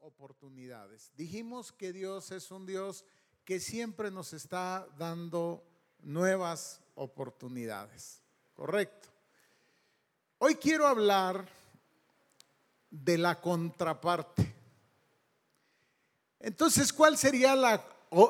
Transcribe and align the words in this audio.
oportunidades. 0.00 1.10
Dijimos 1.16 1.72
que 1.72 1.92
Dios 1.92 2.30
es 2.30 2.50
un 2.50 2.66
Dios 2.66 3.04
que 3.44 3.60
siempre 3.60 4.10
nos 4.10 4.32
está 4.32 4.86
dando 4.98 5.64
nuevas 6.00 6.80
oportunidades. 6.94 8.22
Correcto. 8.54 9.08
Hoy 10.38 10.56
quiero 10.56 10.86
hablar 10.86 11.48
de 12.90 13.18
la 13.18 13.40
contraparte. 13.40 14.54
Entonces, 16.40 16.92
¿cuál 16.92 17.16
sería 17.16 17.56
la, 17.56 17.84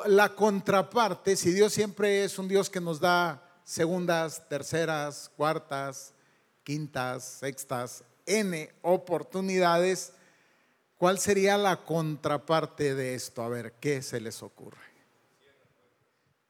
la 0.06 0.34
contraparte 0.34 1.36
si 1.36 1.50
Dios 1.50 1.72
siempre 1.72 2.24
es 2.24 2.38
un 2.38 2.48
Dios 2.48 2.70
que 2.70 2.80
nos 2.80 3.00
da 3.00 3.42
segundas, 3.64 4.48
terceras, 4.48 5.30
cuartas, 5.36 6.14
quintas, 6.62 7.24
sextas, 7.24 8.04
n 8.24 8.72
oportunidades? 8.82 10.12
¿Cuál 10.96 11.18
sería 11.18 11.58
la 11.58 11.84
contraparte 11.84 12.94
de 12.94 13.14
esto? 13.14 13.42
A 13.42 13.48
ver, 13.48 13.74
¿qué 13.80 14.00
se 14.00 14.18
les 14.18 14.42
ocurre? 14.42 14.78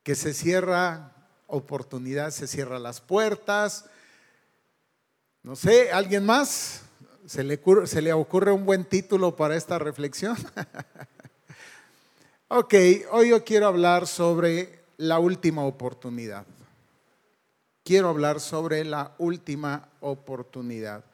Que 0.05 0.15
se 0.15 0.35
cierra 0.35 1.13
oportunidad, 1.49 2.31
se 2.31 2.47
cierra 2.47 2.79
las 2.79 3.01
puertas. 3.01 3.87
No 5.43 5.57
sé, 5.57 5.91
¿alguien 5.91 6.25
más? 6.25 6.83
¿Se 7.27 7.43
le, 7.43 7.61
se 7.87 8.01
le 8.01 8.13
ocurre 8.13 8.53
un 8.53 8.65
buen 8.65 8.85
título 8.85 9.35
para 9.35 9.57
esta 9.57 9.81
reflexión? 9.81 10.37
ok, 12.49 12.75
hoy 13.11 13.31
yo 13.31 13.43
quiero 13.43 13.67
hablar 13.67 14.07
sobre 14.07 14.85
la 14.97 15.19
última 15.19 15.65
oportunidad. 15.65 16.47
Quiero 17.83 18.11
hablar 18.11 18.39
sobre 18.39 18.85
la 18.85 19.13
última 19.19 19.89
oportunidad 20.01 21.05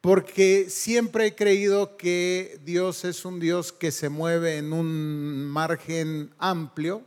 porque 0.00 0.70
siempre 0.70 1.26
he 1.26 1.34
creído 1.34 1.96
que 1.96 2.60
Dios 2.64 3.04
es 3.04 3.24
un 3.24 3.40
Dios 3.40 3.72
que 3.72 3.90
se 3.90 4.08
mueve 4.08 4.58
en 4.58 4.72
un 4.72 5.44
margen 5.46 6.32
amplio, 6.38 7.02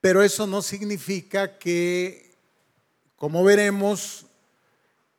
pero 0.00 0.22
eso 0.22 0.46
no 0.46 0.62
significa 0.62 1.58
que, 1.58 2.36
como 3.16 3.42
veremos, 3.42 4.26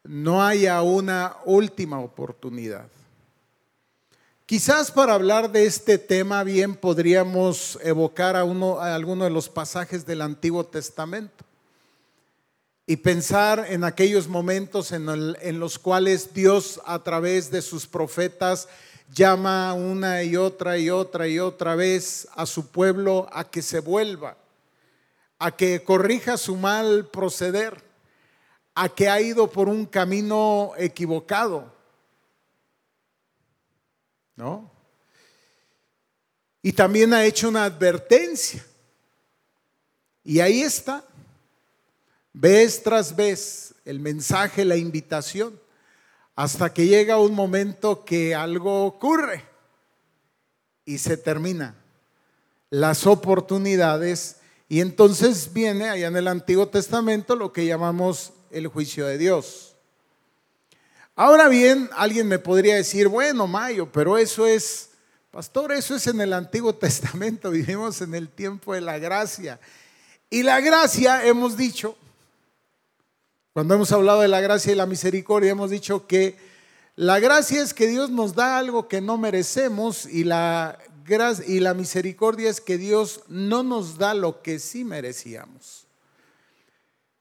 no 0.03 0.45
haya 0.45 0.81
una 0.81 1.37
última 1.45 1.99
oportunidad. 1.99 2.87
Quizás 4.45 4.91
para 4.91 5.15
hablar 5.15 5.51
de 5.51 5.65
este 5.65 5.97
tema 5.97 6.43
bien 6.43 6.75
podríamos 6.75 7.79
evocar 7.81 8.35
a, 8.35 8.43
uno, 8.43 8.79
a 8.79 8.93
alguno 8.93 9.23
de 9.23 9.31
los 9.31 9.49
pasajes 9.49 10.05
del 10.05 10.21
Antiguo 10.21 10.63
Testamento 10.63 11.43
y 12.87 12.97
pensar 12.97 13.65
en 13.69 13.83
aquellos 13.83 14.27
momentos 14.27 14.91
en, 14.91 15.59
los 15.59 15.79
cuales 15.79 16.33
Dios 16.33 16.79
a 16.85 16.99
través 16.99 17.49
de 17.49 17.61
sus 17.61 17.87
profetas 17.87 18.67
llama 19.11 19.73
una 19.73 20.21
y 20.23 20.35
otra 20.35 20.77
y 20.77 20.89
otra 20.89 21.27
y 21.27 21.39
otra 21.39 21.75
vez 21.75 22.27
a 22.35 22.45
su 22.45 22.67
pueblo 22.67 23.27
a 23.31 23.49
que 23.49 23.63
se 23.63 23.79
vuelva, 23.79 24.37
a 25.39 25.55
que 25.55 25.83
corrija 25.83 26.37
su 26.37 26.55
mal 26.55 27.07
proceder, 27.07 27.83
a 28.75 28.89
que 28.89 29.09
ha 29.09 29.19
ido 29.19 29.49
por 29.49 29.67
un 29.67 29.85
camino 29.85 30.73
equivocado. 30.77 31.73
¿No? 34.35 34.69
Y 36.61 36.73
también 36.73 37.13
ha 37.13 37.23
hecho 37.23 37.47
una 37.47 37.63
advertencia. 37.63 38.65
Y 40.23 40.39
ahí 40.39 40.61
está 40.61 41.05
vez 42.35 42.83
tras 42.83 43.15
vez 43.15 43.73
el 43.85 43.99
mensaje, 43.99 44.65
la 44.65 44.75
invitación, 44.75 45.59
hasta 46.35 46.73
que 46.73 46.85
llega 46.85 47.17
un 47.17 47.33
momento 47.33 48.03
que 48.03 48.35
algo 48.35 48.85
ocurre 48.85 49.45
y 50.83 50.97
se 50.97 51.15
termina 51.15 51.75
las 52.69 53.07
oportunidades 53.07 54.37
y 54.67 54.81
entonces 54.81 55.53
viene 55.53 55.89
allá 55.89 56.07
en 56.07 56.17
el 56.17 56.27
Antiguo 56.27 56.67
Testamento 56.67 57.35
lo 57.35 57.53
que 57.53 57.65
llamamos 57.65 58.33
el 58.51 58.67
juicio 58.67 59.05
de 59.05 59.17
Dios. 59.17 59.75
Ahora 61.15 61.47
bien, 61.47 61.89
alguien 61.95 62.27
me 62.27 62.39
podría 62.39 62.75
decir, 62.75 63.07
bueno, 63.07 63.47
Mayo, 63.47 63.89
pero 63.89 64.17
eso 64.17 64.45
es, 64.45 64.89
pastor, 65.31 65.71
eso 65.71 65.95
es 65.95 66.07
en 66.07 66.19
el 66.19 66.33
Antiguo 66.33 66.75
Testamento, 66.75 67.49
vivimos 67.51 68.01
en 68.01 68.13
el 68.13 68.27
tiempo 68.27 68.73
de 68.73 68.81
la 68.81 68.99
gracia. 68.99 69.57
Y 70.29 70.43
la 70.43 70.59
gracia, 70.59 71.25
hemos 71.25 71.55
dicho, 71.55 71.95
cuando 73.55 73.73
hemos 73.73 73.93
hablado 73.93 74.19
de 74.19 74.27
la 74.27 74.41
gracia 74.41 74.73
y 74.73 74.75
la 74.75 74.85
misericordia, 74.85 75.51
hemos 75.51 75.69
dicho 75.69 76.07
que 76.07 76.35
la 76.97 77.21
gracia 77.21 77.63
es 77.63 77.73
que 77.73 77.87
Dios 77.87 78.09
nos 78.09 78.35
da 78.35 78.57
algo 78.57 78.89
que 78.89 78.99
no 78.99 79.17
merecemos 79.17 80.05
y 80.05 80.25
la, 80.25 80.77
y 81.47 81.61
la 81.61 81.73
misericordia 81.73 82.49
es 82.49 82.59
que 82.59 82.77
Dios 82.77 83.21
no 83.29 83.63
nos 83.63 83.97
da 83.97 84.13
lo 84.13 84.41
que 84.41 84.59
sí 84.59 84.83
merecíamos. 84.83 85.87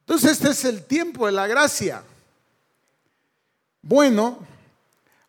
Entonces 0.01 0.33
este 0.33 0.51
es 0.51 0.65
el 0.65 0.83
tiempo 0.83 1.27
de 1.27 1.31
la 1.31 1.47
gracia. 1.47 2.03
Bueno, 3.81 4.41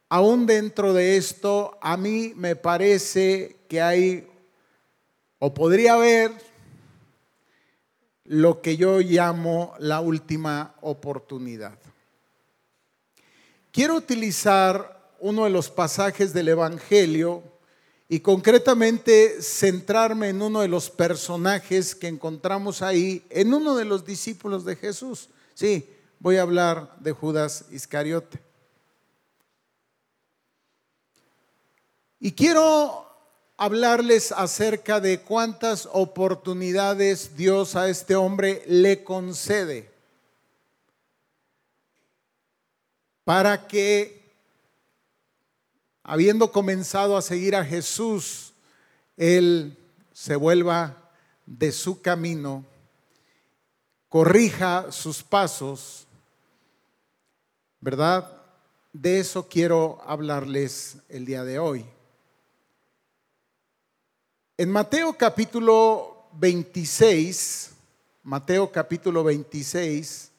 aún 0.10 0.48
dentro 0.48 0.92
de 0.92 1.18
esto, 1.18 1.78
a 1.84 1.98
mí 1.98 2.34
me 2.36 2.56
parece 2.56 3.58
que 3.70 3.80
hay, 3.80 4.28
o 5.38 5.54
podría 5.54 5.94
haber, 5.94 6.32
lo 8.25 8.62
que 8.62 8.75
yo 8.78 9.00
llamo 9.00 9.74
la 9.80 10.02
última 10.02 10.75
oportunidad. 10.81 11.78
Quiero 13.72 13.96
utilizar 13.96 15.13
uno 15.19 15.46
de 15.46 15.50
los 15.50 15.69
pasajes 15.69 16.34
del 16.34 16.50
Evangelio 16.50 17.44
y 18.08 18.19
concretamente 18.19 19.41
centrarme 19.41 20.30
en 20.30 20.41
uno 20.41 20.62
de 20.62 20.68
los 20.68 20.90
personajes 20.90 21.96
que 21.96 22.08
encontramos 22.08 22.81
ahí, 22.81 23.25
en 23.30 23.53
uno 23.53 23.75
de 23.75 23.86
los 23.86 24.06
discípulos 24.06 24.66
de 24.66 24.75
Jesús. 24.75 25.30
Sí, 25.53 25.90
voy 26.19 26.38
a 26.38 26.44
hablar 26.44 26.96
de 27.00 27.12
Judas 27.12 27.66
Iscariote. 27.72 28.40
Y 32.19 32.31
quiero 32.31 33.05
hablarles 33.58 34.32
acerca 34.32 35.00
de 35.00 35.22
cuántas 35.22 35.88
oportunidades 35.92 37.36
Dios 37.38 37.76
a 37.76 37.90
este 37.90 38.16
hombre 38.16 38.64
le 38.68 39.04
concede 39.04 39.90
para 43.24 43.68
que, 43.68 44.22
habiendo 46.04 46.52
comenzado 46.52 47.18
a 47.18 47.22
seguir 47.22 47.56
a 47.56 47.66
Jesús, 47.66 48.54
él 49.18 49.78
se 50.14 50.36
vuelva 50.36 51.12
de 51.46 51.72
su 51.72 52.02
camino, 52.02 52.64
corrija 54.10 54.92
sus 54.92 55.24
pasos, 55.24 56.06
¿verdad? 57.80 58.32
De 58.94 59.20
eso 59.20 59.48
quiero 59.48 60.02
hablarles 60.06 60.98
el 61.10 61.26
día 61.26 61.44
de 61.44 61.58
hoy. 61.60 61.94
En 64.58 64.72
Mateo 64.72 65.18
capítulo 65.18 66.30
26, 66.32 67.72
Mateo 68.24 68.72
capítulo 68.72 69.22
26, 69.22 70.32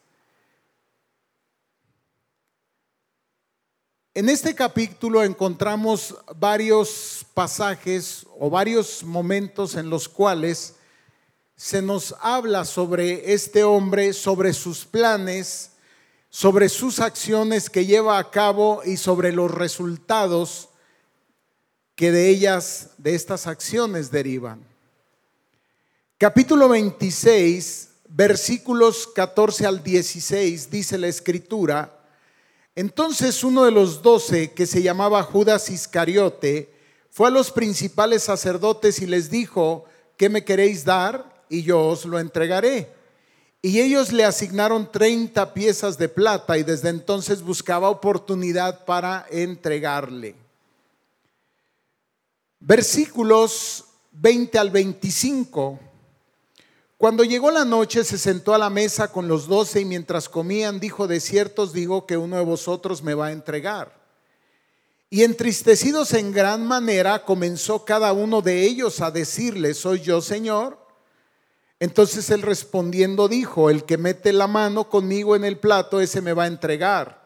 en 4.15 4.31
este 4.31 4.54
capítulo 4.54 5.22
encontramos 5.22 6.16
varios 6.34 7.27
pasajes 7.34 8.27
o 8.38 8.49
varios 8.49 9.04
momentos 9.04 9.75
en 9.75 9.91
los 9.91 10.09
cuales 10.09 10.77
se 11.54 11.83
nos 11.83 12.15
habla 12.22 12.65
sobre 12.65 13.34
este 13.34 13.65
hombre, 13.65 14.15
sobre 14.15 14.54
sus 14.54 14.87
planes, 14.87 15.72
sobre 16.31 16.71
sus 16.71 17.00
acciones 17.00 17.69
que 17.69 17.84
lleva 17.84 18.16
a 18.16 18.31
cabo 18.31 18.81
y 18.83 18.97
sobre 18.97 19.31
los 19.33 19.50
resultados 19.50 20.71
que 21.97 22.13
de 22.13 22.28
ellas, 22.28 22.91
de 22.98 23.15
estas 23.15 23.47
acciones 23.47 24.10
derivan. 24.10 24.60
Capítulo 26.19 26.69
26, 26.69 27.89
versículos 28.10 29.07
14 29.09 29.66
al 29.66 29.83
16, 29.83 30.71
dice 30.71 30.98
la 30.98 31.09
escritura, 31.09 31.98
entonces 32.75 33.43
uno 33.43 33.65
de 33.65 33.71
los 33.71 34.03
doce, 34.03 34.53
que 34.53 34.66
se 34.66 34.83
llamaba 34.83 35.22
Judas 35.22 35.71
Iscariote, 35.71 36.71
fue 37.10 37.28
a 37.28 37.31
los 37.31 37.51
principales 37.51 38.25
sacerdotes 38.25 39.01
y 39.01 39.07
les 39.07 39.31
dijo, 39.31 39.87
¿qué 40.19 40.28
me 40.28 40.45
queréis 40.45 40.84
dar? 40.84 41.45
Y 41.48 41.63
yo 41.63 41.81
os 41.81 42.04
lo 42.04 42.19
entregaré. 42.19 42.93
Y 43.63 43.81
ellos 43.81 44.13
le 44.13 44.25
asignaron 44.25 44.93
30 44.93 45.54
piezas 45.54 45.97
de 45.97 46.10
plata 46.10 46.59
y 46.59 46.63
desde 46.63 46.91
entonces 46.91 47.41
buscaba 47.41 47.89
oportunidad 47.89 48.84
para 48.84 49.27
entregarle. 49.31 50.46
Versículos 52.68 53.84
20 54.10 54.59
al 54.59 54.71
25. 54.71 55.78
Cuando 56.98 57.22
llegó 57.22 57.53
la 57.53 57.65
noche 57.65 58.03
se 58.03 58.18
sentó 58.18 58.54
a 58.54 58.59
la 58.59 58.71
mesa 58.71 59.13
con 59.13 59.28
los 59.28 59.47
doce 59.47 59.83
y 59.83 59.84
mientras 59.84 60.28
comían 60.28 60.80
dijo, 60.80 61.07
de 61.07 61.21
ciertos 61.21 61.72
digo 61.72 62.07
que 62.07 62.16
uno 62.16 62.34
de 62.34 62.45
vosotros 62.45 63.04
me 63.04 63.15
va 63.15 63.27
a 63.27 63.33
entregar. 63.33 63.97
Y 65.10 65.22
entristecidos 65.22 66.13
en 66.15 66.33
gran 66.33 66.66
manera, 66.66 67.24
comenzó 67.24 67.84
cada 67.84 68.13
uno 68.13 68.42
de 68.42 68.65
ellos 68.65 69.01
a 69.01 69.12
decirle, 69.12 69.72
¿soy 69.72 70.01
yo, 70.01 70.21
Señor? 70.21 70.77
Entonces 71.78 72.30
él 72.30 72.42
respondiendo 72.42 73.28
dijo, 73.28 73.71
el 73.71 73.84
que 73.84 73.97
mete 73.97 74.33
la 74.33 74.48
mano 74.48 74.89
conmigo 74.89 75.36
en 75.36 75.45
el 75.45 75.60
plato, 75.60 76.01
ese 76.01 76.21
me 76.21 76.33
va 76.33 76.42
a 76.42 76.48
entregar. 76.48 77.25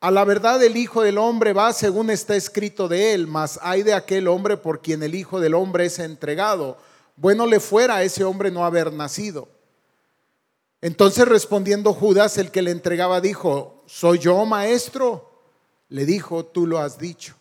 A 0.00 0.10
la 0.10 0.24
verdad 0.24 0.62
el 0.62 0.76
Hijo 0.76 1.02
del 1.02 1.18
Hombre 1.18 1.52
va 1.52 1.72
según 1.72 2.10
está 2.10 2.36
escrito 2.36 2.86
de 2.86 3.14
él, 3.14 3.26
mas 3.26 3.58
hay 3.62 3.82
de 3.82 3.94
aquel 3.94 4.28
hombre 4.28 4.56
por 4.56 4.82
quien 4.82 5.02
el 5.02 5.14
Hijo 5.14 5.40
del 5.40 5.54
Hombre 5.54 5.86
es 5.86 5.98
entregado. 5.98 6.76
Bueno 7.16 7.46
le 7.46 7.60
fuera 7.60 7.96
a 7.96 8.02
ese 8.02 8.22
hombre 8.22 8.50
no 8.50 8.64
haber 8.64 8.92
nacido. 8.92 9.48
Entonces 10.82 11.26
respondiendo 11.26 11.94
Judas, 11.94 12.36
el 12.36 12.50
que 12.50 12.62
le 12.62 12.70
entregaba, 12.70 13.20
dijo, 13.20 13.82
¿soy 13.86 14.18
yo, 14.18 14.44
maestro? 14.44 15.30
Le 15.88 16.04
dijo, 16.04 16.44
tú 16.44 16.66
lo 16.66 16.78
has 16.78 16.98
dicho. 16.98 17.34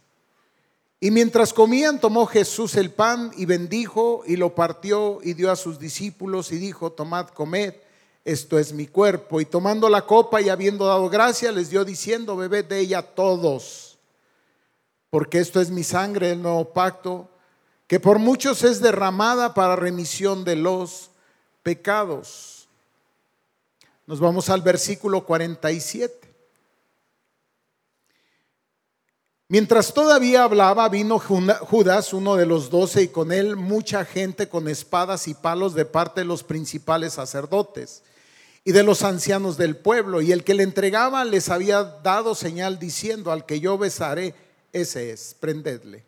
Y 1.01 1.11
mientras 1.11 1.53
comían, 1.53 1.99
tomó 1.99 2.25
Jesús 2.25 2.75
el 2.75 2.89
pan 2.89 3.31
y 3.35 3.45
bendijo 3.45 4.23
y 4.25 4.37
lo 4.37 4.55
partió 4.55 5.19
y 5.21 5.33
dio 5.33 5.51
a 5.51 5.57
sus 5.57 5.77
discípulos 5.77 6.51
y 6.51 6.57
dijo, 6.57 6.93
tomad, 6.93 7.27
comed, 7.27 7.75
esto 8.25 8.57
es 8.57 8.73
mi 8.73 8.87
cuerpo. 8.87 9.39
Y 9.39 9.45
tomando 9.45 9.87
la 9.87 10.01
copa 10.01 10.41
y 10.41 10.49
habiendo 10.49 10.87
dado 10.87 11.07
gracia, 11.09 11.51
les 11.51 11.69
dio 11.69 11.85
diciendo, 11.85 12.35
bebed 12.35 12.65
de 12.65 12.79
ella 12.79 13.03
todos, 13.03 13.97
porque 15.11 15.39
esto 15.39 15.61
es 15.61 15.69
mi 15.69 15.83
sangre 15.83 16.29
del 16.29 16.41
nuevo 16.41 16.73
pacto, 16.73 17.29
que 17.87 17.99
por 17.99 18.17
muchos 18.17 18.63
es 18.63 18.81
derramada 18.81 19.53
para 19.53 19.75
remisión 19.75 20.43
de 20.43 20.55
los 20.55 21.11
pecados. 21.61 22.67
Nos 24.07 24.19
vamos 24.19 24.49
al 24.49 24.61
versículo 24.61 25.23
47. 25.23 26.33
Mientras 29.47 29.93
todavía 29.93 30.43
hablaba, 30.43 30.89
vino 30.89 31.19
Judas, 31.19 32.13
uno 32.13 32.35
de 32.35 32.47
los 32.47 32.71
doce, 32.71 33.03
y 33.03 33.07
con 33.09 33.31
él 33.31 33.55
mucha 33.55 34.03
gente 34.03 34.49
con 34.49 34.67
espadas 34.67 35.27
y 35.27 35.35
palos 35.35 35.75
de 35.75 35.85
parte 35.85 36.21
de 36.21 36.25
los 36.25 36.43
principales 36.43 37.13
sacerdotes 37.13 38.01
y 38.67 38.71
de 38.71 38.83
los 38.83 39.03
ancianos 39.03 39.55
del 39.55 39.77
pueblo. 39.77 40.21
Y 40.21 40.31
el 40.31 40.43
que 40.43 40.55
le 40.55 40.63
entregaba 40.63 41.23
les 41.23 41.49
había 41.49 41.83
dado 41.83 42.33
señal 42.33 42.79
diciendo, 42.79 43.31
al 43.31 43.45
que 43.45 43.59
yo 43.59 43.77
besaré, 43.77 44.33
ese 44.73 45.11
es, 45.11 45.35
prendedle. 45.39 46.03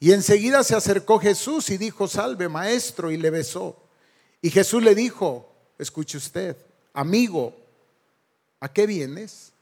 Y 0.00 0.12
enseguida 0.12 0.64
se 0.64 0.74
acercó 0.74 1.20
Jesús 1.20 1.70
y 1.70 1.76
dijo, 1.76 2.08
salve 2.08 2.48
maestro, 2.48 3.10
y 3.10 3.18
le 3.18 3.30
besó. 3.30 3.76
Y 4.40 4.50
Jesús 4.50 4.82
le 4.82 4.94
dijo, 4.94 5.52
escuche 5.78 6.16
usted, 6.16 6.56
amigo, 6.94 7.54
¿a 8.60 8.72
qué 8.72 8.86
vienes? 8.86 9.52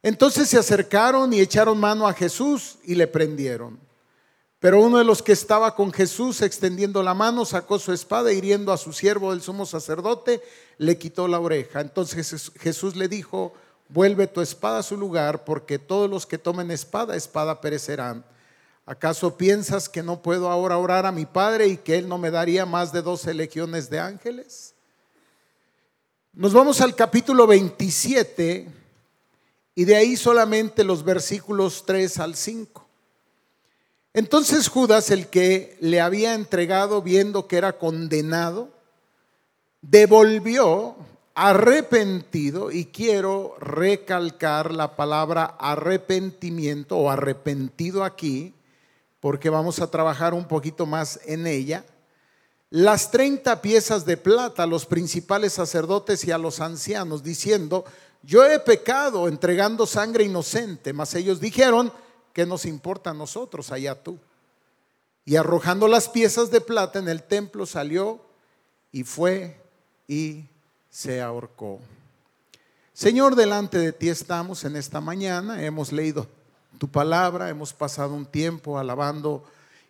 Entonces 0.00 0.48
se 0.48 0.58
acercaron 0.58 1.32
y 1.32 1.40
echaron 1.40 1.78
mano 1.78 2.06
a 2.06 2.14
Jesús 2.14 2.78
y 2.84 2.94
le 2.94 3.08
prendieron. 3.08 3.78
Pero 4.62 4.80
uno 4.80 4.98
de 4.98 5.04
los 5.04 5.22
que 5.22 5.32
estaba 5.32 5.74
con 5.74 5.92
Jesús 5.92 6.40
extendiendo 6.40 7.02
la 7.02 7.14
mano 7.14 7.44
sacó 7.44 7.80
su 7.80 7.92
espada 7.92 8.32
hiriendo 8.32 8.70
a 8.72 8.78
su 8.78 8.92
siervo 8.92 9.32
del 9.32 9.42
sumo 9.42 9.66
sacerdote, 9.66 10.40
le 10.78 10.96
quitó 10.98 11.26
la 11.26 11.40
oreja. 11.40 11.80
Entonces 11.80 12.52
Jesús 12.60 12.94
le 12.94 13.08
dijo, 13.08 13.54
vuelve 13.88 14.28
tu 14.28 14.40
espada 14.40 14.78
a 14.78 14.84
su 14.84 14.96
lugar, 14.96 15.44
porque 15.44 15.80
todos 15.80 16.08
los 16.08 16.26
que 16.26 16.38
tomen 16.38 16.70
espada, 16.70 17.16
espada 17.16 17.60
perecerán. 17.60 18.24
¿Acaso 18.86 19.36
piensas 19.36 19.88
que 19.88 20.04
no 20.04 20.22
puedo 20.22 20.48
ahora 20.48 20.78
orar 20.78 21.06
a 21.06 21.12
mi 21.12 21.26
Padre 21.26 21.66
y 21.66 21.76
que 21.78 21.98
Él 21.98 22.08
no 22.08 22.16
me 22.16 22.30
daría 22.30 22.64
más 22.64 22.92
de 22.92 23.02
doce 23.02 23.34
legiones 23.34 23.90
de 23.90 23.98
ángeles? 23.98 24.74
Nos 26.34 26.52
vamos 26.52 26.80
al 26.80 26.94
capítulo 26.94 27.48
27 27.48 28.68
y 29.74 29.84
de 29.84 29.96
ahí 29.96 30.16
solamente 30.16 30.84
los 30.84 31.02
versículos 31.02 31.82
3 31.84 32.20
al 32.20 32.36
5. 32.36 32.81
Entonces 34.14 34.68
Judas, 34.68 35.10
el 35.10 35.28
que 35.28 35.76
le 35.80 36.00
había 36.00 36.34
entregado 36.34 37.00
viendo 37.00 37.46
que 37.46 37.56
era 37.56 37.78
condenado, 37.78 38.68
devolvió 39.80 40.96
arrepentido, 41.34 42.70
y 42.70 42.86
quiero 42.86 43.56
recalcar 43.58 44.72
la 44.72 44.96
palabra 44.96 45.44
arrepentimiento 45.58 46.98
o 46.98 47.10
arrepentido 47.10 48.04
aquí, 48.04 48.54
porque 49.18 49.48
vamos 49.48 49.80
a 49.80 49.90
trabajar 49.90 50.34
un 50.34 50.46
poquito 50.46 50.84
más 50.84 51.20
en 51.24 51.46
ella, 51.46 51.84
las 52.68 53.10
30 53.10 53.62
piezas 53.62 54.04
de 54.04 54.16
plata 54.16 54.62
a 54.62 54.66
los 54.66 54.84
principales 54.86 55.54
sacerdotes 55.54 56.24
y 56.24 56.32
a 56.32 56.38
los 56.38 56.60
ancianos, 56.60 57.22
diciendo, 57.22 57.84
yo 58.22 58.44
he 58.44 58.58
pecado 58.58 59.26
entregando 59.26 59.86
sangre 59.86 60.24
inocente, 60.24 60.92
mas 60.92 61.14
ellos 61.14 61.40
dijeron, 61.40 61.92
¿qué 62.32 62.46
nos 62.46 62.64
importa 62.64 63.10
a 63.10 63.14
nosotros? 63.14 63.70
Allá 63.72 64.02
tú. 64.02 64.18
Y 65.24 65.36
arrojando 65.36 65.88
las 65.88 66.08
piezas 66.08 66.50
de 66.50 66.60
plata 66.60 66.98
en 66.98 67.08
el 67.08 67.22
templo 67.22 67.66
salió 67.66 68.20
y 68.90 69.04
fue 69.04 69.56
y 70.08 70.44
se 70.90 71.22
ahorcó. 71.22 71.80
Señor, 72.92 73.36
delante 73.36 73.78
de 73.78 73.92
ti 73.92 74.08
estamos 74.08 74.64
en 74.64 74.76
esta 74.76 75.00
mañana, 75.00 75.64
hemos 75.64 75.92
leído 75.92 76.26
tu 76.78 76.88
palabra, 76.88 77.48
hemos 77.48 77.72
pasado 77.72 78.14
un 78.14 78.26
tiempo 78.26 78.78
alabando 78.78 79.44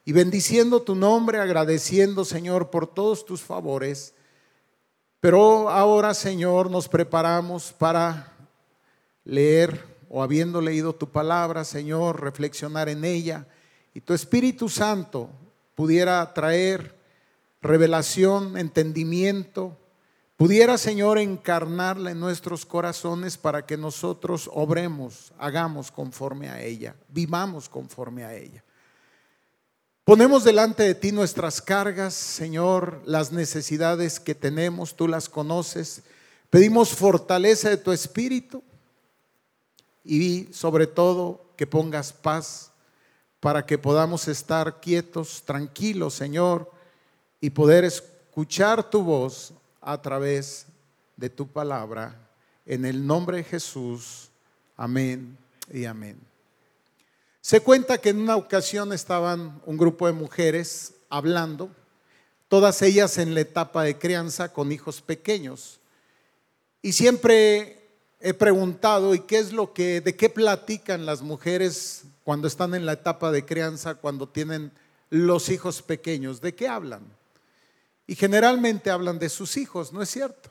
y 0.05 0.13
bendiciendo 0.13 0.83
tu 0.83 0.95
nombre, 0.95 1.39
agradeciendo, 1.39 2.25
Señor, 2.25 2.71
por 2.71 2.87
todos 2.87 3.25
tus 3.25 3.41
favores. 3.41 4.15
Pero 5.21 5.71
ahora, 5.71 6.15
Señor, 6.15 6.71
nos 6.71 6.89
preparamos 6.89 7.73
para 7.73 8.33
leer 9.25 9.92
o 10.15 10.23
habiendo 10.23 10.61
leído 10.61 10.95
tu 10.95 11.09
palabra, 11.11 11.65
Señor, 11.65 12.21
reflexionar 12.21 12.91
en 12.91 13.03
ella 13.03 13.47
y 13.95 14.03
tu 14.03 14.13
Espíritu 14.13 14.69
Santo 14.69 15.31
pudiera 15.75 16.35
traer 16.35 16.95
revelación, 17.63 18.59
entendimiento, 18.59 19.79
pudiera, 20.37 20.77
Señor, 20.77 21.17
encarnarla 21.17 22.11
en 22.11 22.21
nuestros 22.21 22.67
corazones 22.67 23.39
para 23.39 23.65
que 23.65 23.79
nosotros 23.79 24.51
obremos, 24.53 25.33
hagamos 25.39 25.91
conforme 25.91 26.51
a 26.51 26.61
ella, 26.61 26.95
vivamos 27.09 27.71
conforme 27.71 28.25
a 28.25 28.35
ella. 28.35 28.63
Ponemos 30.05 30.45
delante 30.45 30.83
de 30.83 30.95
ti 30.95 31.11
nuestras 31.11 31.63
cargas, 31.63 32.13
Señor, 32.13 33.01
las 33.07 33.33
necesidades 33.33 34.21
que 34.21 34.35
tenemos, 34.35 34.95
tú 34.95 35.09
las 35.09 35.31
conoces. 35.31 36.03
Pedimos 36.51 36.91
fortaleza 36.91 37.71
de 37.71 37.79
tu 37.79 37.93
espíritu 37.93 38.63
y 40.05 40.49
sobre 40.53 40.87
todo 40.87 41.45
que 41.57 41.67
pongas 41.67 42.13
paz 42.13 42.73
para 43.41 43.67
que 43.67 43.79
podamos 43.79 44.29
estar 44.29 44.81
quietos, 44.81 45.43
tranquilos, 45.45 46.15
Señor, 46.15 46.71
y 47.41 47.51
poder 47.51 47.85
escuchar 47.85 48.89
tu 48.89 49.03
voz 49.03 49.53
a 49.81 50.01
través 50.01 50.67
de 51.17 51.29
tu 51.29 51.49
palabra. 51.49 52.17
En 52.65 52.85
el 52.85 53.05
nombre 53.05 53.39
de 53.39 53.45
Jesús. 53.45 54.31
Amén 54.77 55.37
y 55.73 55.85
amén. 55.85 56.21
Se 57.41 57.61
cuenta 57.61 57.99
que 57.99 58.11
en 58.11 58.21
una 58.21 58.37
ocasión 58.37 58.93
estaban 58.93 59.61
un 59.67 59.77
grupo 59.77 60.07
de 60.07 60.13
mujeres 60.13 60.95
hablando, 61.09 61.71
todas 62.47 62.81
ellas 62.83 63.19
en 63.19 63.35
la 63.35 63.41
etapa 63.41 63.83
de 63.83 63.99
crianza 63.99 64.53
con 64.53 64.71
hijos 64.71 65.03
pequeños. 65.03 65.81
Y 66.81 66.93
siempre 66.93 67.82
he 68.23 68.35
preguntado, 68.35 69.15
¿y 69.15 69.21
qué 69.21 69.39
es 69.39 69.53
lo 69.53 69.73
que, 69.73 70.01
de 70.01 70.15
qué 70.15 70.31
platican 70.31 71.05
las 71.05 71.23
mujeres 71.23 72.05
cuando 72.25 72.47
están 72.47 72.75
en 72.75 72.87
la 72.87 72.93
etapa 72.93 73.33
de 73.33 73.45
crianza, 73.45 73.97
cuando 73.97 74.29
tienen 74.29 74.71
los 75.11 75.49
hijos 75.49 75.83
pequeños? 75.83 76.41
¿De 76.41 76.55
qué 76.55 76.69
hablan? 76.69 77.03
Y 78.07 78.15
generalmente 78.15 78.91
hablan 78.91 79.19
de 79.19 79.29
sus 79.29 79.57
hijos, 79.57 79.93
¿no 79.93 80.03
es 80.03 80.11
cierto? 80.11 80.51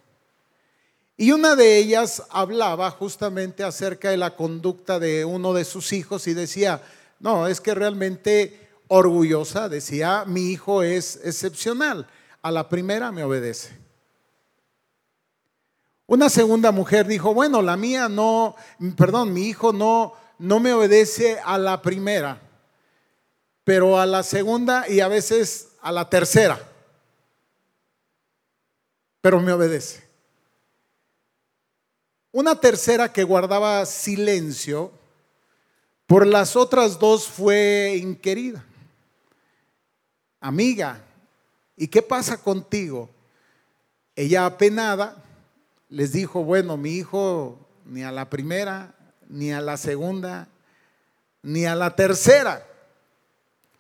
Y 1.15 1.31
una 1.31 1.55
de 1.55 1.77
ellas 1.77 2.23
hablaba 2.29 2.89
justamente 2.91 3.63
acerca 3.63 4.09
de 4.09 4.17
la 4.17 4.35
conducta 4.35 4.99
de 4.99 5.23
uno 5.23 5.53
de 5.53 5.65
sus 5.65 5.93
hijos 5.93 6.27
y 6.27 6.33
decía, 6.33 6.81
no, 7.19 7.47
es 7.47 7.61
que 7.61 7.73
realmente 7.73 8.69
orgullosa, 8.87 9.69
decía, 9.69 10.25
mi 10.25 10.51
hijo 10.51 10.83
es 10.83 11.19
excepcional, 11.23 12.07
a 12.41 12.51
la 12.51 12.67
primera 12.67 13.11
me 13.11 13.23
obedece. 13.23 13.80
Una 16.11 16.29
segunda 16.29 16.73
mujer 16.73 17.07
dijo, 17.07 17.33
bueno, 17.33 17.61
la 17.61 17.77
mía 17.77 18.09
no, 18.09 18.57
perdón, 18.97 19.31
mi 19.31 19.47
hijo 19.47 19.71
no, 19.71 20.13
no 20.39 20.59
me 20.59 20.73
obedece 20.73 21.39
a 21.39 21.57
la 21.57 21.81
primera, 21.81 22.41
pero 23.63 23.97
a 23.97 24.05
la 24.05 24.21
segunda 24.21 24.89
y 24.89 24.99
a 24.99 25.07
veces 25.07 25.69
a 25.81 25.89
la 25.89 26.09
tercera, 26.09 26.61
pero 29.21 29.39
me 29.39 29.53
obedece. 29.53 30.05
Una 32.33 32.59
tercera 32.59 33.13
que 33.13 33.23
guardaba 33.23 33.85
silencio, 33.85 34.91
por 36.07 36.27
las 36.27 36.57
otras 36.57 36.99
dos 36.99 37.25
fue 37.25 37.95
inquerida. 38.01 38.65
Amiga, 40.41 41.01
¿y 41.77 41.87
qué 41.87 42.01
pasa 42.01 42.35
contigo? 42.35 43.09
Ella 44.13 44.45
apenada 44.45 45.15
les 45.91 46.13
dijo, 46.13 46.43
bueno, 46.43 46.77
mi 46.77 46.91
hijo 46.91 47.59
ni 47.85 48.01
a 48.01 48.11
la 48.11 48.29
primera 48.29 48.95
ni 49.29 49.51
a 49.51 49.61
la 49.61 49.77
segunda 49.77 50.47
ni 51.43 51.65
a 51.65 51.75
la 51.75 51.95
tercera. 51.95 52.65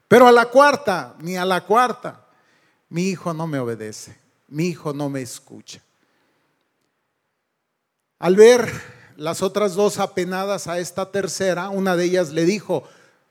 Pero 0.07 0.27
a 0.27 0.31
la 0.31 0.47
cuarta, 0.47 1.15
ni 1.19 1.37
a 1.37 1.45
la 1.45 1.65
cuarta. 1.65 2.27
Mi 2.89 3.03
hijo 3.03 3.33
no 3.33 3.47
me 3.47 3.59
obedece, 3.59 4.17
mi 4.49 4.67
hijo 4.67 4.93
no 4.93 5.09
me 5.09 5.21
escucha. 5.21 5.81
Al 8.19 8.35
ver 8.35 8.69
las 9.15 9.41
otras 9.41 9.75
dos 9.75 9.97
apenadas 9.97 10.67
a 10.67 10.79
esta 10.79 11.09
tercera, 11.09 11.69
una 11.69 11.95
de 11.95 12.03
ellas 12.03 12.31
le 12.31 12.43
dijo, 12.43 12.83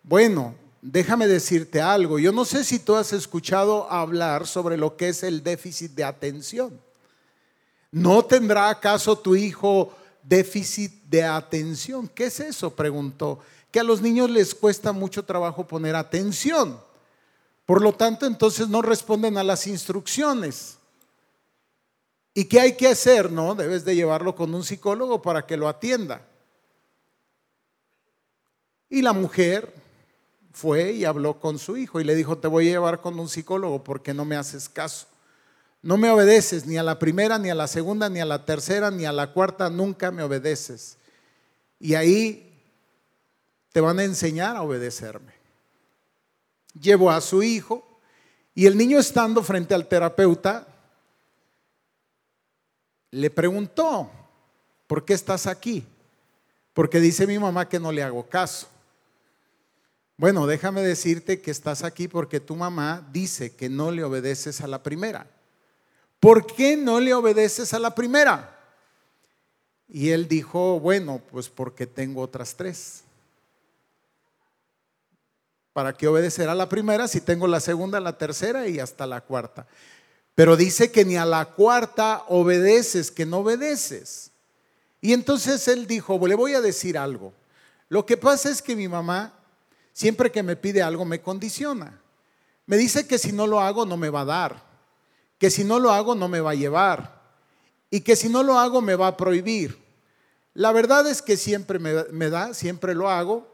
bueno, 0.03 0.55
déjame 0.81 1.27
decirte 1.27 1.83
algo, 1.83 2.19
yo 2.19 2.33
no 2.33 2.47
sé 2.47 2.65
si 2.65 2.79
tú 2.79 2.97
has 2.97 3.13
escuchado 3.13 3.91
hablar 3.93 4.47
sobre 4.47 4.79
lo 4.79 4.97
que 4.97 5.11
es 5.11 5.23
el 5.23 5.43
déficit 5.43 5.93
de 5.93 6.05
atención. 6.05 6.81
¿No 7.93 8.25
tendrá 8.25 8.69
acaso 8.69 9.19
tu 9.19 9.35
hijo 9.35 9.93
déficit 10.23 10.93
de 11.05 11.25
atención? 11.25 12.09
¿Qué 12.09 12.27
es 12.27 12.41
eso? 12.41 12.75
preguntó. 12.75 13.41
Que 13.71 13.81
a 13.81 13.85
los 13.85 14.01
niños 14.01 14.31
les 14.31 14.55
cuesta 14.55 14.93
mucho 14.93 15.25
trabajo 15.25 15.67
poner 15.67 15.97
atención. 15.97 16.81
Por 17.67 17.83
lo 17.83 17.93
tanto, 17.93 18.27
entonces 18.27 18.69
no 18.69 18.83
responden 18.83 19.39
a 19.39 19.45
las 19.45 19.67
instrucciones. 19.67 20.79
¿Y 22.35 22.45
qué 22.45 22.61
hay 22.61 22.77
que 22.77 22.89
hacer? 22.89 23.31
No, 23.31 23.55
debes 23.55 23.85
de 23.85 23.95
llevarlo 23.95 24.35
con 24.35 24.55
un 24.55 24.65
psicólogo 24.65 25.21
para 25.21 25.47
que 25.47 25.57
lo 25.57 25.69
atienda. 25.69 26.27
Y 28.89 29.03
la 29.03 29.13
mujer 29.13 29.73
fue 30.53 30.93
y 30.93 31.05
habló 31.05 31.39
con 31.39 31.59
su 31.59 31.77
hijo 31.77 32.01
y 32.01 32.05
le 32.05 32.15
dijo, 32.15 32.39
te 32.39 32.49
voy 32.49 32.69
a 32.69 32.73
llevar 32.73 33.01
con 33.01 33.19
un 33.19 33.29
psicólogo 33.29 33.83
porque 33.85 34.15
no 34.15 34.25
me 34.25 34.37
haces 34.37 34.69
caso. 34.69 35.07
No 35.83 35.97
me 35.97 36.11
obedeces 36.11 36.67
ni 36.67 36.77
a 36.77 36.83
la 36.83 36.99
primera, 36.99 37.39
ni 37.39 37.49
a 37.49 37.55
la 37.55 37.67
segunda, 37.67 38.11
ni 38.11 38.21
a 38.21 38.27
la 38.27 38.45
tercera, 38.45 38.91
ni 38.91 39.07
a 39.07 39.13
la 39.13 39.33
cuarta, 39.33 39.71
nunca 39.71 40.11
me 40.11 40.23
obedeces. 40.23 40.99
Y 41.79 41.95
ahí 41.95 42.51
te 43.73 43.81
van 43.81 43.99
a 43.99 44.05
enseñar 44.05 44.57
a 44.57 44.63
obedecerme. 44.63 45.33
Llevó 46.79 47.11
a 47.11 47.21
su 47.21 47.43
hijo 47.43 48.01
y 48.55 48.67
el 48.67 48.77
niño 48.77 48.99
estando 48.99 49.43
frente 49.43 49.75
al 49.75 49.89
terapeuta 49.89 50.67
le 53.11 53.31
preguntó, 53.31 54.11
¿por 54.87 55.05
qué 55.05 55.15
estás 55.15 55.47
aquí? 55.47 55.85
Porque 56.75 57.01
dice 57.01 57.27
mi 57.27 57.39
mamá 57.39 57.69
que 57.69 57.81
no 57.81 57.91
le 57.91 58.03
hago 58.03 58.29
caso. 58.29 58.69
Bueno, 60.17 60.47
déjame 60.47 60.83
decirte 60.83 61.41
que 61.41 61.51
estás 61.51 61.83
aquí 61.83 62.07
porque 62.07 62.41
tu 62.41 62.55
mamá 62.55 63.09
dice 63.11 63.57
que 63.57 63.69
no 63.69 63.91
le 63.91 64.05
obedeces 64.05 64.61
a 64.61 64.67
la 64.67 64.83
primera. 64.83 65.27
¿Por 66.21 66.47
qué 66.47 66.77
no 66.77 67.01
le 67.01 67.15
obedeces 67.15 67.73
a 67.75 67.79
la 67.79 67.95
primera? 67.95 68.59
Y 69.89 70.11
él 70.11 70.29
dijo, 70.29 70.79
bueno, 70.79 71.21
pues 71.31 71.49
porque 71.49 71.87
tengo 71.87 72.21
otras 72.21 72.55
tres. 72.55 73.03
¿Para 75.73 75.95
qué 75.95 76.07
obedecer 76.07 76.49
a 76.49 76.55
la 76.55 76.69
primera 76.69 77.09
si 77.09 77.21
tengo 77.21 77.47
la 77.47 77.59
segunda, 77.59 77.99
la 77.99 78.19
tercera 78.19 78.69
y 78.69 78.79
hasta 78.79 79.07
la 79.07 79.23
cuarta? 79.23 79.67
Pero 80.35 80.57
dice 80.57 80.93
que 80.93 81.05
ni 81.05 81.17
a 81.17 81.25
la 81.25 81.45
cuarta 81.47 82.25
obedeces, 82.29 83.11
que 83.11 83.27
no 83.27 83.39
obedeces. 83.39 84.31
Y 85.01 85.13
entonces 85.13 85.67
él 85.69 85.87
dijo, 85.87 86.25
le 86.27 86.35
voy 86.35 86.55
a 86.55 86.61
decir 86.61 86.99
algo. 86.99 87.33
Lo 87.89 88.07
que 88.07 88.17
pasa 88.17 88.51
es 88.51 88.63
que 88.63 88.77
mi 88.77 88.87
mamá, 88.87 89.33
siempre 89.93 90.31
que 90.31 90.43
me 90.43 90.55
pide 90.55 90.83
algo, 90.83 91.05
me 91.05 91.21
condiciona. 91.21 92.01
Me 92.67 92.77
dice 92.77 93.07
que 93.07 93.19
si 93.19 93.33
no 93.33 93.47
lo 93.47 93.61
hago, 93.61 93.87
no 93.87 93.97
me 93.97 94.11
va 94.11 94.21
a 94.21 94.27
dar 94.27 94.70
que 95.41 95.51
si 95.51 95.65
no 95.65 95.79
lo 95.79 95.91
hago 95.91 96.15
no 96.15 96.29
me 96.29 96.41
va 96.41 96.51
a 96.51 96.55
llevar 96.55 97.19
y 97.89 98.03
que 98.03 98.15
si 98.15 98.29
no 98.29 98.43
lo 98.43 98.59
hago 98.59 98.83
me 98.83 98.95
va 98.95 99.07
a 99.07 99.17
prohibir. 99.17 99.77
La 100.53 100.71
verdad 100.71 101.09
es 101.09 101.23
que 101.23 101.39
siempre 101.39 101.79
me, 101.79 102.29
da, 102.29 102.53
siempre 102.53 102.95
lo 102.95 103.09
hago 103.09 103.51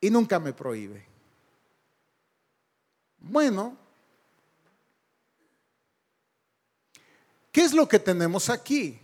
y 0.00 0.10
nunca 0.10 0.38
me 0.38 0.52
prohíbe. 0.52 1.04
Bueno, 3.18 3.76
¿qué 7.50 7.62
es 7.62 7.72
lo 7.72 7.88
que 7.88 7.98
tenemos 7.98 8.48
aquí? 8.48 8.96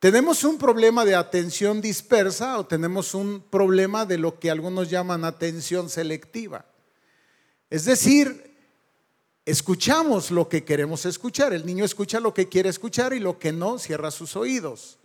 ¿Tenemos 0.00 0.42
un 0.42 0.58
problema 0.58 1.04
de 1.04 1.14
atención 1.14 1.80
dispersa 1.80 2.58
o 2.58 2.66
tenemos 2.66 3.14
un 3.14 3.44
problema 3.48 4.04
de 4.04 4.18
lo 4.18 4.40
que 4.40 4.50
algunos 4.50 4.90
llaman 4.90 5.24
atención 5.24 5.88
selectiva? 5.88 6.64
Es 7.70 7.84
decir, 7.84 8.47
escuchamos 9.48 10.30
lo 10.30 10.48
que 10.48 10.62
queremos 10.62 11.06
escuchar. 11.06 11.54
El 11.54 11.64
niño 11.64 11.84
escucha 11.84 12.20
lo 12.20 12.34
que 12.34 12.48
quiere 12.48 12.68
escuchar 12.68 13.14
y 13.14 13.18
lo 13.18 13.38
que 13.38 13.50
no, 13.50 13.78
cierra 13.78 14.10
sus 14.10 14.36
oídos. 14.36 14.98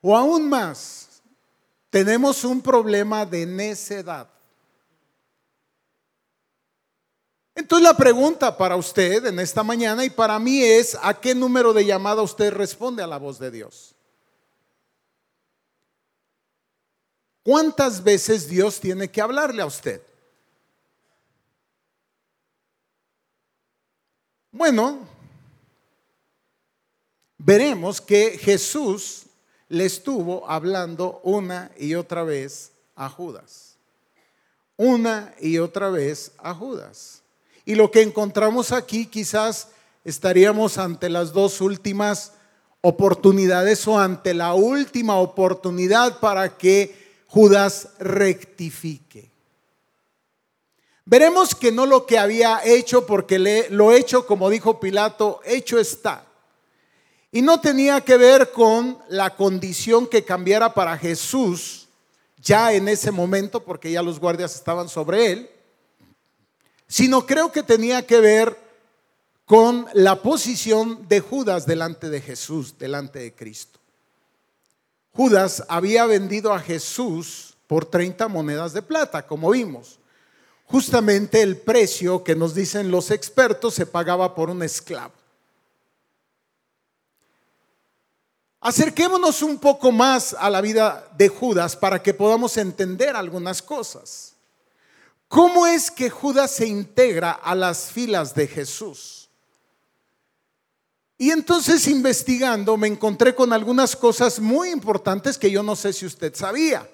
O 0.00 0.16
aún 0.16 0.48
más, 0.48 1.22
tenemos 1.90 2.44
un 2.44 2.60
problema 2.60 3.24
de 3.24 3.46
necedad. 3.46 4.28
Entonces 7.54 7.84
la 7.84 7.96
pregunta 7.96 8.56
para 8.56 8.76
usted 8.76 9.24
en 9.26 9.38
esta 9.38 9.62
mañana 9.62 10.04
y 10.04 10.10
para 10.10 10.38
mí 10.38 10.62
es, 10.62 10.98
¿a 11.00 11.14
qué 11.14 11.34
número 11.34 11.72
de 11.72 11.86
llamada 11.86 12.20
usted 12.20 12.52
responde 12.52 13.02
a 13.02 13.06
la 13.06 13.18
voz 13.18 13.38
de 13.38 13.50
Dios? 13.50 13.94
¿Cuántas 17.44 18.02
veces 18.02 18.48
Dios 18.48 18.80
tiene 18.80 19.08
que 19.08 19.20
hablarle 19.22 19.62
a 19.62 19.66
usted? 19.66 20.02
Bueno, 24.56 25.00
veremos 27.36 28.00
que 28.00 28.38
Jesús 28.38 29.26
le 29.68 29.84
estuvo 29.84 30.50
hablando 30.50 31.20
una 31.24 31.70
y 31.78 31.94
otra 31.94 32.22
vez 32.22 32.72
a 32.94 33.10
Judas. 33.10 33.76
Una 34.78 35.34
y 35.42 35.58
otra 35.58 35.90
vez 35.90 36.32
a 36.38 36.54
Judas. 36.54 37.20
Y 37.66 37.74
lo 37.74 37.90
que 37.90 38.00
encontramos 38.00 38.72
aquí 38.72 39.04
quizás 39.04 39.68
estaríamos 40.04 40.78
ante 40.78 41.10
las 41.10 41.34
dos 41.34 41.60
últimas 41.60 42.32
oportunidades 42.80 43.86
o 43.86 43.98
ante 43.98 44.32
la 44.32 44.54
última 44.54 45.18
oportunidad 45.18 46.18
para 46.18 46.56
que 46.56 46.96
Judas 47.26 47.90
rectifique. 47.98 49.35
Veremos 51.08 51.54
que 51.54 51.70
no 51.70 51.86
lo 51.86 52.04
que 52.04 52.18
había 52.18 52.60
hecho, 52.64 53.06
porque 53.06 53.68
lo 53.70 53.92
hecho, 53.92 54.26
como 54.26 54.50
dijo 54.50 54.80
Pilato, 54.80 55.40
hecho 55.44 55.78
está. 55.78 56.26
Y 57.30 57.42
no 57.42 57.60
tenía 57.60 58.00
que 58.00 58.16
ver 58.16 58.50
con 58.50 58.98
la 59.08 59.36
condición 59.36 60.08
que 60.08 60.24
cambiara 60.24 60.74
para 60.74 60.98
Jesús 60.98 61.86
ya 62.38 62.72
en 62.72 62.88
ese 62.88 63.12
momento, 63.12 63.62
porque 63.62 63.92
ya 63.92 64.02
los 64.02 64.18
guardias 64.18 64.56
estaban 64.56 64.88
sobre 64.88 65.30
él, 65.30 65.50
sino 66.88 67.24
creo 67.24 67.52
que 67.52 67.62
tenía 67.62 68.04
que 68.04 68.20
ver 68.20 68.58
con 69.44 69.86
la 69.92 70.20
posición 70.22 71.06
de 71.08 71.20
Judas 71.20 71.66
delante 71.66 72.10
de 72.10 72.20
Jesús, 72.20 72.78
delante 72.78 73.20
de 73.20 73.32
Cristo. 73.32 73.78
Judas 75.12 75.62
había 75.68 76.04
vendido 76.06 76.52
a 76.52 76.58
Jesús 76.58 77.54
por 77.68 77.84
30 77.84 78.26
monedas 78.26 78.72
de 78.72 78.82
plata, 78.82 79.24
como 79.24 79.52
vimos 79.52 80.00
justamente 80.66 81.42
el 81.42 81.56
precio 81.56 82.22
que 82.24 82.34
nos 82.34 82.54
dicen 82.54 82.90
los 82.90 83.10
expertos 83.10 83.74
se 83.74 83.86
pagaba 83.86 84.34
por 84.34 84.50
un 84.50 84.62
esclavo. 84.62 85.14
Acerquémonos 88.60 89.42
un 89.42 89.58
poco 89.58 89.92
más 89.92 90.34
a 90.34 90.50
la 90.50 90.60
vida 90.60 91.08
de 91.16 91.28
Judas 91.28 91.76
para 91.76 92.02
que 92.02 92.14
podamos 92.14 92.56
entender 92.56 93.14
algunas 93.14 93.62
cosas. 93.62 94.34
¿Cómo 95.28 95.66
es 95.66 95.90
que 95.90 96.10
Judas 96.10 96.50
se 96.50 96.66
integra 96.66 97.30
a 97.30 97.54
las 97.54 97.92
filas 97.92 98.34
de 98.34 98.48
Jesús? 98.48 99.28
Y 101.18 101.30
entonces 101.30 101.86
investigando 101.86 102.76
me 102.76 102.88
encontré 102.88 103.34
con 103.34 103.52
algunas 103.52 103.94
cosas 103.94 104.40
muy 104.40 104.70
importantes 104.70 105.38
que 105.38 105.50
yo 105.50 105.62
no 105.62 105.76
sé 105.76 105.92
si 105.92 106.04
usted 106.04 106.34
sabía. 106.34 106.88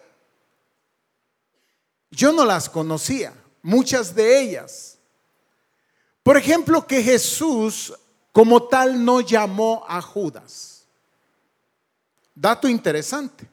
Yo 2.11 2.33
no 2.33 2.45
las 2.45 2.69
conocía 2.69 3.33
muchas 3.62 4.14
de 4.14 4.40
ellas. 4.40 4.99
Por 6.23 6.37
ejemplo, 6.37 6.87
que 6.87 7.02
Jesús 7.02 7.92
como 8.33 8.64
tal 8.64 9.04
no 9.04 9.21
llamó 9.21 9.85
a 9.88 10.00
Judas. 10.00 10.87
Dato 12.35 12.69
interesante. 12.69 13.49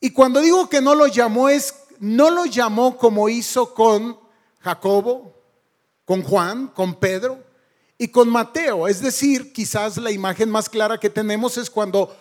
Y 0.00 0.10
cuando 0.10 0.40
digo 0.40 0.68
que 0.68 0.80
no 0.80 0.94
lo 0.94 1.06
llamó 1.06 1.48
es, 1.48 1.74
no 2.00 2.30
lo 2.30 2.44
llamó 2.44 2.96
como 2.96 3.28
hizo 3.28 3.72
con 3.72 4.18
Jacobo, 4.60 5.32
con 6.04 6.22
Juan, 6.22 6.68
con 6.68 6.94
Pedro 6.96 7.38
y 7.98 8.08
con 8.08 8.28
Mateo. 8.28 8.88
Es 8.88 9.00
decir, 9.00 9.52
quizás 9.52 9.96
la 9.98 10.10
imagen 10.10 10.50
más 10.50 10.68
clara 10.68 10.98
que 10.98 11.10
tenemos 11.10 11.56
es 11.56 11.70
cuando 11.70 12.16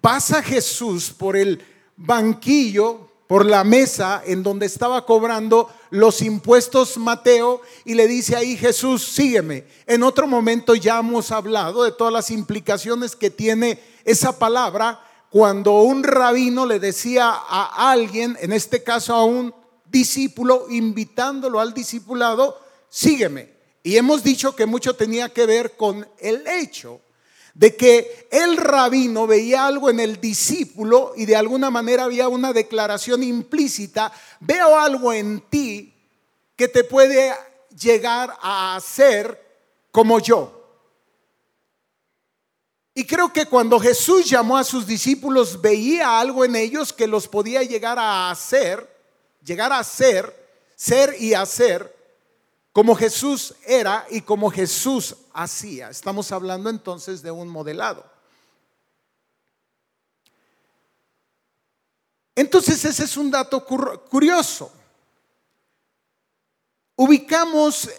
pasa 0.00 0.42
Jesús 0.42 1.10
por 1.10 1.36
el 1.36 1.64
banquillo 1.96 3.09
por 3.30 3.46
la 3.46 3.62
mesa 3.62 4.24
en 4.26 4.42
donde 4.42 4.66
estaba 4.66 5.06
cobrando 5.06 5.70
los 5.90 6.20
impuestos 6.20 6.96
Mateo 6.96 7.62
y 7.84 7.94
le 7.94 8.08
dice 8.08 8.34
ahí 8.34 8.56
Jesús, 8.56 9.04
sígueme. 9.04 9.66
En 9.86 10.02
otro 10.02 10.26
momento 10.26 10.74
ya 10.74 10.98
hemos 10.98 11.30
hablado 11.30 11.84
de 11.84 11.92
todas 11.92 12.12
las 12.12 12.32
implicaciones 12.32 13.14
que 13.14 13.30
tiene 13.30 13.78
esa 14.04 14.36
palabra 14.36 14.98
cuando 15.30 15.80
un 15.82 16.02
rabino 16.02 16.66
le 16.66 16.80
decía 16.80 17.30
a 17.30 17.92
alguien, 17.92 18.36
en 18.40 18.52
este 18.52 18.82
caso 18.82 19.14
a 19.14 19.24
un 19.24 19.54
discípulo, 19.86 20.66
invitándolo 20.68 21.60
al 21.60 21.72
discipulado, 21.72 22.58
sígueme. 22.88 23.48
Y 23.84 23.96
hemos 23.96 24.24
dicho 24.24 24.56
que 24.56 24.66
mucho 24.66 24.96
tenía 24.96 25.28
que 25.28 25.46
ver 25.46 25.76
con 25.76 26.04
el 26.18 26.44
hecho 26.48 27.00
de 27.54 27.76
que 27.76 28.28
el 28.30 28.56
rabino 28.56 29.26
veía 29.26 29.66
algo 29.66 29.90
en 29.90 30.00
el 30.00 30.20
discípulo 30.20 31.12
y 31.16 31.26
de 31.26 31.36
alguna 31.36 31.70
manera 31.70 32.04
había 32.04 32.28
una 32.28 32.52
declaración 32.52 33.22
implícita, 33.22 34.12
veo 34.40 34.78
algo 34.78 35.12
en 35.12 35.40
ti 35.48 35.92
que 36.56 36.68
te 36.68 36.84
puede 36.84 37.34
llegar 37.78 38.36
a 38.40 38.76
hacer 38.76 39.40
como 39.90 40.20
yo. 40.20 40.56
Y 42.94 43.04
creo 43.04 43.32
que 43.32 43.46
cuando 43.46 43.78
Jesús 43.78 44.28
llamó 44.28 44.58
a 44.58 44.64
sus 44.64 44.86
discípulos, 44.86 45.60
veía 45.60 46.18
algo 46.18 46.44
en 46.44 46.56
ellos 46.56 46.92
que 46.92 47.06
los 47.06 47.28
podía 47.28 47.62
llegar 47.62 47.98
a 47.98 48.30
hacer, 48.30 48.88
llegar 49.42 49.72
a 49.72 49.82
ser, 49.84 50.34
ser 50.76 51.16
y 51.18 51.34
hacer 51.34 51.99
como 52.80 52.94
Jesús 52.94 53.54
era 53.66 54.06
y 54.08 54.22
como 54.22 54.50
Jesús 54.50 55.14
hacía. 55.34 55.90
Estamos 55.90 56.32
hablando 56.32 56.70
entonces 56.70 57.20
de 57.20 57.30
un 57.30 57.46
modelado. 57.46 58.02
Entonces 62.34 62.82
ese 62.86 63.04
es 63.04 63.18
un 63.18 63.30
dato 63.30 63.66
curioso. 64.08 64.72
Ubicamos 66.96 67.90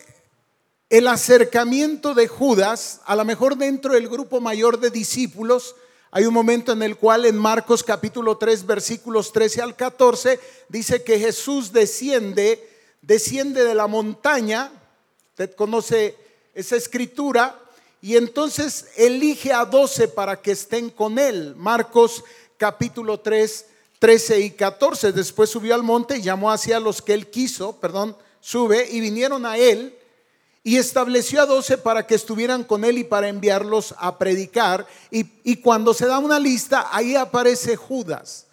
el 0.90 1.08
acercamiento 1.08 2.16
de 2.16 2.28
Judas, 2.28 3.02
a 3.06 3.16
lo 3.16 3.24
mejor 3.24 3.58
dentro 3.58 3.94
del 3.94 4.10
grupo 4.10 4.42
mayor 4.42 4.80
de 4.80 4.90
discípulos, 4.90 5.76
hay 6.10 6.26
un 6.26 6.34
momento 6.34 6.72
en 6.72 6.82
el 6.82 6.98
cual 6.98 7.28
en 7.28 7.38
Marcos 7.38 7.84
capítulo 7.84 8.40
3 8.40 8.66
versículos 8.66 9.32
13 9.32 9.62
al 9.62 9.76
14 9.76 10.40
dice 10.70 11.04
que 11.04 11.20
Jesús 11.20 11.72
desciende, 11.72 12.71
desciende 13.02 13.64
de 13.64 13.76
la 13.76 13.88
montaña, 13.88 14.72
usted 15.32 15.56
conoce 15.56 16.16
esa 16.54 16.76
escritura, 16.76 17.58
y 18.02 18.18
entonces 18.18 18.88
elige 18.96 19.54
a 19.54 19.64
doce 19.66 20.08
para 20.08 20.42
que 20.42 20.52
estén 20.52 20.90
con 20.90 21.20
él. 21.20 21.56
Marcos 21.56 22.24
capítulo 22.58 23.20
3, 23.20 23.66
13 24.00 24.40
y 24.40 24.52
14. 24.52 25.12
Después 25.12 25.52
subió 25.52 25.76
al 25.76 25.84
monte 25.84 26.18
y 26.18 26.22
llamó 26.22 26.52
hacia 26.52 26.80
los 26.80 27.02
que 27.02 27.14
él 27.14 27.30
quiso, 27.30 27.80
perdón, 27.80 28.18
sube, 28.40 28.90
y 28.90 29.00
vinieron 29.00 29.46
a 29.46 29.58
él 29.58 29.96
y 30.64 30.78
estableció 30.78 31.42
a 31.42 31.46
doce 31.46 31.78
para 31.78 32.06
que 32.06 32.16
estuvieran 32.16 32.64
con 32.64 32.84
él 32.86 33.00
y 33.00 33.04
para 33.04 33.28
enviarlos 33.28 33.96
a 33.98 34.18
predicar. 34.18 34.88
Y, 35.10 35.56
cuando 35.58 35.94
se 35.94 36.06
da 36.06 36.20
una 36.20 36.40
lista, 36.40 36.88
ahí 36.92 37.16
aparece 37.16 37.76
Judas. 37.76 38.48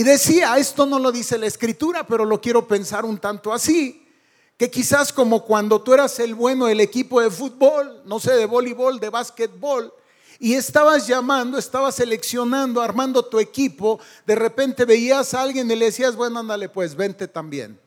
Y 0.00 0.02
decía, 0.02 0.56
esto 0.56 0.86
no 0.86 0.98
lo 0.98 1.12
dice 1.12 1.36
la 1.36 1.44
escritura, 1.44 2.06
pero 2.06 2.24
lo 2.24 2.40
quiero 2.40 2.66
pensar 2.66 3.04
un 3.04 3.18
tanto 3.18 3.52
así, 3.52 4.08
que 4.56 4.70
quizás 4.70 5.12
como 5.12 5.44
cuando 5.44 5.82
tú 5.82 5.92
eras 5.92 6.18
el 6.20 6.34
bueno 6.34 6.64
del 6.64 6.80
equipo 6.80 7.20
de 7.20 7.30
fútbol, 7.30 8.00
no 8.06 8.18
sé, 8.18 8.32
de 8.32 8.46
voleibol, 8.46 8.98
de 8.98 9.10
básquetbol, 9.10 9.92
y 10.38 10.54
estabas 10.54 11.06
llamando, 11.06 11.58
estabas 11.58 11.96
seleccionando, 11.96 12.80
armando 12.80 13.22
tu 13.26 13.38
equipo, 13.38 14.00
de 14.24 14.36
repente 14.36 14.86
veías 14.86 15.34
a 15.34 15.42
alguien 15.42 15.70
y 15.70 15.76
le 15.76 15.84
decías, 15.84 16.16
bueno, 16.16 16.38
ándale 16.38 16.70
pues, 16.70 16.94
vente 16.94 17.28
también. 17.28 17.78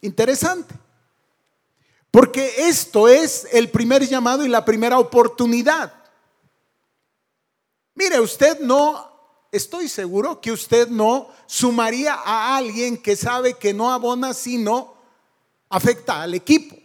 Interesante. 0.00 0.74
Porque 2.10 2.66
esto 2.66 3.08
es 3.08 3.46
el 3.52 3.68
primer 3.68 4.08
llamado 4.08 4.42
y 4.42 4.48
la 4.48 4.64
primera 4.64 4.98
oportunidad. 4.98 5.99
Mire, 8.00 8.18
usted 8.18 8.60
no, 8.60 9.12
estoy 9.52 9.86
seguro 9.86 10.40
que 10.40 10.50
usted 10.50 10.88
no 10.88 11.28
sumaría 11.44 12.14
a 12.14 12.56
alguien 12.56 12.96
que 12.96 13.14
sabe 13.14 13.58
que 13.58 13.74
no 13.74 13.92
abona, 13.92 14.32
sino 14.32 14.94
afecta 15.68 16.22
al 16.22 16.32
equipo. 16.32 16.78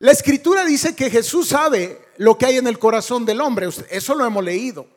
La 0.00 0.10
escritura 0.10 0.64
dice 0.64 0.96
que 0.96 1.08
Jesús 1.08 1.50
sabe 1.50 2.04
lo 2.16 2.36
que 2.36 2.46
hay 2.46 2.56
en 2.56 2.66
el 2.66 2.80
corazón 2.80 3.24
del 3.24 3.40
hombre. 3.40 3.68
Eso 3.90 4.14
lo 4.16 4.26
hemos 4.26 4.42
leído. 4.42 4.88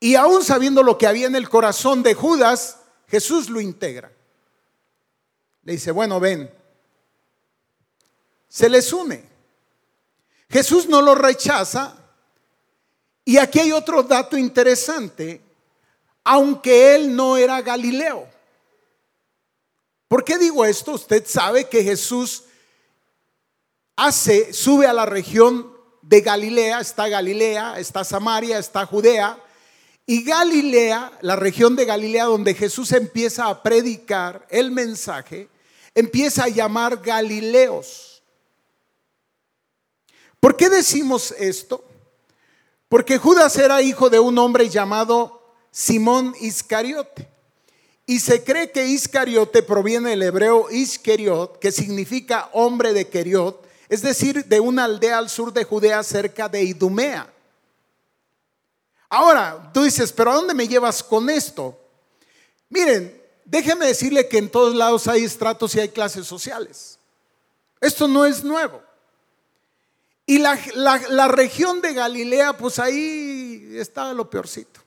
Y 0.00 0.16
aún 0.16 0.42
sabiendo 0.42 0.82
lo 0.82 0.98
que 0.98 1.06
había 1.06 1.28
en 1.28 1.36
el 1.36 1.48
corazón 1.48 2.02
de 2.02 2.14
Judas, 2.14 2.80
Jesús 3.06 3.48
lo 3.48 3.60
integra. 3.60 4.10
Le 5.62 5.74
dice, 5.74 5.92
bueno, 5.92 6.18
ven. 6.18 6.52
Se 8.48 8.68
les 8.68 8.92
une. 8.92 9.37
Jesús 10.50 10.88
no 10.88 11.02
lo 11.02 11.14
rechaza. 11.14 11.96
Y 13.24 13.36
aquí 13.36 13.58
hay 13.58 13.72
otro 13.72 14.02
dato 14.02 14.36
interesante. 14.36 15.42
Aunque 16.24 16.94
él 16.94 17.14
no 17.14 17.36
era 17.36 17.60
Galileo. 17.62 18.28
¿Por 20.08 20.24
qué 20.24 20.38
digo 20.38 20.64
esto? 20.64 20.92
Usted 20.92 21.26
sabe 21.26 21.68
que 21.68 21.84
Jesús 21.84 22.44
hace, 23.96 24.52
sube 24.52 24.86
a 24.86 24.92
la 24.92 25.04
región 25.04 25.70
de 26.00 26.22
Galilea, 26.22 26.80
está 26.80 27.08
Galilea, 27.08 27.78
está 27.78 28.04
Samaria, 28.04 28.58
está 28.58 28.86
Judea, 28.86 29.38
y 30.06 30.24
Galilea, 30.24 31.12
la 31.20 31.36
región 31.36 31.76
de 31.76 31.84
Galilea 31.84 32.24
donde 32.24 32.54
Jesús 32.54 32.92
empieza 32.92 33.46
a 33.46 33.62
predicar 33.62 34.46
el 34.48 34.70
mensaje, 34.70 35.50
empieza 35.94 36.44
a 36.44 36.48
llamar 36.48 37.02
Galileos. 37.02 38.07
¿Por 40.40 40.56
qué 40.56 40.68
decimos 40.68 41.34
esto? 41.38 41.84
Porque 42.88 43.18
Judas 43.18 43.56
era 43.56 43.82
hijo 43.82 44.08
de 44.08 44.18
un 44.18 44.38
hombre 44.38 44.68
llamado 44.68 45.54
Simón 45.70 46.34
Iscariote. 46.40 47.28
Y 48.06 48.20
se 48.20 48.42
cree 48.42 48.70
que 48.70 48.86
Iscariote 48.86 49.62
proviene 49.62 50.10
del 50.10 50.22
hebreo 50.22 50.70
Iscariot, 50.70 51.58
que 51.58 51.70
significa 51.70 52.48
hombre 52.54 52.94
de 52.94 53.08
Keriot, 53.08 53.68
es 53.90 54.00
decir, 54.00 54.46
de 54.46 54.60
una 54.60 54.84
aldea 54.84 55.18
al 55.18 55.28
sur 55.28 55.52
de 55.52 55.64
Judea 55.64 56.02
cerca 56.02 56.48
de 56.48 56.62
Idumea. 56.62 57.30
Ahora, 59.10 59.70
tú 59.74 59.82
dices, 59.82 60.12
pero 60.12 60.30
¿a 60.30 60.34
dónde 60.34 60.54
me 60.54 60.68
llevas 60.68 61.02
con 61.02 61.28
esto? 61.28 61.78
Miren, 62.70 63.22
déjeme 63.44 63.86
decirle 63.86 64.28
que 64.28 64.38
en 64.38 64.50
todos 64.50 64.74
lados 64.74 65.06
hay 65.06 65.24
estratos 65.24 65.74
y 65.74 65.80
hay 65.80 65.88
clases 65.88 66.26
sociales. 66.26 66.98
Esto 67.80 68.08
no 68.08 68.24
es 68.24 68.42
nuevo. 68.44 68.82
Y 70.28 70.40
la, 70.40 70.60
la 71.08 71.26
región 71.26 71.80
de 71.80 71.94
Galilea, 71.94 72.58
pues 72.58 72.78
ahí 72.78 73.70
está 73.76 74.12
lo 74.12 74.28
peorcito. 74.28 74.78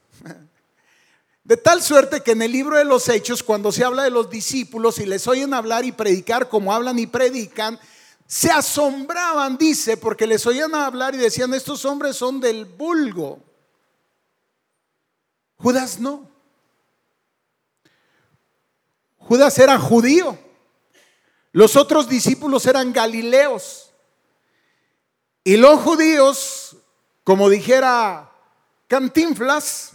De 1.42 1.56
tal 1.56 1.82
suerte 1.82 2.20
que 2.20 2.30
en 2.30 2.42
el 2.42 2.52
libro 2.52 2.76
de 2.76 2.84
los 2.84 3.08
Hechos, 3.08 3.42
cuando 3.42 3.72
se 3.72 3.82
habla 3.82 4.04
de 4.04 4.10
los 4.10 4.30
discípulos 4.30 5.00
y 5.00 5.06
les 5.06 5.26
oyen 5.26 5.52
hablar 5.52 5.84
y 5.84 5.90
predicar 5.90 6.48
como 6.48 6.72
hablan 6.72 7.00
y 7.00 7.08
predican, 7.08 7.80
se 8.24 8.52
asombraban, 8.52 9.58
dice, 9.58 9.96
porque 9.96 10.28
les 10.28 10.46
oían 10.46 10.76
hablar 10.76 11.16
y 11.16 11.18
decían, 11.18 11.52
estos 11.54 11.84
hombres 11.86 12.14
son 12.14 12.40
del 12.40 12.64
vulgo. 12.64 13.40
Judas 15.56 15.98
no. 15.98 16.30
Judas 19.18 19.58
era 19.58 19.76
judío. 19.76 20.38
Los 21.50 21.74
otros 21.74 22.08
discípulos 22.08 22.64
eran 22.66 22.92
galileos. 22.92 23.91
Y 25.44 25.56
los 25.56 25.80
judíos, 25.80 26.76
como 27.24 27.48
dijera 27.48 28.30
Cantinflas, 28.86 29.92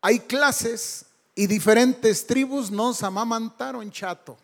hay 0.00 0.20
clases 0.20 1.06
y 1.34 1.46
diferentes 1.46 2.26
tribus 2.26 2.70
nos 2.70 3.02
amamantaron 3.02 3.90
chato. 3.90 4.36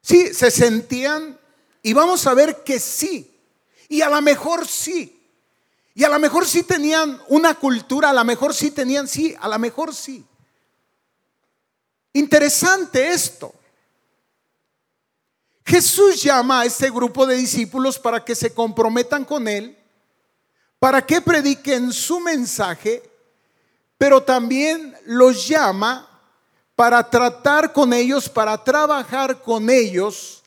Sí, 0.00 0.34
se 0.34 0.50
sentían, 0.50 1.38
y 1.82 1.92
vamos 1.92 2.26
a 2.26 2.34
ver 2.34 2.64
que 2.64 2.80
sí, 2.80 3.30
y 3.88 4.02
a 4.02 4.08
lo 4.08 4.20
mejor 4.20 4.66
sí, 4.66 5.20
y 5.94 6.02
a 6.02 6.08
lo 6.08 6.18
mejor 6.18 6.46
sí 6.46 6.64
tenían 6.64 7.20
una 7.28 7.54
cultura, 7.54 8.10
a 8.10 8.14
lo 8.14 8.24
mejor 8.24 8.54
sí 8.54 8.72
tenían, 8.72 9.06
sí, 9.06 9.36
a 9.38 9.46
lo 9.46 9.58
mejor 9.58 9.94
sí. 9.94 10.24
Interesante 12.14 13.08
esto. 13.08 13.54
Jesús 15.64 16.22
llama 16.22 16.60
a 16.60 16.64
este 16.64 16.90
grupo 16.90 17.26
de 17.26 17.36
discípulos 17.36 17.98
para 17.98 18.24
que 18.24 18.34
se 18.34 18.52
comprometan 18.52 19.24
con 19.24 19.46
Él, 19.46 19.76
para 20.78 21.04
que 21.04 21.20
prediquen 21.20 21.92
su 21.92 22.20
mensaje, 22.20 23.02
pero 23.96 24.22
también 24.22 24.96
los 25.06 25.46
llama 25.46 26.08
para 26.74 27.08
tratar 27.08 27.72
con 27.72 27.92
ellos, 27.92 28.28
para 28.28 28.62
trabajar 28.62 29.40
con 29.40 29.70
ellos 29.70 30.42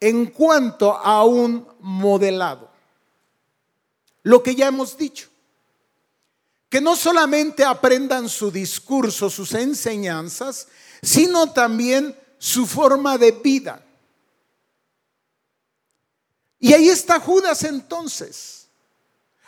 en 0.00 0.26
cuanto 0.26 0.92
a 0.96 1.24
un 1.24 1.66
modelado 1.80 2.76
lo 4.26 4.42
que 4.42 4.56
ya 4.56 4.66
hemos 4.66 4.96
dicho. 4.96 5.28
Que 6.68 6.80
no 6.80 6.96
solamente 6.96 7.64
aprendan 7.64 8.28
su 8.28 8.50
discurso, 8.50 9.30
sus 9.30 9.54
enseñanzas, 9.54 10.66
sino 11.00 11.52
también 11.52 12.18
su 12.36 12.66
forma 12.66 13.18
de 13.18 13.30
vida. 13.30 13.85
Y 16.58 16.72
ahí 16.72 16.88
está 16.88 17.20
Judas 17.20 17.62
entonces. 17.64 18.68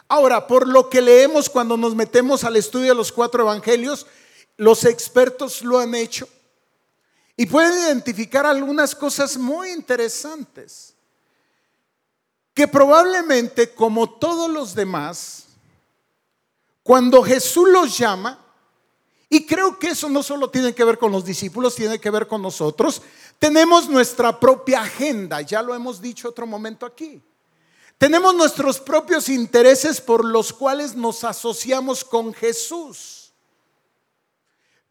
Ahora, 0.08 0.46
por 0.46 0.66
lo 0.66 0.88
que 0.88 1.02
leemos 1.02 1.48
cuando 1.50 1.76
nos 1.76 1.94
metemos 1.94 2.44
al 2.44 2.56
estudio 2.56 2.88
de 2.88 2.94
los 2.94 3.12
cuatro 3.12 3.42
evangelios, 3.42 4.06
los 4.56 4.84
expertos 4.84 5.62
lo 5.62 5.78
han 5.78 5.94
hecho 5.94 6.28
y 7.36 7.46
pueden 7.46 7.72
identificar 7.74 8.44
algunas 8.44 8.94
cosas 8.94 9.36
muy 9.36 9.70
interesantes 9.70 10.94
que 12.52 12.66
probablemente 12.66 13.72
como 13.72 14.10
todos 14.10 14.50
los 14.50 14.74
demás, 14.74 15.44
cuando 16.82 17.22
Jesús 17.22 17.68
los 17.68 17.96
llama, 17.96 18.44
y 19.28 19.46
creo 19.46 19.78
que 19.78 19.90
eso 19.90 20.08
no 20.08 20.24
solo 20.24 20.50
tiene 20.50 20.74
que 20.74 20.82
ver 20.82 20.98
con 20.98 21.12
los 21.12 21.24
discípulos, 21.24 21.76
tiene 21.76 22.00
que 22.00 22.10
ver 22.10 22.26
con 22.26 22.42
nosotros, 22.42 23.02
tenemos 23.38 23.88
nuestra 23.88 24.38
propia 24.38 24.83
agenda, 24.83 25.40
ya 25.42 25.62
lo 25.62 25.74
hemos 25.74 26.01
dicho 26.01 26.29
otro 26.29 26.46
momento 26.46 26.85
aquí. 26.85 27.22
Tenemos 27.96 28.35
nuestros 28.35 28.79
propios 28.79 29.29
intereses 29.29 30.01
por 30.01 30.24
los 30.24 30.53
cuales 30.53 30.94
nos 30.94 31.24
asociamos 31.24 32.05
con 32.05 32.33
Jesús. 32.33 33.33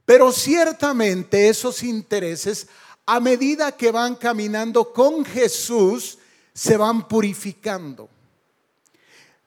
Pero 0.06 0.32
ciertamente 0.32 1.50
esos 1.50 1.84
intereses, 1.84 2.68
a 3.06 3.20
medida 3.20 3.72
que 3.72 3.92
van 3.92 4.16
caminando 4.16 4.94
con 4.94 5.24
Jesús, 5.26 6.18
se 6.54 6.76
van 6.76 7.08
purificando, 7.08 8.10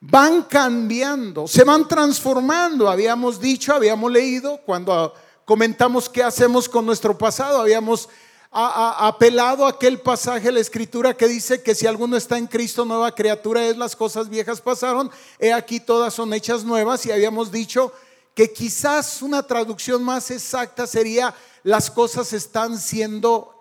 van 0.00 0.42
cambiando, 0.42 1.48
se 1.48 1.64
van 1.64 1.88
transformando. 1.88 2.88
Habíamos 2.88 3.40
dicho, 3.40 3.74
habíamos 3.74 4.12
leído, 4.12 4.58
cuando 4.64 5.14
comentamos 5.44 6.08
qué 6.08 6.22
hacemos 6.22 6.68
con 6.68 6.86
nuestro 6.86 7.16
pasado, 7.16 7.60
habíamos 7.60 8.08
apelado 8.52 9.64
a 9.64 9.70
aquel 9.70 10.00
pasaje 10.00 10.46
de 10.46 10.52
la 10.52 10.60
escritura 10.60 11.16
que 11.16 11.28
dice 11.28 11.62
que 11.62 11.74
si 11.74 11.86
alguno 11.86 12.16
está 12.16 12.36
en 12.36 12.46
Cristo, 12.46 12.84
nueva 12.84 13.14
criatura 13.14 13.64
es, 13.66 13.76
las 13.76 13.94
cosas 13.94 14.28
viejas 14.28 14.60
pasaron, 14.60 15.10
he 15.38 15.52
aquí 15.52 15.78
todas 15.78 16.14
son 16.14 16.32
hechas 16.32 16.64
nuevas 16.64 17.06
y 17.06 17.12
habíamos 17.12 17.52
dicho 17.52 17.92
que 18.34 18.52
quizás 18.52 19.22
una 19.22 19.44
traducción 19.44 20.02
más 20.02 20.30
exacta 20.30 20.86
sería 20.86 21.34
las 21.62 21.90
cosas 21.90 22.32
están 22.32 22.78
siendo 22.78 23.56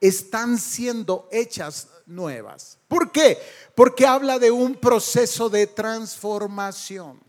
están 0.00 0.56
siendo 0.56 1.28
hechas 1.30 1.88
nuevas. 2.06 2.78
¿Por 2.88 3.12
qué? 3.12 3.38
Porque 3.74 4.06
habla 4.06 4.38
de 4.38 4.50
un 4.50 4.74
proceso 4.74 5.50
de 5.50 5.66
transformación. 5.66 7.20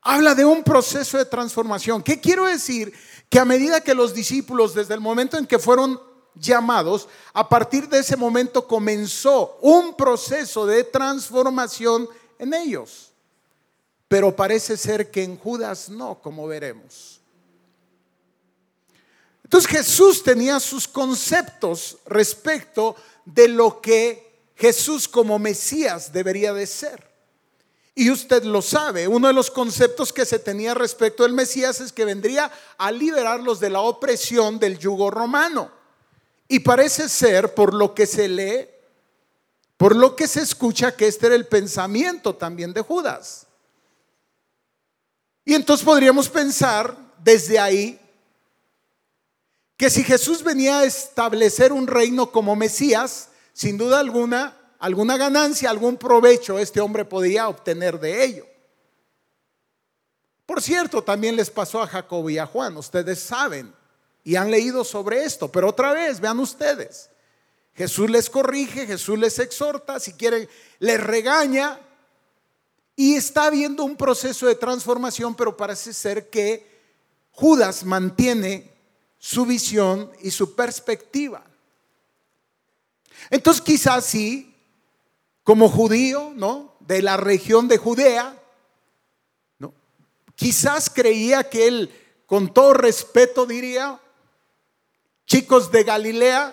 Habla 0.00 0.34
de 0.34 0.44
un 0.44 0.62
proceso 0.62 1.18
de 1.18 1.24
transformación. 1.24 2.02
¿Qué 2.02 2.20
quiero 2.20 2.46
decir? 2.46 2.94
Que 3.28 3.38
a 3.38 3.44
medida 3.44 3.80
que 3.80 3.94
los 3.94 4.14
discípulos, 4.14 4.74
desde 4.74 4.94
el 4.94 5.00
momento 5.00 5.36
en 5.36 5.46
que 5.46 5.58
fueron 5.58 6.00
llamados, 6.34 7.08
a 7.32 7.48
partir 7.48 7.88
de 7.88 7.98
ese 7.98 8.16
momento 8.16 8.66
comenzó 8.66 9.58
un 9.60 9.94
proceso 9.94 10.66
de 10.66 10.84
transformación 10.84 12.08
en 12.38 12.54
ellos. 12.54 13.12
Pero 14.06 14.34
parece 14.34 14.76
ser 14.76 15.10
que 15.10 15.22
en 15.22 15.36
Judas 15.36 15.88
no, 15.88 16.20
como 16.20 16.46
veremos. 16.46 17.20
Entonces 19.44 19.70
Jesús 19.70 20.22
tenía 20.22 20.60
sus 20.60 20.86
conceptos 20.86 21.98
respecto 22.06 22.96
de 23.24 23.48
lo 23.48 23.80
que 23.80 24.28
Jesús 24.54 25.08
como 25.08 25.38
Mesías 25.38 26.12
debería 26.12 26.52
de 26.52 26.66
ser. 26.66 27.07
Y 28.00 28.12
usted 28.12 28.44
lo 28.44 28.62
sabe, 28.62 29.08
uno 29.08 29.26
de 29.26 29.34
los 29.34 29.50
conceptos 29.50 30.12
que 30.12 30.24
se 30.24 30.38
tenía 30.38 30.72
respecto 30.72 31.24
del 31.24 31.32
Mesías 31.32 31.80
es 31.80 31.90
que 31.90 32.04
vendría 32.04 32.48
a 32.76 32.92
liberarlos 32.92 33.58
de 33.58 33.70
la 33.70 33.80
opresión 33.80 34.60
del 34.60 34.78
yugo 34.78 35.10
romano. 35.10 35.72
Y 36.46 36.60
parece 36.60 37.08
ser, 37.08 37.54
por 37.54 37.74
lo 37.74 37.96
que 37.96 38.06
se 38.06 38.28
lee, 38.28 38.68
por 39.76 39.96
lo 39.96 40.14
que 40.14 40.28
se 40.28 40.42
escucha, 40.42 40.94
que 40.94 41.08
este 41.08 41.26
era 41.26 41.34
el 41.34 41.48
pensamiento 41.48 42.36
también 42.36 42.72
de 42.72 42.82
Judas. 42.82 43.48
Y 45.44 45.54
entonces 45.54 45.84
podríamos 45.84 46.28
pensar 46.28 46.96
desde 47.18 47.58
ahí 47.58 47.98
que 49.76 49.90
si 49.90 50.04
Jesús 50.04 50.44
venía 50.44 50.78
a 50.78 50.84
establecer 50.84 51.72
un 51.72 51.88
reino 51.88 52.30
como 52.30 52.54
Mesías, 52.54 53.30
sin 53.54 53.76
duda 53.76 53.98
alguna, 53.98 54.56
alguna 54.78 55.16
ganancia, 55.16 55.70
algún 55.70 55.96
provecho 55.96 56.58
este 56.58 56.80
hombre 56.80 57.04
podía 57.04 57.48
obtener 57.48 57.98
de 57.98 58.24
ello. 58.24 58.46
Por 60.46 60.62
cierto, 60.62 61.02
también 61.02 61.36
les 61.36 61.50
pasó 61.50 61.82
a 61.82 61.86
Jacob 61.86 62.28
y 62.30 62.38
a 62.38 62.46
Juan, 62.46 62.76
ustedes 62.76 63.20
saben 63.20 63.74
y 64.24 64.36
han 64.36 64.50
leído 64.50 64.84
sobre 64.84 65.24
esto, 65.24 65.50
pero 65.50 65.68
otra 65.68 65.92
vez, 65.92 66.20
vean 66.20 66.38
ustedes, 66.38 67.10
Jesús 67.74 68.10
les 68.10 68.28
corrige, 68.28 68.86
Jesús 68.86 69.18
les 69.18 69.38
exhorta, 69.38 70.00
si 70.00 70.12
quieren, 70.14 70.48
les 70.78 71.00
regaña 71.00 71.78
y 72.96 73.14
está 73.14 73.44
habiendo 73.44 73.84
un 73.84 73.96
proceso 73.96 74.46
de 74.46 74.56
transformación, 74.56 75.34
pero 75.34 75.56
parece 75.56 75.92
ser 75.92 76.30
que 76.30 76.66
Judas 77.30 77.84
mantiene 77.84 78.72
su 79.18 79.46
visión 79.46 80.10
y 80.20 80.30
su 80.30 80.56
perspectiva. 80.56 81.44
Entonces 83.30 83.62
quizás 83.62 84.04
sí, 84.04 84.47
como 85.48 85.70
judío, 85.70 86.34
¿no? 86.36 86.76
De 86.80 87.00
la 87.00 87.16
región 87.16 87.68
de 87.68 87.78
Judea, 87.78 88.38
¿no? 89.58 89.72
Quizás 90.34 90.90
creía 90.90 91.48
que 91.48 91.66
él, 91.66 91.90
con 92.26 92.52
todo 92.52 92.74
respeto 92.74 93.46
diría, 93.46 93.98
chicos 95.24 95.72
de 95.72 95.84
Galilea, 95.84 96.52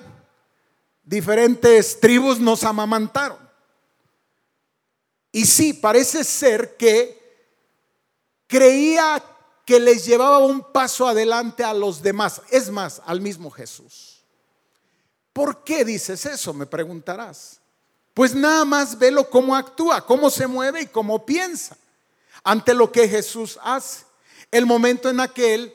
diferentes 1.03 1.99
tribus 1.99 2.39
nos 2.39 2.63
amamantaron. 2.63 3.37
Y 5.33 5.43
sí, 5.45 5.73
parece 5.73 6.23
ser 6.23 6.77
que 6.77 7.21
creía 8.47 9.21
que 9.65 9.77
les 9.77 10.05
llevaba 10.05 10.37
un 10.37 10.71
paso 10.71 11.05
adelante 11.05 11.65
a 11.65 11.73
los 11.73 12.01
demás, 12.01 12.41
es 12.49 12.69
más, 12.69 13.01
al 13.05 13.19
mismo 13.19 13.51
Jesús. 13.51 14.23
¿Por 15.33 15.65
qué 15.65 15.83
dices 15.83 16.25
eso? 16.25 16.53
Me 16.53 16.65
preguntarás. 16.65 17.59
Pues 18.15 18.33
nada 18.33 18.63
más 18.63 18.97
velo 18.97 19.29
cómo 19.29 19.55
actúa, 19.55 20.05
cómo 20.05 20.29
se 20.29 20.47
mueve 20.47 20.83
y 20.83 20.87
cómo 20.87 21.25
piensa 21.25 21.77
ante 22.45 22.73
lo 22.73 22.89
que 22.89 23.09
Jesús 23.09 23.59
hace. 23.61 24.05
El 24.51 24.65
momento 24.65 25.09
en 25.09 25.19
aquel 25.19 25.73